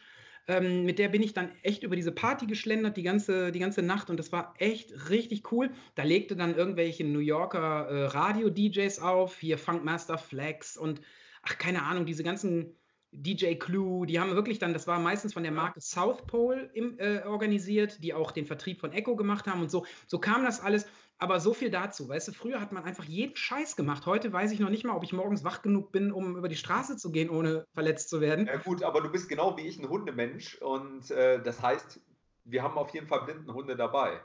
ähm, 0.49 0.85
mit 0.85 0.99
der 0.99 1.09
bin 1.09 1.23
ich 1.23 1.35
dann 1.35 1.51
echt 1.63 1.83
über 1.83 1.97
diese 1.97 2.13
Party 2.13 2.47
geschlendert, 2.47 2.97
die 2.97 3.03
ganze, 3.03 3.53
die 3.53 3.59
ganze 3.59 3.83
Nacht 3.83 4.11
und 4.11 4.19
das 4.19 4.33
war 4.33 4.55
echt 4.59 5.11
richtig 5.11 5.51
cool. 5.53 5.71
Da 5.95 6.03
legte 6.05 6.37
dann 6.37 6.55
irgendwelche 6.55 7.05
New 7.05 7.19
Yorker 7.19 7.89
äh, 7.89 8.05
Radio-DJs 8.07 9.01
auf, 9.01 9.39
hier 9.39 9.59
Funkmaster 9.59 10.19
Flex 10.19 10.77
und 10.77 11.01
ach, 11.43 11.59
keine 11.59 11.83
Ahnung, 11.83 12.07
diese 12.07 12.23
ganzen 12.23 12.77
DJ 13.13 13.55
Clue, 13.55 14.07
die 14.07 14.21
haben 14.21 14.35
wirklich 14.35 14.59
dann, 14.59 14.73
das 14.73 14.87
war 14.87 14.99
meistens 14.99 15.33
von 15.33 15.43
der 15.43 15.53
Marke 15.53 15.81
South 15.81 16.27
Pole 16.27 16.71
im, 16.75 16.99
äh, 16.99 17.23
organisiert, 17.23 18.03
die 18.03 18.13
auch 18.13 18.31
den 18.31 18.47
Vertrieb 18.47 18.81
von 18.81 18.93
Echo 18.93 19.17
gemacht 19.17 19.47
haben 19.47 19.63
und 19.63 19.71
so. 19.71 19.87
So 20.07 20.19
kam 20.19 20.45
das 20.45 20.61
alles. 20.61 20.87
Aber 21.19 21.41
so 21.41 21.55
viel 21.55 21.71
dazu. 21.71 22.09
Weißt 22.09 22.29
du, 22.29 22.33
früher 22.33 22.61
hat 22.61 22.73
man 22.73 22.85
einfach 22.85 23.05
jeden 23.05 23.37
Scheiß 23.37 23.77
gemacht. 23.77 24.05
Heute 24.05 24.33
weiß 24.33 24.53
ich 24.53 24.61
noch 24.61 24.69
nicht 24.69 24.85
mal, 24.85 24.95
ob 24.95 25.03
ich 25.03 25.15
morgens 25.15 25.45
wach 25.45 25.63
genug 25.63 25.91
bin, 25.91 26.13
um 26.13 26.37
über 26.37 26.49
die 26.49 26.57
Straße 26.57 26.97
zu 26.97 27.11
gehen, 27.11 27.31
ohne 27.31 27.67
verletzt 27.73 28.11
zu 28.11 28.21
werden. 28.21 28.47
Ja, 28.47 28.57
gut, 28.57 28.83
aber 28.83 29.01
du 29.01 29.09
bist 29.09 29.29
genau 29.29 29.57
wie 29.57 29.67
ich 29.67 29.79
ein 29.79 29.89
Hundemensch. 29.89 30.57
Und 30.57 31.11
äh, 31.11 31.43
das 31.43 31.63
heißt, 31.63 32.01
wir 32.45 32.63
haben 32.63 32.77
auf 32.77 32.93
jeden 32.93 33.07
Fall 33.07 33.25
blinden 33.25 33.53
Hunde 33.53 33.77
dabei. 33.77 34.21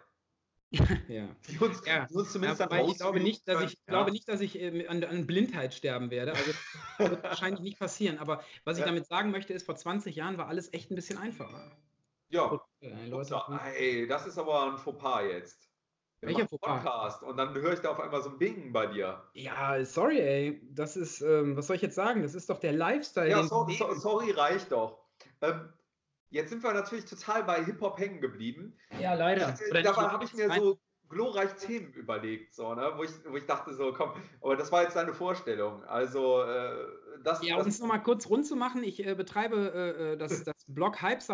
ja. 1.07 1.27
Die 1.49 1.57
uns, 1.59 1.81
ja. 1.85 2.07
Die 2.09 2.13
uns 2.13 2.31
zumindest 2.31 2.59
ja, 2.59 2.67
dann 2.67 2.85
ich 2.85 2.97
glaube 2.97 3.19
nicht, 3.19 3.47
dass 3.47 3.61
ich 3.61 3.73
ja. 3.73 3.79
glaube 3.87 4.11
nicht, 4.11 4.27
dass 4.27 4.41
ich 4.41 4.59
äh, 4.59 4.87
an, 4.87 5.03
an, 5.03 5.27
Blindheit 5.27 5.73
sterben 5.73 6.11
werde. 6.11 6.33
Also 6.33 6.51
das 6.97 7.11
wird 7.11 7.23
wahrscheinlich 7.23 7.61
nicht 7.61 7.79
passieren. 7.79 8.17
Aber 8.19 8.43
was 8.65 8.77
ich 8.77 8.83
damit 8.83 9.05
sagen 9.05 9.31
möchte, 9.31 9.53
ist, 9.53 9.65
vor 9.65 9.75
20 9.75 10.15
Jahren 10.15 10.37
war 10.37 10.47
alles 10.47 10.73
echt 10.73 10.91
ein 10.91 10.95
bisschen 10.95 11.17
einfacher. 11.17 11.71
Ja. 12.29 12.61
Äh, 12.81 13.07
Leute, 13.07 13.41
ey, 13.77 14.07
das 14.07 14.27
ist 14.27 14.37
aber 14.37 14.71
ein 14.71 14.77
Fauxpas 14.77 15.23
jetzt. 15.23 15.70
Welcher 16.21 16.45
Podcast 16.45 17.23
und 17.23 17.37
dann 17.37 17.53
höre 17.55 17.73
ich 17.73 17.79
da 17.79 17.89
auf 17.89 17.99
einmal 17.99 18.21
so 18.21 18.29
ein 18.29 18.37
Bingen 18.37 18.71
bei 18.71 18.85
dir. 18.85 19.23
Ja, 19.33 19.83
sorry, 19.83 20.19
ey. 20.19 20.61
Das 20.71 20.95
ist, 20.95 21.21
ähm, 21.21 21.57
was 21.57 21.67
soll 21.67 21.77
ich 21.77 21.81
jetzt 21.81 21.95
sagen? 21.95 22.21
Das 22.21 22.35
ist 22.35 22.49
doch 22.49 22.59
der 22.59 22.73
Lifestyle. 22.73 23.29
Ja, 23.29 23.43
sorry, 23.43 23.75
so, 23.75 23.93
sorry 23.95 24.31
reicht 24.31 24.71
doch. 24.71 24.99
Ähm, 25.41 25.73
Jetzt 26.31 26.49
sind 26.49 26.63
wir 26.63 26.73
natürlich 26.73 27.05
total 27.05 27.43
bei 27.43 27.63
Hip-Hop 27.63 27.99
hängen 27.99 28.21
geblieben. 28.21 28.73
Ja, 28.99 29.15
leider. 29.15 29.53
Äh, 29.69 29.83
dabei 29.83 30.03
habe 30.03 30.23
ich 30.23 30.33
mir 30.33 30.49
so 30.49 30.79
glorreich 31.09 31.53
Themen 31.55 31.91
überlegt, 31.91 32.55
so, 32.55 32.73
ne? 32.73 32.93
wo, 32.95 33.03
ich, 33.03 33.11
wo 33.27 33.35
ich 33.35 33.45
dachte, 33.45 33.73
so, 33.73 33.91
komm, 33.91 34.13
aber 34.39 34.55
das 34.55 34.71
war 34.71 34.83
jetzt 34.83 34.95
deine 34.95 35.13
Vorstellung. 35.13 35.83
Also, 35.83 36.41
äh, 36.43 36.73
das. 37.21 37.43
Ja, 37.43 37.57
um 37.57 37.67
es 37.67 37.79
nochmal 37.81 38.01
kurz 38.01 38.29
rund 38.29 38.47
zu 38.47 38.55
machen, 38.55 38.81
ich 38.81 39.05
äh, 39.05 39.13
betreibe 39.13 39.57
äh, 39.75 40.13
äh 40.13 40.17
das, 40.17 40.45
das 40.45 40.55
Blog 40.67 41.01
Hypes 41.01 41.27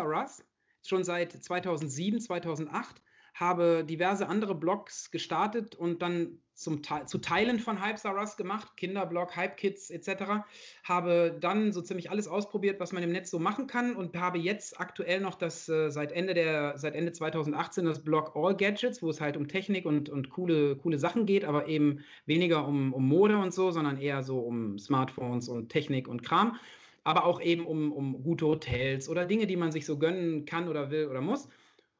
schon 0.84 1.04
seit 1.04 1.32
2007, 1.32 2.20
2008 2.20 3.00
habe 3.38 3.84
diverse 3.84 4.28
andere 4.28 4.54
Blogs 4.54 5.10
gestartet 5.10 5.74
und 5.76 6.02
dann 6.02 6.38
zum 6.54 6.82
Te 6.82 7.04
zu 7.06 7.18
Teilen 7.18 7.60
von 7.60 7.80
Hype 7.80 8.04
Rust 8.04 8.36
gemacht, 8.36 8.76
Kinderblog, 8.76 9.36
Hype 9.36 9.56
Kids 9.56 9.90
etc. 9.90 10.42
Habe 10.82 11.36
dann 11.40 11.72
so 11.72 11.80
ziemlich 11.82 12.10
alles 12.10 12.26
ausprobiert, 12.26 12.80
was 12.80 12.92
man 12.92 13.04
im 13.04 13.12
Netz 13.12 13.30
so 13.30 13.38
machen 13.38 13.68
kann 13.68 13.94
und 13.94 14.16
habe 14.16 14.38
jetzt 14.38 14.80
aktuell 14.80 15.20
noch 15.20 15.36
das 15.36 15.68
äh, 15.68 15.90
seit 15.90 16.10
Ende 16.10 16.34
der 16.34 16.76
seit 16.76 16.96
Ende 16.96 17.12
2018 17.12 17.84
das 17.84 18.02
Blog 18.02 18.32
All 18.34 18.56
Gadgets, 18.56 19.02
wo 19.02 19.10
es 19.10 19.20
halt 19.20 19.36
um 19.36 19.46
Technik 19.46 19.86
und, 19.86 20.08
und 20.08 20.30
coole, 20.30 20.74
coole 20.74 20.98
Sachen 20.98 21.26
geht, 21.26 21.44
aber 21.44 21.68
eben 21.68 22.00
weniger 22.26 22.66
um, 22.66 22.92
um 22.92 23.06
Mode 23.06 23.38
und 23.38 23.54
so, 23.54 23.70
sondern 23.70 24.00
eher 24.00 24.24
so 24.24 24.40
um 24.40 24.80
Smartphones 24.80 25.48
und 25.48 25.68
Technik 25.68 26.08
und 26.08 26.24
Kram. 26.24 26.56
Aber 27.04 27.24
auch 27.24 27.40
eben 27.40 27.66
um, 27.66 27.92
um 27.92 28.24
gute 28.24 28.46
Hotels 28.46 29.08
oder 29.08 29.26
Dinge, 29.26 29.46
die 29.46 29.56
man 29.56 29.70
sich 29.70 29.86
so 29.86 29.96
gönnen 29.96 30.44
kann 30.44 30.68
oder 30.68 30.90
will 30.90 31.06
oder 31.06 31.20
muss. 31.20 31.48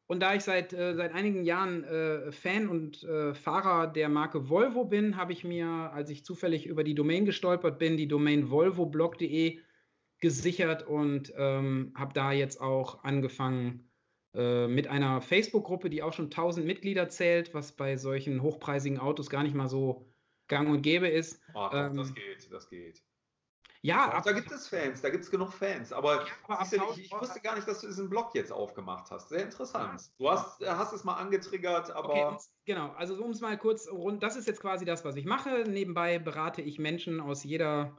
Und 0.09 0.21
da 0.21 0.35
ich 0.35 0.43
seit, 0.43 0.73
äh, 0.73 0.95
seit 0.95 1.13
einigen 1.13 1.45
Jahren 1.45 1.85
äh, 1.85 2.33
Fan 2.33 2.69
und 2.69 3.05
äh, 3.05 3.35
Fahrer 3.35 3.87
der 3.87 4.09
Marke 4.09 4.49
Volvo 4.49 4.87
bin, 4.87 5.17
habe 5.19 5.33
ich 5.33 5.45
mir, 5.45 5.67
als 5.67 6.09
ich 6.09 6.25
zufällig 6.25 6.67
über 6.67 6.83
die 6.83 6.95
Domain 6.95 7.27
gestolpert 7.27 7.79
bin, 7.79 7.99
die 7.99 8.09
Domain 8.09 8.51
volvoblog.de 8.51 9.61
gesichert 10.21 10.87
und 10.87 11.33
ähm, 11.37 11.93
habe 11.95 12.15
da 12.15 12.33
jetzt 12.33 12.59
auch 12.61 13.05
angefangen 13.05 13.91
äh, 14.35 14.67
mit 14.67 14.89
einer 14.89 15.21
Facebook-Gruppe, 15.21 15.91
die 15.91 16.03
auch 16.03 16.15
schon 16.15 16.27
1000 16.27 16.67
Mitglieder 16.67 17.11
zählt, 17.11 17.53
was 17.53 17.73
bei 17.73 17.99
solchen 17.99 18.43
hochpreisigen 18.43 18.99
Autos 18.99 19.29
gar 19.29 19.43
nicht 19.43 19.55
mal 19.55 19.69
so 19.69 20.07
gang 20.49 20.71
und 20.71 20.81
gäbe 20.81 21.09
ist. 21.09 21.41
Ach, 21.55 21.91
ähm, 21.91 21.97
das 21.99 22.15
geht, 22.15 22.51
das 22.51 22.71
geht. 22.71 23.03
Ja, 23.83 24.11
ab, 24.11 24.25
da 24.25 24.33
gibt 24.33 24.51
es 24.51 24.67
Fans, 24.67 25.01
da 25.03 25.09
gibt 25.09 25.25
es 25.25 25.31
genug 25.31 25.53
Fans. 25.53 25.93
Aber, 25.93 26.27
ja, 26.27 26.33
aber 26.49 26.67
ich, 26.97 27.05
ich, 27.05 27.13
wusste 27.13 27.41
gar 27.41 27.55
nicht, 27.55 27.69
dass 27.69 27.81
du 27.81 27.87
diesen 27.87 28.11
Blog 28.11 28.35
jetzt 28.35 28.53
aufgemacht 28.53 29.11
hast. 29.11 29.29
Sehr 29.29 29.45
interessant. 29.45 30.01
Ja. 30.01 30.09
Du 30.19 30.31
hast, 30.31 30.61
hast 30.67 30.93
es 30.93 31.05
mal 31.05 31.15
angetriggert, 31.15 31.91
aber. 31.93 32.11
Okay, 32.11 32.25
und, 32.25 32.41
genau, 32.65 32.91
also 32.97 33.15
um 33.23 33.31
es 33.31 33.41
mal 33.41 33.57
kurz 33.57 33.89
rund, 33.89 34.23
das 34.23 34.37
ist 34.37 34.49
jetzt 34.49 34.61
quasi 34.61 34.85
das, 34.85 35.05
was 35.05 35.15
ich 35.17 35.27
mache. 35.27 35.65
Nebenbei 35.69 36.19
berate 36.19 36.61
ich 36.61 36.79
Menschen 36.79 37.21
aus 37.21 37.45
jeder, 37.45 37.97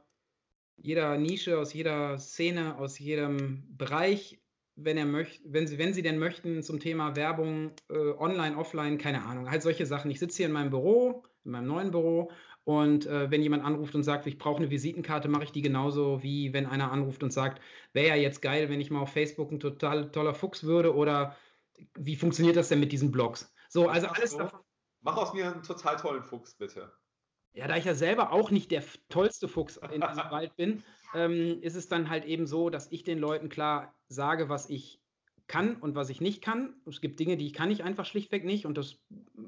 jeder 0.76 1.16
Nische, 1.16 1.58
aus 1.58 1.72
jeder 1.72 2.18
Szene, 2.18 2.76
aus 2.76 2.98
jedem 2.98 3.64
Bereich, 3.76 4.38
wenn 4.76 4.98
er 4.98 5.06
möchte, 5.06 5.42
wenn 5.46 5.66
sie, 5.66 5.78
wenn 5.78 5.94
sie 5.94 6.02
denn 6.02 6.18
möchten, 6.18 6.62
zum 6.62 6.78
Thema 6.78 7.16
Werbung, 7.16 7.72
äh, 7.88 8.12
online, 8.18 8.56
offline, 8.56 8.98
keine 8.98 9.22
Ahnung, 9.24 9.50
halt 9.50 9.62
solche 9.62 9.86
Sachen. 9.86 10.10
Ich 10.10 10.18
sitze 10.18 10.38
hier 10.38 10.46
in 10.46 10.52
meinem 10.52 10.70
Büro, 10.70 11.24
in 11.44 11.52
meinem 11.52 11.66
neuen 11.66 11.90
Büro 11.90 12.30
und 12.70 13.06
äh, 13.06 13.30
wenn 13.30 13.42
jemand 13.42 13.64
anruft 13.64 13.96
und 13.96 14.04
sagt, 14.04 14.26
ich 14.26 14.38
brauche 14.38 14.58
eine 14.58 14.70
Visitenkarte, 14.70 15.28
mache 15.28 15.42
ich 15.44 15.52
die 15.52 15.62
genauso, 15.62 16.22
wie 16.22 16.52
wenn 16.52 16.66
einer 16.66 16.92
anruft 16.92 17.22
und 17.24 17.32
sagt, 17.32 17.60
wäre 17.92 18.08
ja 18.08 18.14
jetzt 18.14 18.42
geil, 18.42 18.68
wenn 18.68 18.80
ich 18.80 18.90
mal 18.90 19.00
auf 19.00 19.12
Facebook 19.12 19.50
ein 19.50 19.58
total 19.58 20.12
toller 20.12 20.34
Fuchs 20.34 20.62
würde 20.62 20.94
oder 20.94 21.36
wie 21.94 22.14
funktioniert 22.14 22.56
das 22.56 22.68
denn 22.68 22.78
mit 22.78 22.92
diesen 22.92 23.10
Blogs? 23.10 23.52
So, 23.68 23.88
also 23.88 24.06
alles 24.06 24.36
davon. 24.36 24.60
Mach 25.00 25.16
aus 25.16 25.32
mir 25.32 25.50
einen 25.50 25.62
total 25.64 25.96
tollen 25.96 26.22
Fuchs, 26.22 26.54
bitte. 26.54 26.92
Ja, 27.54 27.66
da 27.66 27.76
ich 27.76 27.84
ja 27.84 27.94
selber 27.94 28.32
auch 28.32 28.52
nicht 28.52 28.70
der 28.70 28.84
tollste 29.08 29.48
Fuchs 29.48 29.76
in 29.76 30.00
diesem 30.00 30.30
Wald 30.30 30.54
bin, 30.56 30.84
ähm, 31.14 31.58
ist 31.62 31.74
es 31.74 31.88
dann 31.88 32.08
halt 32.08 32.24
eben 32.24 32.46
so, 32.46 32.70
dass 32.70 32.92
ich 32.92 33.02
den 33.02 33.18
Leuten 33.18 33.48
klar 33.48 33.94
sage, 34.08 34.48
was 34.48 34.70
ich 34.70 35.00
kann 35.50 35.76
und 35.76 35.94
was 35.94 36.08
ich 36.08 36.22
nicht 36.22 36.42
kann. 36.42 36.74
Es 36.86 37.02
gibt 37.02 37.20
Dinge, 37.20 37.36
die 37.36 37.52
kann 37.52 37.70
ich 37.70 37.84
einfach 37.84 38.06
schlichtweg 38.06 38.44
nicht 38.44 38.64
und 38.64 38.78
das, 38.78 38.96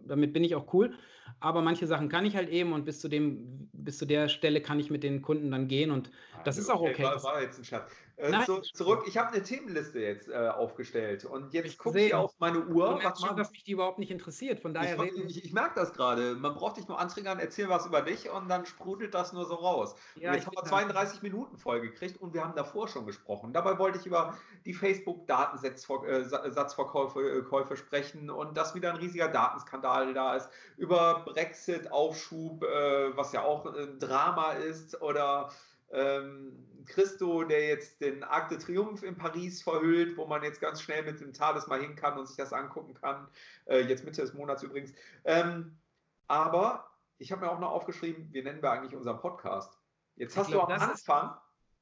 damit 0.07 0.33
bin 0.35 0.45
ich 0.45 0.55
auch 0.55 0.75
cool 0.75 0.95
aber 1.41 1.63
manche 1.63 1.87
Sachen 1.87 2.09
kann 2.09 2.25
ich 2.25 2.37
halt 2.37 2.49
eben 2.49 2.73
und 2.73 2.85
bis 2.85 3.01
zu 3.01 3.09
dem, 3.09 3.69
bis 3.73 3.99
zu 3.99 4.07
der 4.07 4.29
Stelle 4.29 4.61
kann 4.61 4.79
ich 4.81 4.91
mit 4.91 5.03
den 5.03 5.23
Kunden 5.23 5.51
dann 5.51 5.69
gehen 5.69 5.91
und 5.91 6.11
das 6.45 6.59
ist 6.59 6.71
auch 6.71 6.81
okay. 6.81 7.03
War, 7.03 7.23
war 7.23 7.43
jetzt 7.43 7.59
ein 7.59 7.65
Scherz. 7.65 7.93
Äh, 8.17 8.45
so, 8.47 8.61
zurück, 8.61 9.05
ich 9.07 9.17
habe 9.17 9.33
eine 9.33 9.43
Themenliste 9.43 10.01
jetzt 10.01 10.29
äh, 10.29 10.49
aufgestellt 10.49 11.25
und 11.25 11.55
jetzt 11.55 11.79
gucke 11.79 12.01
ich 12.01 12.15
auf 12.15 12.35
meine 12.39 12.67
Uhr. 12.67 13.01
Du 13.01 13.27
schon, 13.27 13.37
dass 13.37 13.51
mich 13.51 13.65
die 13.65 13.73
überhaupt 13.73 13.99
nicht 13.99 14.11
interessiert, 14.11 14.61
von 14.61 14.75
daher 14.75 14.97
ich, 14.97 15.01
reden. 15.01 15.29
Ich, 15.29 15.45
ich 15.45 15.53
merke 15.53 15.75
das 15.75 15.93
gerade. 15.93 16.35
Man 16.35 16.55
braucht 16.55 16.77
dich 16.77 16.87
nur 16.89 17.01
antriggern, 17.01 17.39
erzähl 17.39 17.69
was 17.69 17.87
über 17.87 18.03
dich 18.03 18.31
und 18.31 18.49
dann 18.49 18.67
sprudelt 18.67 19.15
das 19.15 19.33
nur 19.33 19.47
so 19.47 19.55
raus. 19.55 19.95
Ja, 20.17 20.35
jetzt 20.35 20.47
haben 20.47 20.57
wir 20.57 20.65
32 20.65 21.15
das. 21.15 21.23
Minuten 21.23 21.57
voll 21.57 21.81
gekriegt 21.81 22.21
und 22.21 22.35
wir 22.35 22.45
haben 22.45 22.55
davor 22.55 22.89
schon 22.89 23.07
gesprochen. 23.07 23.53
Dabei 23.53 23.79
wollte 23.79 23.99
ich 23.99 24.07
über 24.07 24.37
die 24.65 24.75
Facebook-Datensatzverkäufe 24.75 27.21
äh, 27.21 27.77
sprechen 27.77 28.31
und 28.31 28.57
dass 28.57 28.75
wieder 28.75 28.91
ein 28.91 28.97
riesiger 28.97 29.29
Datenskandal 29.29 30.13
da 30.15 30.37
ist, 30.37 30.49
über 30.77 31.25
Brexit-Aufschub, 31.25 32.63
äh, 32.63 33.17
was 33.17 33.33
ja 33.33 33.43
auch 33.43 33.67
ein 33.67 33.99
Drama 33.99 34.53
ist, 34.53 35.01
oder 35.01 35.49
ähm, 35.93 36.53
Christo, 36.85 37.45
der 37.45 37.67
jetzt 37.69 38.01
den 38.01 38.23
Arc 38.25 38.49
de 38.49 38.59
Triomphe 38.59 39.07
in 39.07 39.17
Paris 39.17 39.63
verhüllt, 39.63 40.17
wo 40.17 40.27
man 40.27 40.43
jetzt 40.43 40.61
ganz 40.61 40.83
schnell 40.83 41.03
mit 41.05 41.21
dem 41.21 41.33
Thales 41.33 41.67
mal 41.67 41.81
hin 41.81 41.97
kann 41.97 42.19
und 42.19 42.27
sich 42.27 42.37
das 42.37 42.53
angucken 42.53 42.95
kann. 42.95 43.29
Äh, 43.67 43.81
jetzt 43.81 44.05
Mitte 44.05 44.23
des 44.23 44.35
Monats 44.35 44.63
übrigens. 44.63 44.93
Ähm, 45.25 45.79
aber 46.27 46.91
ich 47.19 47.33
habe 47.33 47.45
mir 47.45 47.51
auch 47.51 47.59
noch 47.59 47.71
aufgeschrieben, 47.71 48.29
wie 48.33 48.43
nennen 48.43 48.63
wir 48.63 48.71
eigentlich 48.71 48.97
unseren 48.97 49.21
Podcast? 49.21 49.79
Jetzt 50.17 50.37
hast 50.37 50.49
glaub, 50.49 50.69
du 50.69 50.75
am 50.75 50.81
Anfang, 50.81 51.37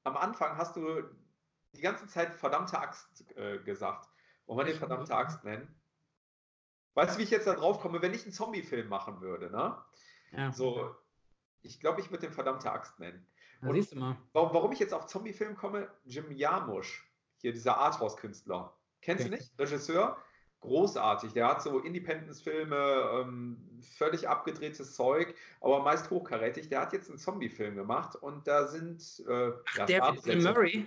am 0.04 0.16
Anfang 0.16 0.56
hast 0.56 0.76
du 0.76 1.02
die 1.72 1.80
ganze 1.80 2.06
Zeit 2.06 2.34
verdammte 2.34 2.78
Axt 2.78 3.24
äh, 3.36 3.58
gesagt. 3.58 4.08
Wollen 4.46 4.58
wir 4.58 4.64
den 4.64 4.78
verdammte 4.78 5.14
Axt 5.14 5.44
nennen? 5.44 5.74
Weißt 6.94 7.14
du, 7.14 7.18
wie 7.18 7.22
ich 7.22 7.30
jetzt 7.30 7.46
da 7.46 7.54
drauf 7.54 7.80
komme, 7.80 8.02
wenn 8.02 8.14
ich 8.14 8.24
einen 8.24 8.32
Zombie-Film 8.32 8.88
machen 8.88 9.20
würde, 9.20 9.50
ne? 9.50 9.76
Ja. 10.32 10.52
So, 10.52 10.94
ich 11.62 11.80
glaube, 11.80 12.00
ich 12.00 12.10
würde 12.10 12.26
den 12.26 12.32
verdammte 12.32 12.70
Axt 12.70 12.98
nennen. 12.98 13.26
Und 13.62 13.74
siehst 13.74 13.92
du 13.92 13.98
mal. 13.98 14.16
Warum, 14.32 14.54
warum 14.54 14.72
ich 14.72 14.78
jetzt 14.78 14.94
auf 14.94 15.06
Zombie-Film 15.06 15.56
komme? 15.56 15.88
Jim 16.04 16.30
Jarmusch, 16.30 17.04
hier 17.38 17.52
dieser 17.52 17.76
Arthouse-Künstler. 17.76 18.74
Kennst 19.02 19.24
okay. 19.24 19.30
du 19.30 19.36
nicht? 19.36 19.58
Regisseur? 19.58 20.16
Großartig. 20.60 21.32
Der 21.32 21.48
hat 21.48 21.62
so 21.62 21.78
Independence-Filme, 21.78 22.76
ähm, 22.76 23.80
völlig 23.96 24.28
abgedrehtes 24.28 24.94
Zeug, 24.94 25.34
aber 25.60 25.82
meist 25.82 26.10
hochkarätig. 26.10 26.68
Der 26.68 26.82
hat 26.82 26.92
jetzt 26.92 27.08
einen 27.08 27.18
Zombie-Film 27.18 27.76
gemacht 27.76 28.14
und 28.16 28.46
da 28.46 28.66
sind. 28.66 29.24
Äh, 29.26 29.52
Ach, 29.78 29.86
der 29.86 30.12
mit 30.12 30.22
Bill 30.22 30.42
Murray? 30.42 30.86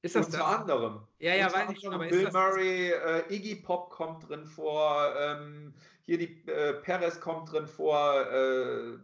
Ist 0.00 0.16
das 0.16 0.26
Unter 0.26 0.38
das? 0.38 0.46
anderem. 0.46 1.06
Ja, 1.20 1.34
ja, 1.34 1.52
weiß 1.52 1.70
ich 1.70 1.80
schon, 1.80 1.94
aber 1.94 2.08
Bill 2.08 2.28
Murray, 2.32 2.90
äh, 2.90 3.34
Iggy 3.34 3.56
Pop 3.56 3.90
kommt 3.90 4.28
drin 4.28 4.46
vor, 4.46 5.14
ähm, 5.16 5.74
hier 6.00 6.18
die 6.18 6.44
äh, 6.48 6.72
Perez 6.74 7.20
kommt 7.20 7.52
drin 7.52 7.68
vor, 7.68 8.20
äh, 8.32 8.98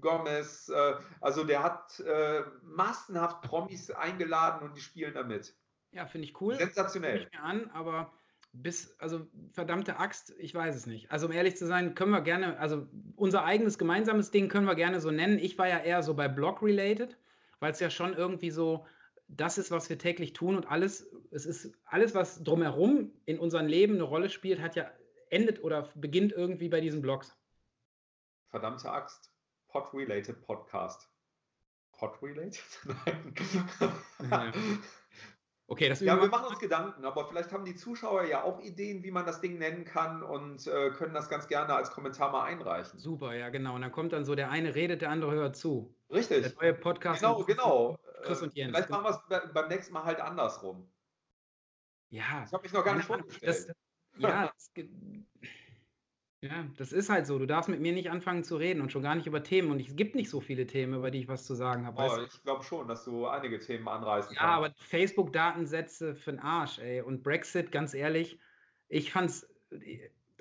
Gomez, 0.00 0.68
äh, 0.68 0.94
also 1.20 1.44
der 1.44 1.62
hat 1.62 2.00
äh, 2.00 2.42
massenhaft 2.62 3.42
Promis 3.42 3.90
eingeladen 3.90 4.66
und 4.66 4.76
die 4.76 4.80
spielen 4.80 5.14
damit. 5.14 5.54
Ja, 5.90 6.06
finde 6.06 6.26
ich 6.28 6.40
cool. 6.40 6.54
Sensationell. 6.54 7.22
Ich 7.22 7.32
mir 7.32 7.42
an, 7.42 7.70
aber 7.72 8.12
bis, 8.52 8.94
also 8.98 9.26
verdammte 9.52 9.98
Axt, 9.98 10.34
ich 10.38 10.54
weiß 10.54 10.74
es 10.74 10.86
nicht. 10.86 11.10
Also 11.10 11.26
um 11.26 11.32
ehrlich 11.32 11.56
zu 11.56 11.66
sein, 11.66 11.94
können 11.94 12.10
wir 12.10 12.20
gerne, 12.20 12.58
also 12.58 12.86
unser 13.16 13.44
eigenes 13.44 13.78
gemeinsames 13.78 14.30
Ding 14.30 14.48
können 14.48 14.66
wir 14.66 14.74
gerne 14.74 15.00
so 15.00 15.10
nennen. 15.10 15.38
Ich 15.38 15.58
war 15.58 15.68
ja 15.68 15.78
eher 15.78 16.02
so 16.02 16.14
bei 16.14 16.28
Blog-related, 16.28 17.16
weil 17.60 17.72
es 17.72 17.80
ja 17.80 17.90
schon 17.90 18.14
irgendwie 18.14 18.50
so 18.50 18.86
das 19.28 19.58
ist, 19.58 19.70
was 19.70 19.90
wir 19.90 19.98
täglich 19.98 20.32
tun 20.32 20.56
und 20.56 20.70
alles, 20.70 21.06
es 21.30 21.44
ist 21.44 21.72
alles, 21.84 22.14
was 22.14 22.42
drumherum 22.42 23.12
in 23.26 23.38
unserem 23.38 23.66
Leben 23.66 23.94
eine 23.94 24.04
Rolle 24.04 24.30
spielt, 24.30 24.60
hat 24.60 24.74
ja 24.74 24.90
endet 25.30 25.62
oder 25.62 25.90
beginnt 25.94 26.32
irgendwie 26.32 26.70
bei 26.70 26.80
diesen 26.80 27.02
Blogs. 27.02 27.36
Verdammte 28.48 28.90
Axt. 28.90 29.30
Pod-related 29.68 30.40
Podcast. 30.42 31.08
Pod-related? 31.92 32.62
Nein. 34.18 34.52
Okay, 35.70 35.90
das 35.90 36.00
ja, 36.00 36.18
wir 36.18 36.28
machen 36.28 36.46
uns 36.46 36.58
Gedanken, 36.58 37.04
aber 37.04 37.28
vielleicht 37.28 37.52
haben 37.52 37.66
die 37.66 37.74
Zuschauer 37.74 38.24
ja 38.24 38.42
auch 38.42 38.58
Ideen, 38.60 39.02
wie 39.02 39.10
man 39.10 39.26
das 39.26 39.42
Ding 39.42 39.58
nennen 39.58 39.84
kann 39.84 40.22
und 40.22 40.66
äh, 40.66 40.90
können 40.90 41.12
das 41.12 41.28
ganz 41.28 41.46
gerne 41.46 41.74
als 41.74 41.90
Kommentar 41.90 42.32
mal 42.32 42.44
einreichen. 42.44 42.98
Super, 42.98 43.34
ja, 43.34 43.50
genau. 43.50 43.74
Und 43.74 43.82
dann 43.82 43.92
kommt 43.92 44.14
dann 44.14 44.24
so, 44.24 44.34
der 44.34 44.50
eine 44.50 44.74
redet, 44.74 45.02
der 45.02 45.10
andere 45.10 45.32
hört 45.32 45.56
zu. 45.56 45.94
Richtig. 46.10 46.42
Der 46.42 46.54
neue 46.54 46.72
Podcast. 46.72 47.20
Genau, 47.20 47.44
genau. 47.44 47.98
Chris 48.22 48.40
und 48.40 48.54
Jens. 48.54 48.70
Vielleicht 48.70 48.88
machen 48.88 49.04
wir 49.04 49.42
es 49.44 49.52
beim 49.52 49.68
nächsten 49.68 49.92
Mal 49.92 50.04
halt 50.04 50.20
andersrum. 50.20 50.90
Ja. 52.08 52.44
Ich 52.46 52.52
habe 52.52 52.62
mich 52.62 52.72
noch 52.72 52.84
gar 52.84 52.94
nicht 52.94 53.04
vorgestellt. 53.04 53.68
Das, 53.68 53.76
ja, 54.16 54.46
das, 54.46 54.72
ja, 56.40 56.66
das 56.76 56.92
ist 56.92 57.10
halt 57.10 57.26
so. 57.26 57.38
Du 57.38 57.46
darfst 57.46 57.68
mit 57.68 57.80
mir 57.80 57.92
nicht 57.92 58.10
anfangen 58.10 58.44
zu 58.44 58.56
reden 58.56 58.80
und 58.80 58.92
schon 58.92 59.02
gar 59.02 59.14
nicht 59.14 59.26
über 59.26 59.42
Themen. 59.42 59.70
Und 59.70 59.80
es 59.80 59.96
gibt 59.96 60.14
nicht 60.14 60.30
so 60.30 60.40
viele 60.40 60.66
Themen, 60.66 60.94
über 60.94 61.10
die 61.10 61.20
ich 61.20 61.28
was 61.28 61.44
zu 61.44 61.54
sagen 61.54 61.84
habe. 61.84 62.00
Oh, 62.00 62.22
ich 62.22 62.42
glaube 62.44 62.62
schon, 62.62 62.86
dass 62.86 63.04
du 63.04 63.26
einige 63.26 63.58
Themen 63.58 63.88
anreißen 63.88 64.34
ja, 64.34 64.40
kannst. 64.40 64.52
Ja, 64.52 64.56
aber 64.56 64.74
Facebook-Datensätze 64.76 66.14
für 66.14 66.32
den 66.32 66.40
Arsch, 66.40 66.78
ey. 66.78 67.02
Und 67.02 67.22
Brexit, 67.22 67.72
ganz 67.72 67.92
ehrlich, 67.92 68.38
ich 68.88 69.10
fand's 69.12 69.48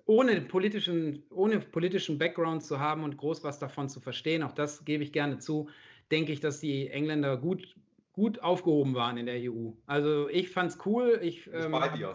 ohne 0.05 0.41
politischen, 0.41 1.23
ohne 1.31 1.59
politischen 1.59 2.17
Background 2.17 2.63
zu 2.63 2.79
haben 2.79 3.03
und 3.03 3.17
groß 3.17 3.43
was 3.43 3.59
davon 3.59 3.89
zu 3.89 3.99
verstehen, 3.99 4.43
auch 4.43 4.53
das 4.53 4.85
gebe 4.85 5.03
ich 5.03 5.11
gerne 5.11 5.39
zu, 5.39 5.69
denke 6.11 6.31
ich, 6.31 6.39
dass 6.39 6.59
die 6.59 6.89
Engländer 6.89 7.37
gut 7.37 7.75
gut 8.13 8.39
aufgehoben 8.39 8.95
waren 8.95 9.17
in 9.17 9.27
der 9.27 9.39
EU. 9.51 9.73
Also 9.85 10.27
ich 10.29 10.49
fand's 10.49 10.79
cool. 10.87 11.19
Ich, 11.21 11.45
Bin 11.45 11.59
ich 11.59 11.65
ähm, 11.65 11.71
bei 11.71 11.89
dir. 11.89 12.13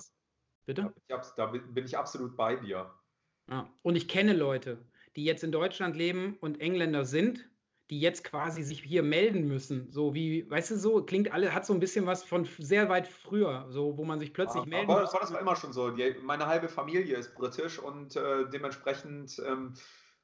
Bitte? 0.66 0.92
Ich 0.96 1.14
da 1.36 1.46
bin 1.46 1.84
ich 1.84 1.96
absolut 1.96 2.36
bei 2.36 2.56
dir. 2.56 2.92
Ja. 3.52 3.68
Und 3.82 3.96
ich 3.96 4.08
kenne 4.08 4.32
Leute, 4.32 4.78
die 5.14 5.24
jetzt 5.24 5.44
in 5.44 5.52
Deutschland 5.52 5.94
leben 5.94 6.38
und 6.40 6.60
Engländer 6.60 7.04
sind, 7.04 7.50
die 7.90 8.00
jetzt 8.00 8.24
quasi 8.24 8.62
sich 8.62 8.82
hier 8.82 9.02
melden 9.02 9.46
müssen. 9.46 9.92
So 9.92 10.14
wie, 10.14 10.50
weißt 10.50 10.70
du, 10.70 10.76
so 10.78 11.02
klingt 11.04 11.30
alle, 11.34 11.54
hat 11.54 11.66
so 11.66 11.74
ein 11.74 11.80
bisschen 11.80 12.06
was 12.06 12.24
von 12.24 12.48
sehr 12.58 12.88
weit 12.88 13.06
früher, 13.06 13.66
so 13.68 13.98
wo 13.98 14.04
man 14.04 14.18
sich 14.18 14.32
plötzlich 14.32 14.64
Ja, 14.64 14.70
melden 14.70 14.90
aber 14.90 15.02
muss. 15.02 15.10
das 15.10 15.12
war, 15.12 15.20
das 15.20 15.32
war 15.34 15.40
immer 15.40 15.54
schon 15.54 15.74
so. 15.74 15.90
Die, 15.90 16.14
meine 16.22 16.46
halbe 16.46 16.68
Familie 16.68 17.18
ist 17.18 17.34
britisch 17.34 17.78
und 17.78 18.16
äh, 18.16 18.48
dementsprechend, 18.48 19.38
ähm, 19.46 19.74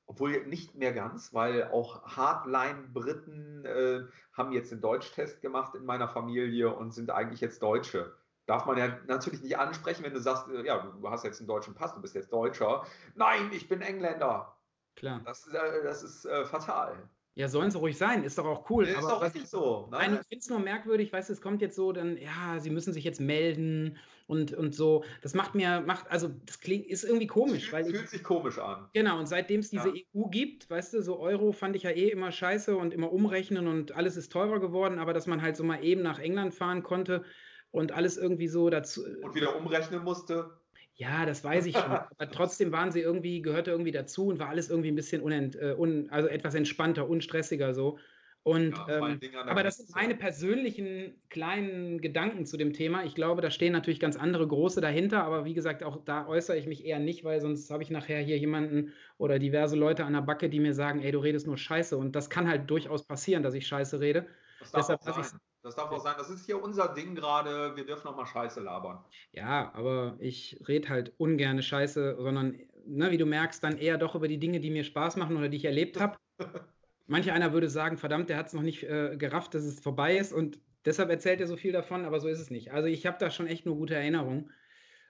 obwohl 0.07 0.47
nicht 0.47 0.75
mehr 0.77 0.95
ganz, 0.95 1.35
weil 1.35 1.65
auch 1.65 2.03
Hardline-Briten 2.05 3.67
äh, 3.67 4.01
haben 4.33 4.53
jetzt 4.53 4.73
den 4.73 4.81
Deutschtest 4.81 5.43
gemacht 5.43 5.75
in 5.75 5.85
meiner 5.85 6.09
Familie 6.09 6.75
und 6.75 6.95
sind 6.95 7.11
eigentlich 7.11 7.43
jetzt 7.43 7.63
Deutsche. 7.63 8.15
Darf 8.49 8.65
man 8.65 8.79
ja 8.79 8.99
natürlich 9.07 9.43
nicht 9.43 9.59
ansprechen, 9.59 10.03
wenn 10.05 10.15
du 10.15 10.21
sagst, 10.21 10.49
äh, 10.49 10.65
ja, 10.65 10.79
du 10.79 11.11
hast 11.11 11.23
jetzt 11.23 11.39
einen 11.39 11.49
deutschen 11.49 11.75
Pass, 11.75 11.95
du 11.95 12.01
bist 12.01 12.15
jetzt 12.15 12.33
Deutscher. 12.33 12.87
Nein, 13.15 13.51
ich 13.53 13.69
bin 13.69 13.83
Engländer. 13.83 14.57
Klar. 14.97 15.21
Das, 15.27 15.47
äh, 15.49 15.83
das 15.85 16.03
ist 16.03 16.25
äh, 16.25 16.47
fatal. 16.47 17.11
Ja, 17.35 17.47
sollen 17.49 17.71
sie 17.71 17.79
ruhig 17.79 17.97
sein, 17.99 18.25
ist 18.25 18.39
doch 18.39 18.47
auch 18.47 18.69
cool. 18.71 18.85
ist 18.87 18.97
aber 18.97 19.09
doch 19.11 19.23
richtig 19.23 19.43
ich- 19.43 19.49
so. 19.51 19.87
Nein, 19.93 20.13
Ne? 20.13 20.21
ich 20.23 20.27
finde 20.29 20.41
es 20.41 20.49
nur 20.49 20.59
merkwürdig, 20.61 21.13
weißt 21.13 21.29
du, 21.29 21.35
es 21.35 21.43
kommt 21.43 21.61
jetzt 21.61 21.77
so, 21.77 21.93
dann, 21.93 22.17
ja, 22.17 22.59
sie 22.59 22.71
müssen 22.71 22.95
sich 22.95 23.05
jetzt 23.05 23.21
melden 23.21 23.99
und, 24.27 24.55
und 24.55 24.75
so. 24.75 25.05
Das 25.23 25.35
macht 25.35 25.55
mir, 25.55 25.83
macht, 25.83 26.11
also 26.11 26.29
das 26.47 26.59
klingt, 26.61 26.87
ist 26.87 27.05
irgendwie 27.05 27.27
komisch, 27.29 27.69
Fühlt, 27.69 27.87
ich, 27.87 27.97
fühlt 27.97 28.09
sich 28.09 28.25
komisch 28.25 28.59
an. 28.59 28.89
genau, 28.95 29.19
und 29.19 29.27
seitdem 29.27 29.61
es 29.61 29.69
diese 29.71 29.91
Ja. 29.91 29.95
EU 30.15 30.25
gibt, 30.31 30.69
weißt 30.71 30.95
du, 30.95 31.03
so 31.03 31.21
Euro 31.21 31.53
fand 31.53 31.77
ich 31.77 31.83
ja 31.85 31.91
eh 31.91 32.09
immer 32.09 32.33
scheiße 32.33 32.75
und 32.77 32.93
immer 32.95 33.13
umrechnen 33.13 33.69
und 33.69 33.93
alles 33.93 34.17
ist 34.17 34.33
teurer 34.33 34.59
geworden, 34.59 34.99
aber 34.99 35.13
dass 35.13 35.27
man 35.29 35.41
halt 35.43 35.57
so 35.57 35.63
mal 35.65 35.85
eben 35.85 36.01
nach 36.03 36.19
England 36.19 36.55
fahren 36.55 36.83
konnte 36.83 37.25
und 37.71 37.93
alles 37.93 38.17
irgendwie 38.17 38.49
so 38.49 38.71
dazu, 38.71 39.03
Und 39.23 39.35
wieder 39.35 39.57
umrechnen 39.57 40.03
musste. 40.03 40.61
ja, 40.95 41.27
das 41.27 41.45
weiß 41.45 41.67
ich 41.67 41.77
schon. 41.77 41.83
Aber 42.19 42.31
trotzdem 42.31 42.73
waren 42.73 42.91
sie 42.93 43.01
irgendwie, 43.01 43.43
gehörte 43.43 43.71
irgendwie 43.71 43.93
dazu 43.93 44.27
und 44.29 44.39
war 44.39 44.49
alles 44.49 44.69
irgendwie 44.71 44.91
ein 44.91 44.97
bisschen 44.97 45.23
unent, 45.23 45.57
äh, 45.57 45.75
un, 45.77 46.09
also 46.11 46.29
etwas 46.29 46.55
entspannter, 46.55 47.09
unstressiger 47.09 47.75
so. 47.75 47.99
Und 48.45 48.71
Ja, 48.71 48.87
ähm, 48.89 49.21
aber 49.47 49.63
das 49.63 49.77
sind 49.77 49.91
meine 49.95 50.15
persönlichen 50.15 51.21
kleinen 51.29 52.01
Gedanken 52.01 52.47
zu 52.47 52.57
dem 52.57 52.73
Thema. 52.73 53.05
Ich 53.05 53.15
glaube, 53.15 53.43
da 53.43 53.51
stehen 53.51 53.73
natürlich 53.75 54.01
ganz 54.01 54.17
andere 54.17 54.47
große 54.49 54.81
dahinter, 54.81 55.23
aber 55.25 55.45
wie 55.45 55.53
gesagt, 55.53 55.83
auch 55.83 56.03
da 56.05 56.27
äußere 56.27 56.57
ich 56.57 56.67
mich 56.67 56.85
eher 56.87 56.99
nicht, 56.99 57.25
weil 57.25 57.41
sonst 57.43 57.69
habe 57.71 57.83
ich 57.83 57.91
nachher 57.91 58.21
hier 58.21 58.39
jemanden 58.39 58.93
oder 59.19 59.39
diverse 59.39 59.77
Leute 59.77 60.05
an 60.07 60.15
der 60.15 60.23
Backe, 60.23 60.49
die 60.49 60.61
mir 60.61 60.73
sagen, 60.73 61.01
ey, 61.01 61.13
du 61.13 61.19
redest 61.19 61.47
nur 61.47 61.59
Scheiße. 61.59 61.97
Und 61.99 62.13
das 62.17 62.31
kann 62.31 62.49
halt 62.49 62.71
durchaus 62.71 63.05
passieren, 63.07 63.43
dass 63.43 63.53
ich 63.55 63.67
Scheiße 63.67 64.01
rede. 64.01 64.27
Das 64.61 64.71
Deshalb 64.73 65.01
auch 65.03 65.07
lass 65.07 65.19
ich's- 65.19 65.31
sein. 65.33 65.41
Das 65.69 65.77
darf 65.77 65.91
auch 65.91 66.03
sein. 66.03 66.15
Das 66.17 66.31
ist 66.31 66.47
hier 66.47 66.63
unser 66.63 66.95
Ding 66.95 67.15
gerade. 67.15 67.77
Wir 67.77 67.85
dürfen 67.85 68.09
auch 68.09 68.17
mal 68.17 68.25
Scheiße 68.25 68.61
labern. 68.61 69.05
Ja, 69.33 69.71
aber 69.75 70.17
ich 70.19 70.59
rede 70.67 70.89
halt 70.89 71.13
ungerne 71.19 71.63
Scheiße, 71.63 72.17
sondern, 72.19 72.59
ne, 72.87 73.11
wie 73.11 73.19
du 73.19 73.27
merkst, 73.27 73.63
dann 73.63 73.77
eher 73.77 73.99
doch 73.99 74.15
über 74.15 74.29
die 74.29 74.39
Dinge, 74.39 74.61
die 74.61 74.71
mir 74.71 74.83
Spaß 74.83 75.17
machen 75.17 75.37
oder 75.37 75.51
die 75.51 75.59
ich 75.59 75.67
erlebt 75.67 76.01
habe. 76.01 76.17
Manch 77.07 77.31
einer 77.31 77.53
würde 77.53 77.69
sagen, 77.69 77.99
verdammt, 77.99 78.31
der 78.31 78.39
hat 78.39 78.47
es 78.47 78.55
noch 78.55 78.63
nicht 78.63 78.85
äh, 78.85 79.17
gerafft, 79.19 79.53
dass 79.53 79.65
es 79.65 79.79
vorbei 79.79 80.17
ist 80.17 80.33
und 80.33 80.59
deshalb 80.87 81.11
erzählt 81.11 81.43
er 81.43 81.47
so 81.47 81.59
viel 81.59 81.73
davon, 81.73 82.07
aber 82.07 82.19
so 82.19 82.29
ist 82.29 82.41
es 82.41 82.51
nicht. 82.51 82.73
Also 82.73 82.89
ich 82.89 83.05
habe 83.05 83.19
da 83.21 83.31
schon 83.31 83.47
echt 83.47 83.67
nur 83.67 83.77
gute 83.77 83.95
Erinnerungen 83.95 84.51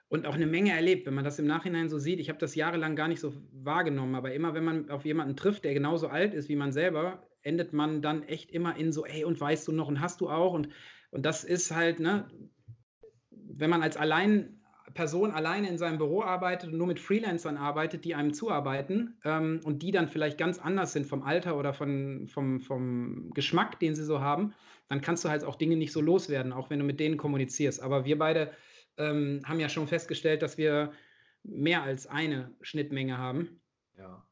und 0.09 0.25
auch 0.25 0.35
eine 0.35 0.47
Menge 0.47 0.73
erlebt, 0.73 1.05
wenn 1.05 1.13
man 1.13 1.23
das 1.23 1.39
im 1.39 1.47
Nachhinein 1.47 1.87
so 1.87 1.99
sieht. 1.99 2.19
Ich 2.19 2.27
habe 2.27 2.39
das 2.39 2.55
jahrelang 2.55 2.97
gar 2.97 3.07
nicht 3.07 3.21
so 3.21 3.33
wahrgenommen, 3.53 4.15
aber 4.15 4.33
immer 4.33 4.53
wenn 4.53 4.65
man 4.65 4.89
auf 4.89 5.05
jemanden 5.05 5.37
trifft, 5.37 5.63
der 5.63 5.73
genauso 5.73 6.09
alt 6.09 6.33
ist 6.33 6.49
wie 6.49 6.57
man 6.57 6.73
selber, 6.73 7.28
endet 7.41 7.73
man 7.73 8.01
dann 8.01 8.23
echt 8.23 8.51
immer 8.51 8.75
in 8.75 8.91
so, 8.91 9.05
ey, 9.05 9.23
und 9.23 9.39
weißt 9.39 9.67
du 9.67 9.71
noch 9.71 9.87
und 9.87 10.01
hast 10.01 10.21
du 10.21 10.29
auch 10.29 10.53
und, 10.53 10.69
und 11.11 11.25
das 11.25 11.43
ist 11.43 11.71
halt, 11.71 11.99
ne, 11.99 12.27
wenn 13.31 13.69
man 13.69 13.81
als 13.81 13.97
allein 13.97 14.59
Person 14.93 15.31
alleine 15.31 15.69
in 15.69 15.77
seinem 15.77 15.97
Büro 15.97 16.23
arbeitet 16.23 16.71
und 16.71 16.77
nur 16.77 16.87
mit 16.87 16.99
Freelancern 16.99 17.57
arbeitet, 17.57 18.05
die 18.05 18.15
einem 18.15 18.33
zuarbeiten 18.33 19.19
ähm, 19.23 19.61
und 19.63 19.83
die 19.83 19.91
dann 19.91 20.07
vielleicht 20.07 20.37
ganz 20.37 20.59
anders 20.59 20.93
sind 20.93 21.05
vom 21.05 21.23
Alter 21.23 21.57
oder 21.57 21.73
von, 21.73 22.27
vom, 22.27 22.59
vom 22.59 23.31
Geschmack, 23.33 23.79
den 23.79 23.95
sie 23.95 24.03
so 24.03 24.19
haben, 24.19 24.53
dann 24.87 25.01
kannst 25.01 25.23
du 25.23 25.29
halt 25.29 25.43
auch 25.43 25.55
Dinge 25.55 25.75
nicht 25.75 25.91
so 25.91 26.01
loswerden, 26.01 26.53
auch 26.53 26.69
wenn 26.69 26.79
du 26.79 26.85
mit 26.85 26.99
denen 26.99 27.17
kommunizierst. 27.17 27.81
Aber 27.81 28.05
wir 28.05 28.17
beide 28.17 28.51
ähm, 28.97 29.41
haben 29.45 29.59
ja 29.59 29.69
schon 29.69 29.87
festgestellt, 29.87 30.41
dass 30.41 30.57
wir 30.57 30.91
mehr 31.43 31.83
als 31.83 32.07
eine 32.07 32.55
Schnittmenge 32.61 33.17
haben. 33.17 33.61
Ja. 33.97 34.25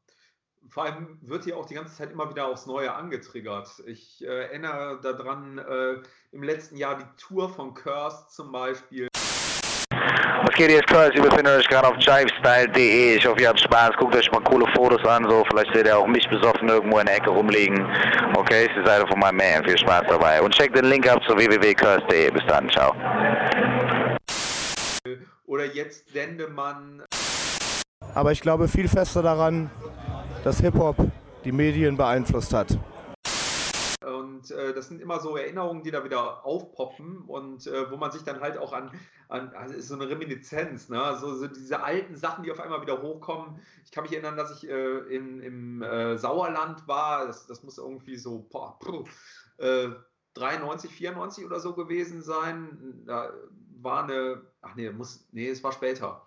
Vor 0.69 0.83
allem 0.83 1.17
wird 1.21 1.45
hier 1.45 1.57
auch 1.57 1.65
die 1.65 1.75
ganze 1.75 1.95
Zeit 1.95 2.11
immer 2.11 2.29
wieder 2.29 2.47
aufs 2.47 2.65
Neue 2.65 2.93
angetriggert. 2.93 3.69
Ich 3.85 4.23
äh, 4.23 4.27
erinnere 4.27 4.99
daran, 5.01 5.57
äh, 5.57 6.01
im 6.31 6.43
letzten 6.43 6.77
Jahr 6.77 6.97
die 6.97 7.05
Tour 7.17 7.49
von 7.49 7.73
Curse 7.73 8.27
zum 8.29 8.51
Beispiel. 8.51 9.07
Was 9.89 10.55
geht 10.55 10.69
hier, 10.69 10.79
ist 10.79 10.87
Kurs? 10.87 11.11
Ihr 11.13 11.21
befindet 11.21 11.59
euch 11.59 11.67
gerade 11.67 11.87
auf 11.87 11.95
jivestyle.de. 11.97 13.15
Ich 13.15 13.25
hoffe, 13.25 13.41
ihr 13.41 13.49
habt 13.49 13.59
Spaß. 13.59 13.91
Guckt 13.97 14.15
euch 14.15 14.31
mal 14.31 14.41
coole 14.41 14.65
Fotos 14.75 15.03
an. 15.05 15.27
So, 15.29 15.43
vielleicht 15.49 15.73
seht 15.73 15.87
ihr 15.87 15.97
auch 15.97 16.07
mich 16.07 16.27
besoffen 16.29 16.69
irgendwo 16.69 16.99
in 16.99 17.05
der 17.05 17.17
Ecke 17.17 17.29
rumliegen. 17.29 17.85
Okay, 18.35 18.65
ist 18.65 18.75
die 18.75 18.85
Seite 18.85 19.07
von 19.07 19.19
meinem 19.19 19.37
Man. 19.37 19.63
Viel 19.63 19.77
Spaß 19.77 20.03
dabei. 20.07 20.41
Und 20.41 20.53
checkt 20.53 20.75
den 20.75 20.85
Link 20.85 21.07
ab 21.09 21.21
zu 21.27 21.35
www.curse.de. 21.35 22.31
Bis 22.31 22.43
dann. 22.47 22.69
Ciao. 22.69 22.93
Oder 25.45 25.65
jetzt 25.65 26.13
Dendemann. 26.13 27.03
Aber 28.13 28.31
ich 28.31 28.41
glaube 28.41 28.67
viel 28.67 28.87
fester 28.87 29.21
daran, 29.21 29.69
dass 30.43 30.59
Hip-Hop 30.59 30.97
die 31.43 31.51
Medien 31.51 31.97
beeinflusst 31.97 32.53
hat. 32.53 32.77
Und 34.05 34.51
äh, 34.51 34.73
das 34.73 34.87
sind 34.87 35.01
immer 35.01 35.19
so 35.19 35.35
Erinnerungen, 35.35 35.83
die 35.83 35.91
da 35.91 36.03
wieder 36.03 36.45
aufpoppen 36.45 37.23
und 37.27 37.67
äh, 37.67 37.91
wo 37.91 37.97
man 37.97 38.11
sich 38.11 38.23
dann 38.23 38.39
halt 38.39 38.57
auch 38.57 38.71
an, 38.71 38.91
an 39.29 39.53
also 39.55 39.73
ist 39.73 39.87
so 39.87 39.95
eine 39.95 40.07
Reminiszenz, 40.07 40.89
ne? 40.89 41.17
so, 41.19 41.35
so 41.35 41.47
diese 41.47 41.83
alten 41.83 42.15
Sachen, 42.15 42.43
die 42.43 42.51
auf 42.51 42.59
einmal 42.59 42.81
wieder 42.81 43.01
hochkommen. 43.01 43.59
Ich 43.83 43.91
kann 43.91 44.03
mich 44.03 44.13
erinnern, 44.13 44.37
dass 44.37 44.51
ich 44.51 44.69
äh, 44.69 44.99
in, 45.13 45.41
im 45.41 45.81
äh, 45.81 46.17
Sauerland 46.17 46.87
war. 46.87 47.27
Das, 47.27 47.47
das 47.47 47.63
muss 47.63 47.77
irgendwie 47.77 48.17
so 48.17 48.47
boah, 48.49 48.77
puh, 48.79 49.03
äh, 49.57 49.89
93, 50.35 50.91
94 50.91 51.45
oder 51.45 51.59
so 51.59 51.73
gewesen 51.73 52.21
sein. 52.21 53.03
Da 53.05 53.33
war 53.81 54.03
eine, 54.03 54.41
ach 54.61 54.75
nee, 54.75 54.89
muss, 54.91 55.27
nee, 55.31 55.49
es 55.49 55.63
war 55.63 55.71
später. 55.71 56.26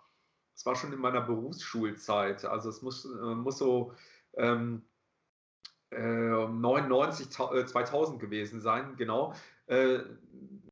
Es 0.61 0.67
war 0.67 0.77
schon 0.77 0.93
in 0.93 0.99
meiner 1.01 1.23
Berufsschulzeit. 1.23 2.45
Also 2.45 2.69
es 2.69 2.83
muss, 2.83 3.07
äh, 3.07 3.35
muss 3.35 3.57
so 3.57 3.95
ähm, 4.35 4.83
äh, 5.91 5.99
99, 6.47 7.31
ta- 7.31 7.55
äh, 7.55 7.65
2000 7.65 8.21
gewesen 8.21 8.61
sein, 8.61 8.95
genau. 8.99 9.33
Äh, 9.69 10.01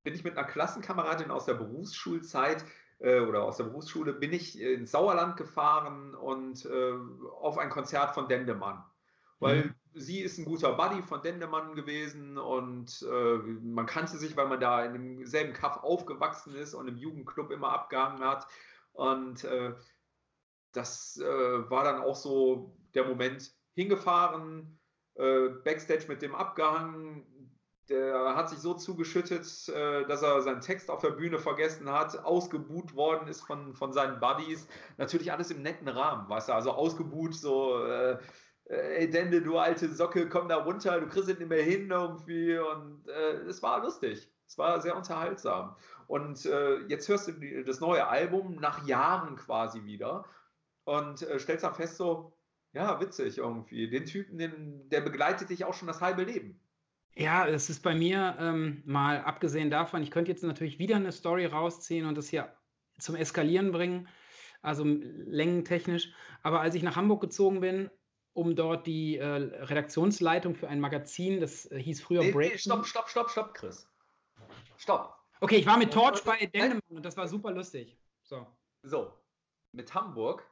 bin 0.04 0.14
ich 0.14 0.24
mit 0.24 0.36
einer 0.36 0.46
Klassenkameradin 0.46 1.30
aus 1.30 1.46
der 1.46 1.54
Berufsschulzeit 1.54 2.66
äh, 2.98 3.20
oder 3.20 3.44
aus 3.44 3.56
der 3.56 3.64
Berufsschule, 3.64 4.12
bin 4.12 4.34
ich 4.34 4.60
ins 4.60 4.90
Sauerland 4.90 5.38
gefahren 5.38 6.14
und 6.14 6.66
äh, 6.66 6.92
auf 7.40 7.56
ein 7.56 7.70
Konzert 7.70 8.12
von 8.12 8.28
Dendemann. 8.28 8.84
Weil 9.40 9.74
sie 9.94 10.20
ist 10.20 10.36
ein 10.36 10.44
guter 10.44 10.74
Buddy 10.74 11.00
von 11.00 11.22
Dendemann 11.22 11.74
gewesen 11.76 12.36
und 12.36 13.02
man 13.02 13.86
kannte 13.86 14.18
sich, 14.18 14.36
weil 14.36 14.48
man 14.48 14.58
da 14.60 14.84
in 14.84 14.92
demselben 15.16 15.52
Kaff 15.54 15.78
aufgewachsen 15.82 16.54
ist 16.56 16.74
und 16.74 16.88
im 16.88 16.96
Jugendclub 16.96 17.50
immer 17.52 17.70
abgehangen 17.72 18.22
hat. 18.24 18.46
Und 18.98 19.44
äh, 19.44 19.74
das 20.72 21.18
äh, 21.22 21.70
war 21.70 21.84
dann 21.84 22.02
auch 22.02 22.16
so 22.16 22.76
der 22.94 23.04
Moment, 23.04 23.52
hingefahren, 23.74 24.80
äh, 25.14 25.50
Backstage 25.64 26.06
mit 26.08 26.20
dem 26.20 26.34
abgehangen. 26.34 27.24
Der 27.88 28.34
hat 28.34 28.50
sich 28.50 28.58
so 28.58 28.74
zugeschüttet, 28.74 29.68
äh, 29.68 30.04
dass 30.06 30.22
er 30.22 30.42
seinen 30.42 30.60
Text 30.60 30.90
auf 30.90 31.00
der 31.00 31.10
Bühne 31.10 31.38
vergessen 31.38 31.88
hat, 31.92 32.18
ausgebuht 32.24 32.96
worden 32.96 33.28
ist 33.28 33.42
von, 33.42 33.72
von 33.76 33.92
seinen 33.92 34.18
Buddies. 34.18 34.66
Natürlich 34.96 35.30
alles 35.30 35.52
im 35.52 35.62
netten 35.62 35.86
Rahmen, 35.86 36.28
weißt 36.28 36.48
du, 36.48 36.54
also 36.54 36.72
ausgebuht, 36.72 37.36
so, 37.36 37.80
äh, 37.84 38.18
ey 38.64 39.08
Dende, 39.08 39.40
du 39.42 39.58
alte 39.58 39.88
Socke, 39.94 40.28
komm 40.28 40.48
da 40.48 40.56
runter, 40.56 41.00
du 41.00 41.06
kriegst 41.06 41.28
es 41.28 41.38
nicht 41.38 41.48
mehr 41.48 41.62
hin 41.62 41.88
irgendwie. 41.88 42.58
Und 42.58 43.06
äh, 43.06 43.42
es 43.46 43.62
war 43.62 43.80
lustig. 43.80 44.28
Es 44.48 44.58
war 44.58 44.80
sehr 44.80 44.96
unterhaltsam. 44.96 45.76
Und 46.08 46.46
äh, 46.46 46.78
jetzt 46.88 47.08
hörst 47.08 47.28
du 47.28 47.32
die, 47.32 47.62
das 47.64 47.80
neue 47.80 48.08
Album 48.08 48.56
nach 48.56 48.86
Jahren 48.86 49.36
quasi 49.36 49.84
wieder 49.84 50.24
und 50.84 51.22
äh, 51.22 51.38
stellst 51.38 51.64
dann 51.64 51.74
fest, 51.74 51.98
so, 51.98 52.32
ja, 52.72 52.98
witzig 53.00 53.36
irgendwie. 53.38 53.90
Den 53.90 54.06
Typen, 54.06 54.38
den, 54.38 54.88
der 54.88 55.02
begleitet 55.02 55.50
dich 55.50 55.66
auch 55.66 55.74
schon 55.74 55.86
das 55.86 56.00
halbe 56.00 56.24
Leben. 56.24 56.58
Ja, 57.14 57.46
das 57.46 57.68
ist 57.68 57.82
bei 57.82 57.94
mir 57.94 58.36
ähm, 58.40 58.82
mal 58.86 59.20
abgesehen 59.20 59.70
davon, 59.70 60.02
ich 60.02 60.10
könnte 60.10 60.30
jetzt 60.30 60.42
natürlich 60.42 60.78
wieder 60.78 60.96
eine 60.96 61.12
Story 61.12 61.44
rausziehen 61.44 62.06
und 62.06 62.16
das 62.16 62.28
hier 62.28 62.52
zum 62.98 63.14
Eskalieren 63.14 63.70
bringen, 63.70 64.08
also 64.62 64.84
längentechnisch. 64.84 66.12
Aber 66.42 66.60
als 66.62 66.74
ich 66.74 66.82
nach 66.82 66.96
Hamburg 66.96 67.20
gezogen 67.20 67.60
bin, 67.60 67.90
um 68.32 68.56
dort 68.56 68.86
die 68.86 69.18
äh, 69.18 69.26
Redaktionsleitung 69.26 70.54
für 70.54 70.68
ein 70.68 70.80
Magazin, 70.80 71.40
das 71.40 71.70
äh, 71.70 71.82
hieß 71.82 72.00
früher 72.00 72.22
Nee, 72.22 72.32
Break. 72.32 72.52
nee, 72.52 72.58
stopp, 72.58 72.86
stopp, 72.86 73.10
stopp, 73.10 73.30
stopp, 73.30 73.54
Chris. 73.54 73.86
Stopp. 74.78 75.17
Okay, 75.40 75.56
ich 75.56 75.66
war 75.66 75.76
mit 75.76 75.92
Torch 75.92 76.22
bei 76.24 76.46
Dendemann 76.46 76.82
und 76.88 77.04
das 77.04 77.16
war 77.16 77.28
super 77.28 77.52
lustig. 77.52 77.96
So. 78.22 78.46
So, 78.82 79.12
mit 79.72 79.92
Hamburg 79.94 80.48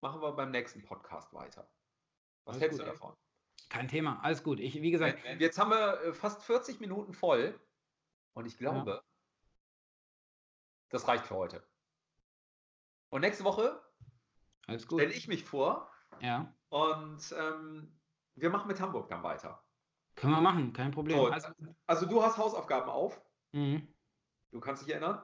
machen 0.00 0.20
wir 0.20 0.32
beim 0.32 0.50
nächsten 0.50 0.82
Podcast 0.82 1.32
weiter. 1.32 1.68
Was 2.44 2.54
Alles 2.54 2.62
hältst 2.62 2.78
gut, 2.78 2.86
du 2.86 2.90
davon? 2.90 3.16
Kein 3.68 3.88
Thema, 3.88 4.20
alles 4.22 4.42
gut. 4.42 4.60
Ich, 4.60 4.80
wie 4.80 4.90
gesagt, 4.90 5.18
Jetzt 5.38 5.58
haben 5.58 5.70
wir 5.70 6.00
äh, 6.02 6.12
fast 6.12 6.42
40 6.42 6.80
Minuten 6.80 7.12
voll 7.14 7.58
Und 8.34 8.46
ich 8.46 8.56
glaube, 8.58 8.90
ja. 8.90 9.02
das 10.90 11.08
reicht 11.08 11.26
für 11.26 11.36
heute. 11.36 11.66
Und 13.08 13.22
nächste 13.22 13.44
Woche 13.44 13.82
stelle 14.78 15.12
ich 15.12 15.28
mich 15.28 15.44
vor. 15.44 15.90
Ja. 16.20 16.54
Und 16.68 17.34
ähm, 17.38 17.98
wir 18.34 18.50
machen 18.50 18.68
mit 18.68 18.80
Hamburg 18.80 19.08
dann 19.08 19.22
weiter. 19.22 19.62
Können 20.14 20.34
wir 20.34 20.40
machen, 20.40 20.72
kein 20.72 20.90
Problem. 20.90 21.18
So, 21.18 21.26
also, 21.26 21.48
also, 21.86 22.06
du 22.06 22.22
hast 22.22 22.38
Hausaufgaben 22.38 22.88
auf. 22.88 23.20
Mhm. 23.52 23.86
Du 24.56 24.60
kannst 24.60 24.82
dich 24.82 24.90
erinnern? 24.90 25.20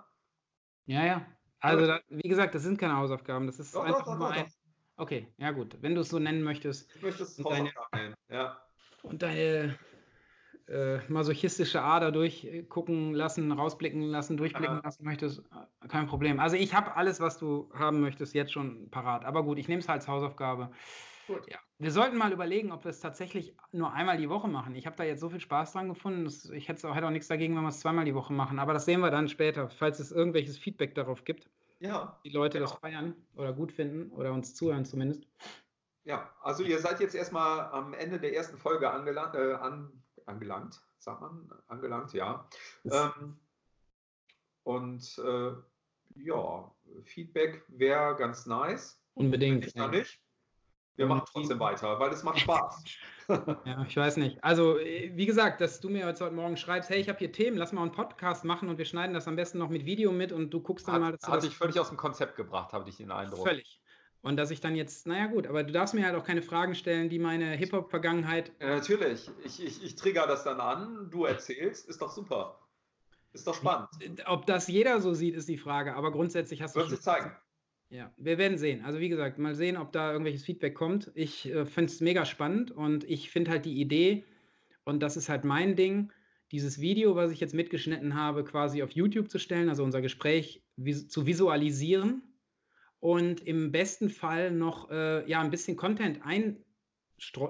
Ja, 0.84 1.06
ja. 1.06 1.26
Also, 1.60 1.86
da, 1.86 2.00
wie 2.10 2.28
gesagt, 2.28 2.54
das 2.54 2.64
sind 2.64 2.78
keine 2.78 2.96
Hausaufgaben. 2.96 3.46
Das 3.46 3.58
ist 3.58 3.74
doch, 3.74 3.82
einfach 3.82 4.04
doch, 4.04 4.18
nur 4.18 4.28
doch, 4.28 4.36
ein. 4.36 4.52
Okay, 4.96 5.32
ja 5.38 5.52
gut. 5.52 5.78
Wenn 5.80 5.94
du 5.94 6.02
es 6.02 6.10
so 6.10 6.18
nennen 6.18 6.42
möchtest. 6.42 6.94
Ich 6.94 7.00
möchte 7.00 7.22
es 7.22 7.38
Hausaufgaben 7.38 7.70
nennen, 7.94 8.14
ja. 8.28 8.62
Und 9.02 9.22
deine 9.22 9.78
äh, 10.68 10.98
masochistische 11.08 11.80
Ader 11.80 12.12
durchgucken 12.12 13.14
lassen, 13.14 13.50
rausblicken 13.52 14.02
lassen, 14.02 14.36
durchblicken 14.36 14.76
Aha. 14.76 14.82
lassen 14.84 15.04
möchtest, 15.04 15.38
äh, 15.38 15.88
kein 15.88 16.06
Problem. 16.06 16.38
Also 16.38 16.56
ich 16.56 16.74
habe 16.74 16.94
alles, 16.94 17.18
was 17.18 17.38
du 17.38 17.70
haben 17.72 18.02
möchtest, 18.02 18.34
jetzt 18.34 18.52
schon 18.52 18.90
parat. 18.90 19.24
Aber 19.24 19.44
gut, 19.44 19.58
ich 19.58 19.66
nehme 19.66 19.80
es 19.80 19.88
halt 19.88 20.00
als 20.00 20.08
Hausaufgabe. 20.08 20.70
Gut. 21.26 21.48
Ja. 21.48 21.58
Wir 21.78 21.90
sollten 21.90 22.16
mal 22.16 22.32
überlegen, 22.32 22.72
ob 22.72 22.84
wir 22.84 22.90
es 22.90 23.00
tatsächlich 23.00 23.56
nur 23.70 23.92
einmal 23.92 24.16
die 24.16 24.28
Woche 24.28 24.48
machen. 24.48 24.74
Ich 24.74 24.86
habe 24.86 24.96
da 24.96 25.04
jetzt 25.04 25.20
so 25.20 25.30
viel 25.30 25.40
Spaß 25.40 25.72
dran 25.72 25.88
gefunden. 25.88 26.24
Dass 26.24 26.50
ich 26.50 26.68
hätte 26.68 26.88
auch, 26.88 26.94
hätte 26.94 27.06
auch 27.06 27.10
nichts 27.10 27.28
dagegen, 27.28 27.56
wenn 27.56 27.62
wir 27.62 27.68
es 27.68 27.80
zweimal 27.80 28.04
die 28.04 28.14
Woche 28.14 28.32
machen. 28.32 28.58
Aber 28.58 28.72
das 28.72 28.84
sehen 28.84 29.00
wir 29.00 29.10
dann 29.10 29.28
später, 29.28 29.68
falls 29.68 29.98
es 29.98 30.12
irgendwelches 30.12 30.58
Feedback 30.58 30.94
darauf 30.94 31.24
gibt. 31.24 31.48
Ja. 31.80 32.20
Die 32.24 32.30
Leute 32.30 32.58
genau. 32.58 32.70
das 32.70 32.78
feiern 32.80 33.14
oder 33.34 33.52
gut 33.52 33.72
finden 33.72 34.10
oder 34.12 34.32
uns 34.32 34.54
zuhören 34.54 34.84
zumindest. 34.84 35.26
Ja, 36.04 36.30
also 36.42 36.62
ihr 36.64 36.78
seid 36.78 37.00
jetzt 37.00 37.14
erstmal 37.14 37.70
am 37.70 37.94
Ende 37.94 38.18
der 38.18 38.34
ersten 38.34 38.56
Folge 38.56 38.90
angelangt, 38.90 39.34
äh, 39.34 39.54
an, 39.54 39.90
angelangt 40.26 40.82
sagt 41.02 41.20
man, 41.20 41.50
angelangt, 41.68 42.12
ja. 42.12 42.48
Ähm, 42.84 43.36
und 44.62 45.18
äh, 45.18 45.52
ja, 46.14 46.74
Feedback 47.04 47.64
wäre 47.68 48.16
ganz 48.16 48.46
nice. 48.46 49.00
Unbedingt. 49.14 49.66
Ich 49.66 49.74
ja. 49.74 49.88
nicht. 49.88 50.20
Wir 50.96 51.06
machen 51.06 51.24
trotzdem 51.30 51.58
weiter, 51.58 51.98
weil 51.98 52.12
es 52.12 52.22
macht 52.22 52.40
Spaß. 52.40 52.84
ja, 53.64 53.84
ich 53.88 53.96
weiß 53.96 54.18
nicht. 54.18 54.42
Also, 54.44 54.76
wie 54.76 55.26
gesagt, 55.26 55.60
dass 55.60 55.80
du 55.80 55.88
mir 55.88 56.06
heute 56.06 56.30
Morgen 56.30 56.56
schreibst, 56.56 56.90
hey, 56.90 57.00
ich 57.00 57.08
habe 57.08 57.18
hier 57.18 57.32
Themen, 57.32 57.56
lass 57.56 57.72
mal 57.72 57.82
einen 57.82 57.92
Podcast 57.92 58.44
machen 58.44 58.68
und 58.68 58.76
wir 58.76 58.84
schneiden 58.84 59.14
das 59.14 59.26
am 59.26 59.36
besten 59.36 59.58
noch 59.58 59.70
mit 59.70 59.86
Video 59.86 60.12
mit 60.12 60.32
und 60.32 60.50
du 60.50 60.60
guckst 60.60 60.86
dann 60.86 60.94
hat, 60.94 61.00
mal. 61.00 61.12
Dass 61.12 61.28
hat 61.28 61.42
dich 61.42 61.56
völlig 61.56 61.80
aus 61.80 61.88
dem 61.88 61.96
Konzept 61.96 62.36
gebracht, 62.36 62.72
habe 62.72 62.88
ich 62.88 62.98
den 62.98 63.10
Eindruck. 63.10 63.46
Völlig. 63.46 63.80
Und 64.20 64.36
dass 64.36 64.50
ich 64.52 64.60
dann 64.60 64.76
jetzt, 64.76 65.06
naja 65.06 65.26
gut, 65.26 65.48
aber 65.48 65.64
du 65.64 65.72
darfst 65.72 65.94
mir 65.94 66.06
halt 66.06 66.14
auch 66.14 66.24
keine 66.24 66.42
Fragen 66.42 66.76
stellen, 66.76 67.08
die 67.08 67.18
meine 67.18 67.46
Hip-Hop-Vergangenheit. 67.52 68.52
Ja, 68.60 68.68
natürlich. 68.76 69.28
Ich, 69.44 69.64
ich, 69.64 69.82
ich 69.82 69.96
trigger 69.96 70.26
das 70.28 70.44
dann 70.44 70.60
an, 70.60 71.08
du 71.10 71.24
erzählst, 71.24 71.88
ist 71.88 72.00
doch 72.00 72.10
super. 72.10 72.60
Ist 73.32 73.46
doch 73.46 73.54
spannend. 73.54 73.88
Ob 74.26 74.46
das 74.46 74.68
jeder 74.68 75.00
so 75.00 75.14
sieht, 75.14 75.34
ist 75.34 75.48
die 75.48 75.56
Frage, 75.56 75.96
aber 75.96 76.12
grundsätzlich 76.12 76.62
hast 76.62 76.76
du. 76.76 76.80
Wird 76.80 76.90
sich 76.90 77.00
zeigen. 77.00 77.34
Ja, 77.92 78.10
wir 78.16 78.38
werden 78.38 78.56
sehen. 78.56 78.82
Also 78.86 79.00
wie 79.00 79.10
gesagt, 79.10 79.38
mal 79.38 79.54
sehen, 79.54 79.76
ob 79.76 79.92
da 79.92 80.12
irgendwelches 80.12 80.44
Feedback 80.44 80.74
kommt. 80.74 81.10
Ich 81.14 81.52
äh, 81.52 81.66
finde 81.66 81.92
es 81.92 82.00
mega 82.00 82.24
spannend 82.24 82.70
und 82.70 83.04
ich 83.04 83.30
finde 83.30 83.50
halt 83.50 83.66
die 83.66 83.78
Idee, 83.78 84.24
und 84.84 85.00
das 85.02 85.18
ist 85.18 85.28
halt 85.28 85.44
mein 85.44 85.76
Ding, 85.76 86.10
dieses 86.52 86.80
Video, 86.80 87.16
was 87.16 87.30
ich 87.30 87.40
jetzt 87.40 87.52
mitgeschnitten 87.52 88.14
habe, 88.14 88.44
quasi 88.44 88.82
auf 88.82 88.92
YouTube 88.92 89.30
zu 89.30 89.38
stellen, 89.38 89.68
also 89.68 89.84
unser 89.84 90.00
Gespräch 90.00 90.62
vis 90.76 91.08
zu 91.08 91.26
visualisieren 91.26 92.22
und 92.98 93.46
im 93.46 93.72
besten 93.72 94.08
Fall 94.08 94.52
noch 94.52 94.90
äh, 94.90 95.28
ja, 95.28 95.42
ein 95.42 95.50
bisschen 95.50 95.76
Content 95.76 96.24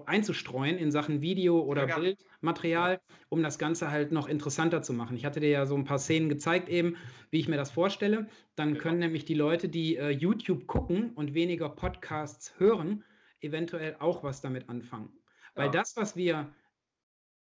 einzustreuen 0.07 0.79
in 0.79 0.91
Sachen 0.91 1.23
Video 1.23 1.61
oder 1.61 1.89
ja, 1.89 1.99
Bildmaterial, 1.99 3.01
um 3.29 3.43
das 3.43 3.59
Ganze 3.59 3.91
halt 3.91 4.13
noch 4.13 4.29
interessanter 4.29 4.83
zu 4.83 4.93
machen. 4.93 5.17
Ich 5.17 5.25
hatte 5.25 5.41
dir 5.41 5.49
ja 5.49 5.67
so 5.67 5.75
ein 5.75 5.85
paar 5.85 5.99
Szenen 5.99 6.29
gezeigt 6.29 6.69
eben, 6.69 6.97
wie 7.31 7.41
ich 7.41 7.49
mir 7.49 7.57
das 7.57 7.71
vorstelle. 7.71 8.29
Dann 8.55 8.79
können 8.79 8.99
nämlich 8.99 9.25
die 9.25 9.35
Leute, 9.35 9.69
die 9.69 9.97
äh, 9.97 10.11
YouTube 10.11 10.67
gucken 10.67 11.13
und 11.15 11.35
weniger 11.35 11.69
Podcasts 11.69 12.55
hören, 12.59 13.05
eventuell 13.41 13.97
auch 13.99 14.23
was 14.23 14.41
damit 14.41 14.69
anfangen. 14.69 15.11
Weil 15.55 15.67
ja. 15.67 15.73
das, 15.73 15.97
was 15.97 16.17
wir 16.17 16.53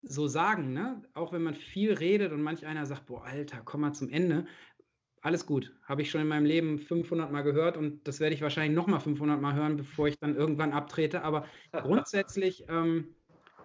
so 0.01 0.27
sagen, 0.27 0.73
ne, 0.73 1.01
auch 1.13 1.33
wenn 1.33 1.43
man 1.43 1.55
viel 1.55 1.93
redet 1.93 2.31
und 2.31 2.41
manch 2.41 2.65
einer 2.65 2.85
sagt, 2.85 3.07
boah, 3.07 3.25
Alter, 3.25 3.61
komm 3.65 3.81
mal 3.81 3.93
zum 3.93 4.09
Ende, 4.09 4.45
alles 5.21 5.45
gut. 5.45 5.73
Habe 5.83 6.01
ich 6.01 6.11
schon 6.11 6.21
in 6.21 6.27
meinem 6.27 6.45
Leben 6.45 6.79
500 6.79 7.31
Mal 7.31 7.41
gehört 7.41 7.77
und 7.77 8.07
das 8.07 8.19
werde 8.19 8.35
ich 8.35 8.41
wahrscheinlich 8.41 8.75
noch 8.75 8.87
mal 8.87 8.99
500 8.99 9.39
Mal 9.41 9.55
hören, 9.55 9.77
bevor 9.77 10.07
ich 10.07 10.17
dann 10.19 10.35
irgendwann 10.35 10.71
abtrete. 10.71 11.23
Aber 11.23 11.45
grundsätzlich 11.71 12.65
ähm, 12.69 13.15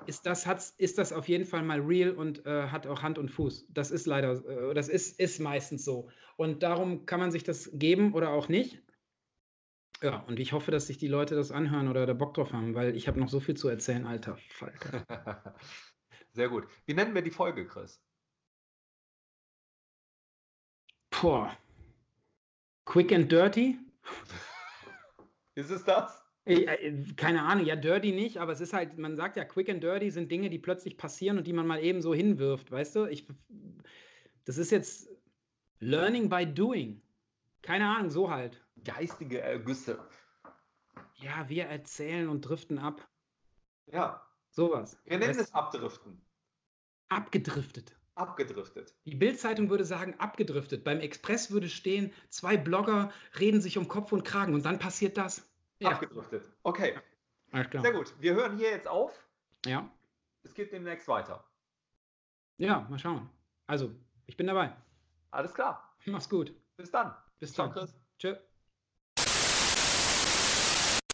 ist, 0.06 0.26
das, 0.26 0.46
ist 0.78 0.98
das 0.98 1.12
auf 1.12 1.28
jeden 1.28 1.44
Fall 1.44 1.62
mal 1.62 1.80
real 1.80 2.10
und 2.10 2.44
äh, 2.46 2.68
hat 2.68 2.86
auch 2.86 3.02
Hand 3.02 3.18
und 3.18 3.30
Fuß. 3.30 3.66
Das 3.68 3.90
ist 3.90 4.06
leider, 4.06 4.44
äh, 4.46 4.74
das 4.74 4.88
ist, 4.88 5.18
ist 5.18 5.40
meistens 5.40 5.84
so. 5.84 6.08
Und 6.36 6.62
darum 6.62 7.06
kann 7.06 7.20
man 7.20 7.30
sich 7.30 7.44
das 7.44 7.70
geben 7.72 8.14
oder 8.14 8.30
auch 8.30 8.48
nicht. 8.48 8.82
Ja, 10.02 10.24
und 10.26 10.38
ich 10.38 10.52
hoffe, 10.52 10.70
dass 10.70 10.88
sich 10.88 10.98
die 10.98 11.08
Leute 11.08 11.34
das 11.34 11.50
anhören 11.50 11.88
oder 11.88 12.04
da 12.04 12.12
Bock 12.12 12.34
drauf 12.34 12.52
haben, 12.52 12.74
weil 12.74 12.96
ich 12.96 13.08
habe 13.08 13.18
noch 13.18 13.28
so 13.28 13.40
viel 13.40 13.56
zu 13.56 13.68
erzählen, 13.68 14.06
alter 14.06 14.36
Falter. 14.50 15.04
Sehr 16.32 16.48
gut. 16.48 16.66
Wie 16.84 16.94
nennen 16.94 17.14
wir 17.14 17.22
die 17.22 17.30
Folge, 17.30 17.66
Chris? 17.66 18.02
Boah. 21.24 21.56
Quick 22.84 23.10
and 23.10 23.32
Dirty? 23.32 23.78
Ist 25.54 25.70
es 25.70 25.82
das? 25.82 26.22
Äh, 26.44 27.14
keine 27.16 27.42
Ahnung, 27.44 27.64
ja, 27.64 27.76
dirty 27.76 28.12
nicht, 28.12 28.36
aber 28.36 28.52
es 28.52 28.60
ist 28.60 28.74
halt, 28.74 28.98
man 28.98 29.16
sagt 29.16 29.38
ja, 29.38 29.46
quick 29.46 29.70
and 29.70 29.82
dirty 29.82 30.10
sind 30.10 30.30
Dinge, 30.30 30.50
die 30.50 30.58
plötzlich 30.58 30.98
passieren 30.98 31.38
und 31.38 31.46
die 31.46 31.54
man 31.54 31.66
mal 31.66 31.82
eben 31.82 32.02
so 32.02 32.12
hinwirft, 32.12 32.70
weißt 32.70 32.96
du? 32.96 33.06
Ich, 33.06 33.26
das 34.44 34.58
ist 34.58 34.70
jetzt 34.70 35.08
Learning 35.78 36.28
by 36.28 36.44
Doing. 36.44 37.00
Keine 37.62 37.88
Ahnung, 37.88 38.10
so 38.10 38.30
halt. 38.30 38.62
Geistige 38.84 39.40
Ergüsse. 39.40 40.06
Ja, 41.14 41.48
wir 41.48 41.64
erzählen 41.64 42.28
und 42.28 42.42
driften 42.42 42.78
ab. 42.78 43.08
Ja. 43.86 44.22
Sowas. 44.50 44.98
Wir 45.06 45.18
nennen 45.18 45.30
weißt, 45.30 45.40
es 45.40 45.54
Abdriften. 45.54 46.20
Abgedriftet. 47.08 47.96
Abgedriftet. 48.16 48.94
Die 49.06 49.16
Bildzeitung 49.16 49.70
würde 49.70 49.84
sagen, 49.84 50.14
abgedriftet. 50.18 50.84
Beim 50.84 51.00
Express 51.00 51.50
würde 51.50 51.68
stehen, 51.68 52.12
zwei 52.28 52.56
Blogger 52.56 53.12
reden 53.40 53.60
sich 53.60 53.76
um 53.76 53.88
Kopf 53.88 54.12
und 54.12 54.24
Kragen 54.24 54.54
und 54.54 54.64
dann 54.64 54.78
passiert 54.78 55.16
das. 55.16 55.50
Ja. 55.80 55.90
Abgedriftet. 55.90 56.48
Okay. 56.62 56.98
Alles 57.50 57.70
klar. 57.70 57.82
Sehr 57.82 57.92
gut. 57.92 58.14
Wir 58.20 58.34
hören 58.34 58.56
hier 58.56 58.70
jetzt 58.70 58.86
auf. 58.86 59.12
Ja. 59.66 59.90
Es 60.44 60.54
geht 60.54 60.72
demnächst 60.72 61.08
weiter. 61.08 61.44
Ja, 62.58 62.86
mal 62.88 62.98
schauen. 62.98 63.28
Also, 63.66 63.90
ich 64.26 64.36
bin 64.36 64.46
dabei. 64.46 64.76
Alles 65.30 65.52
klar. 65.54 65.96
Mach's 66.06 66.28
gut. 66.28 66.54
Bis 66.76 66.90
dann. 66.90 67.14
Bis 67.40 67.52
dann. 67.52 67.72
Ciao, 67.72 67.84
Chris. 67.84 67.94
Tschö. 68.18 68.36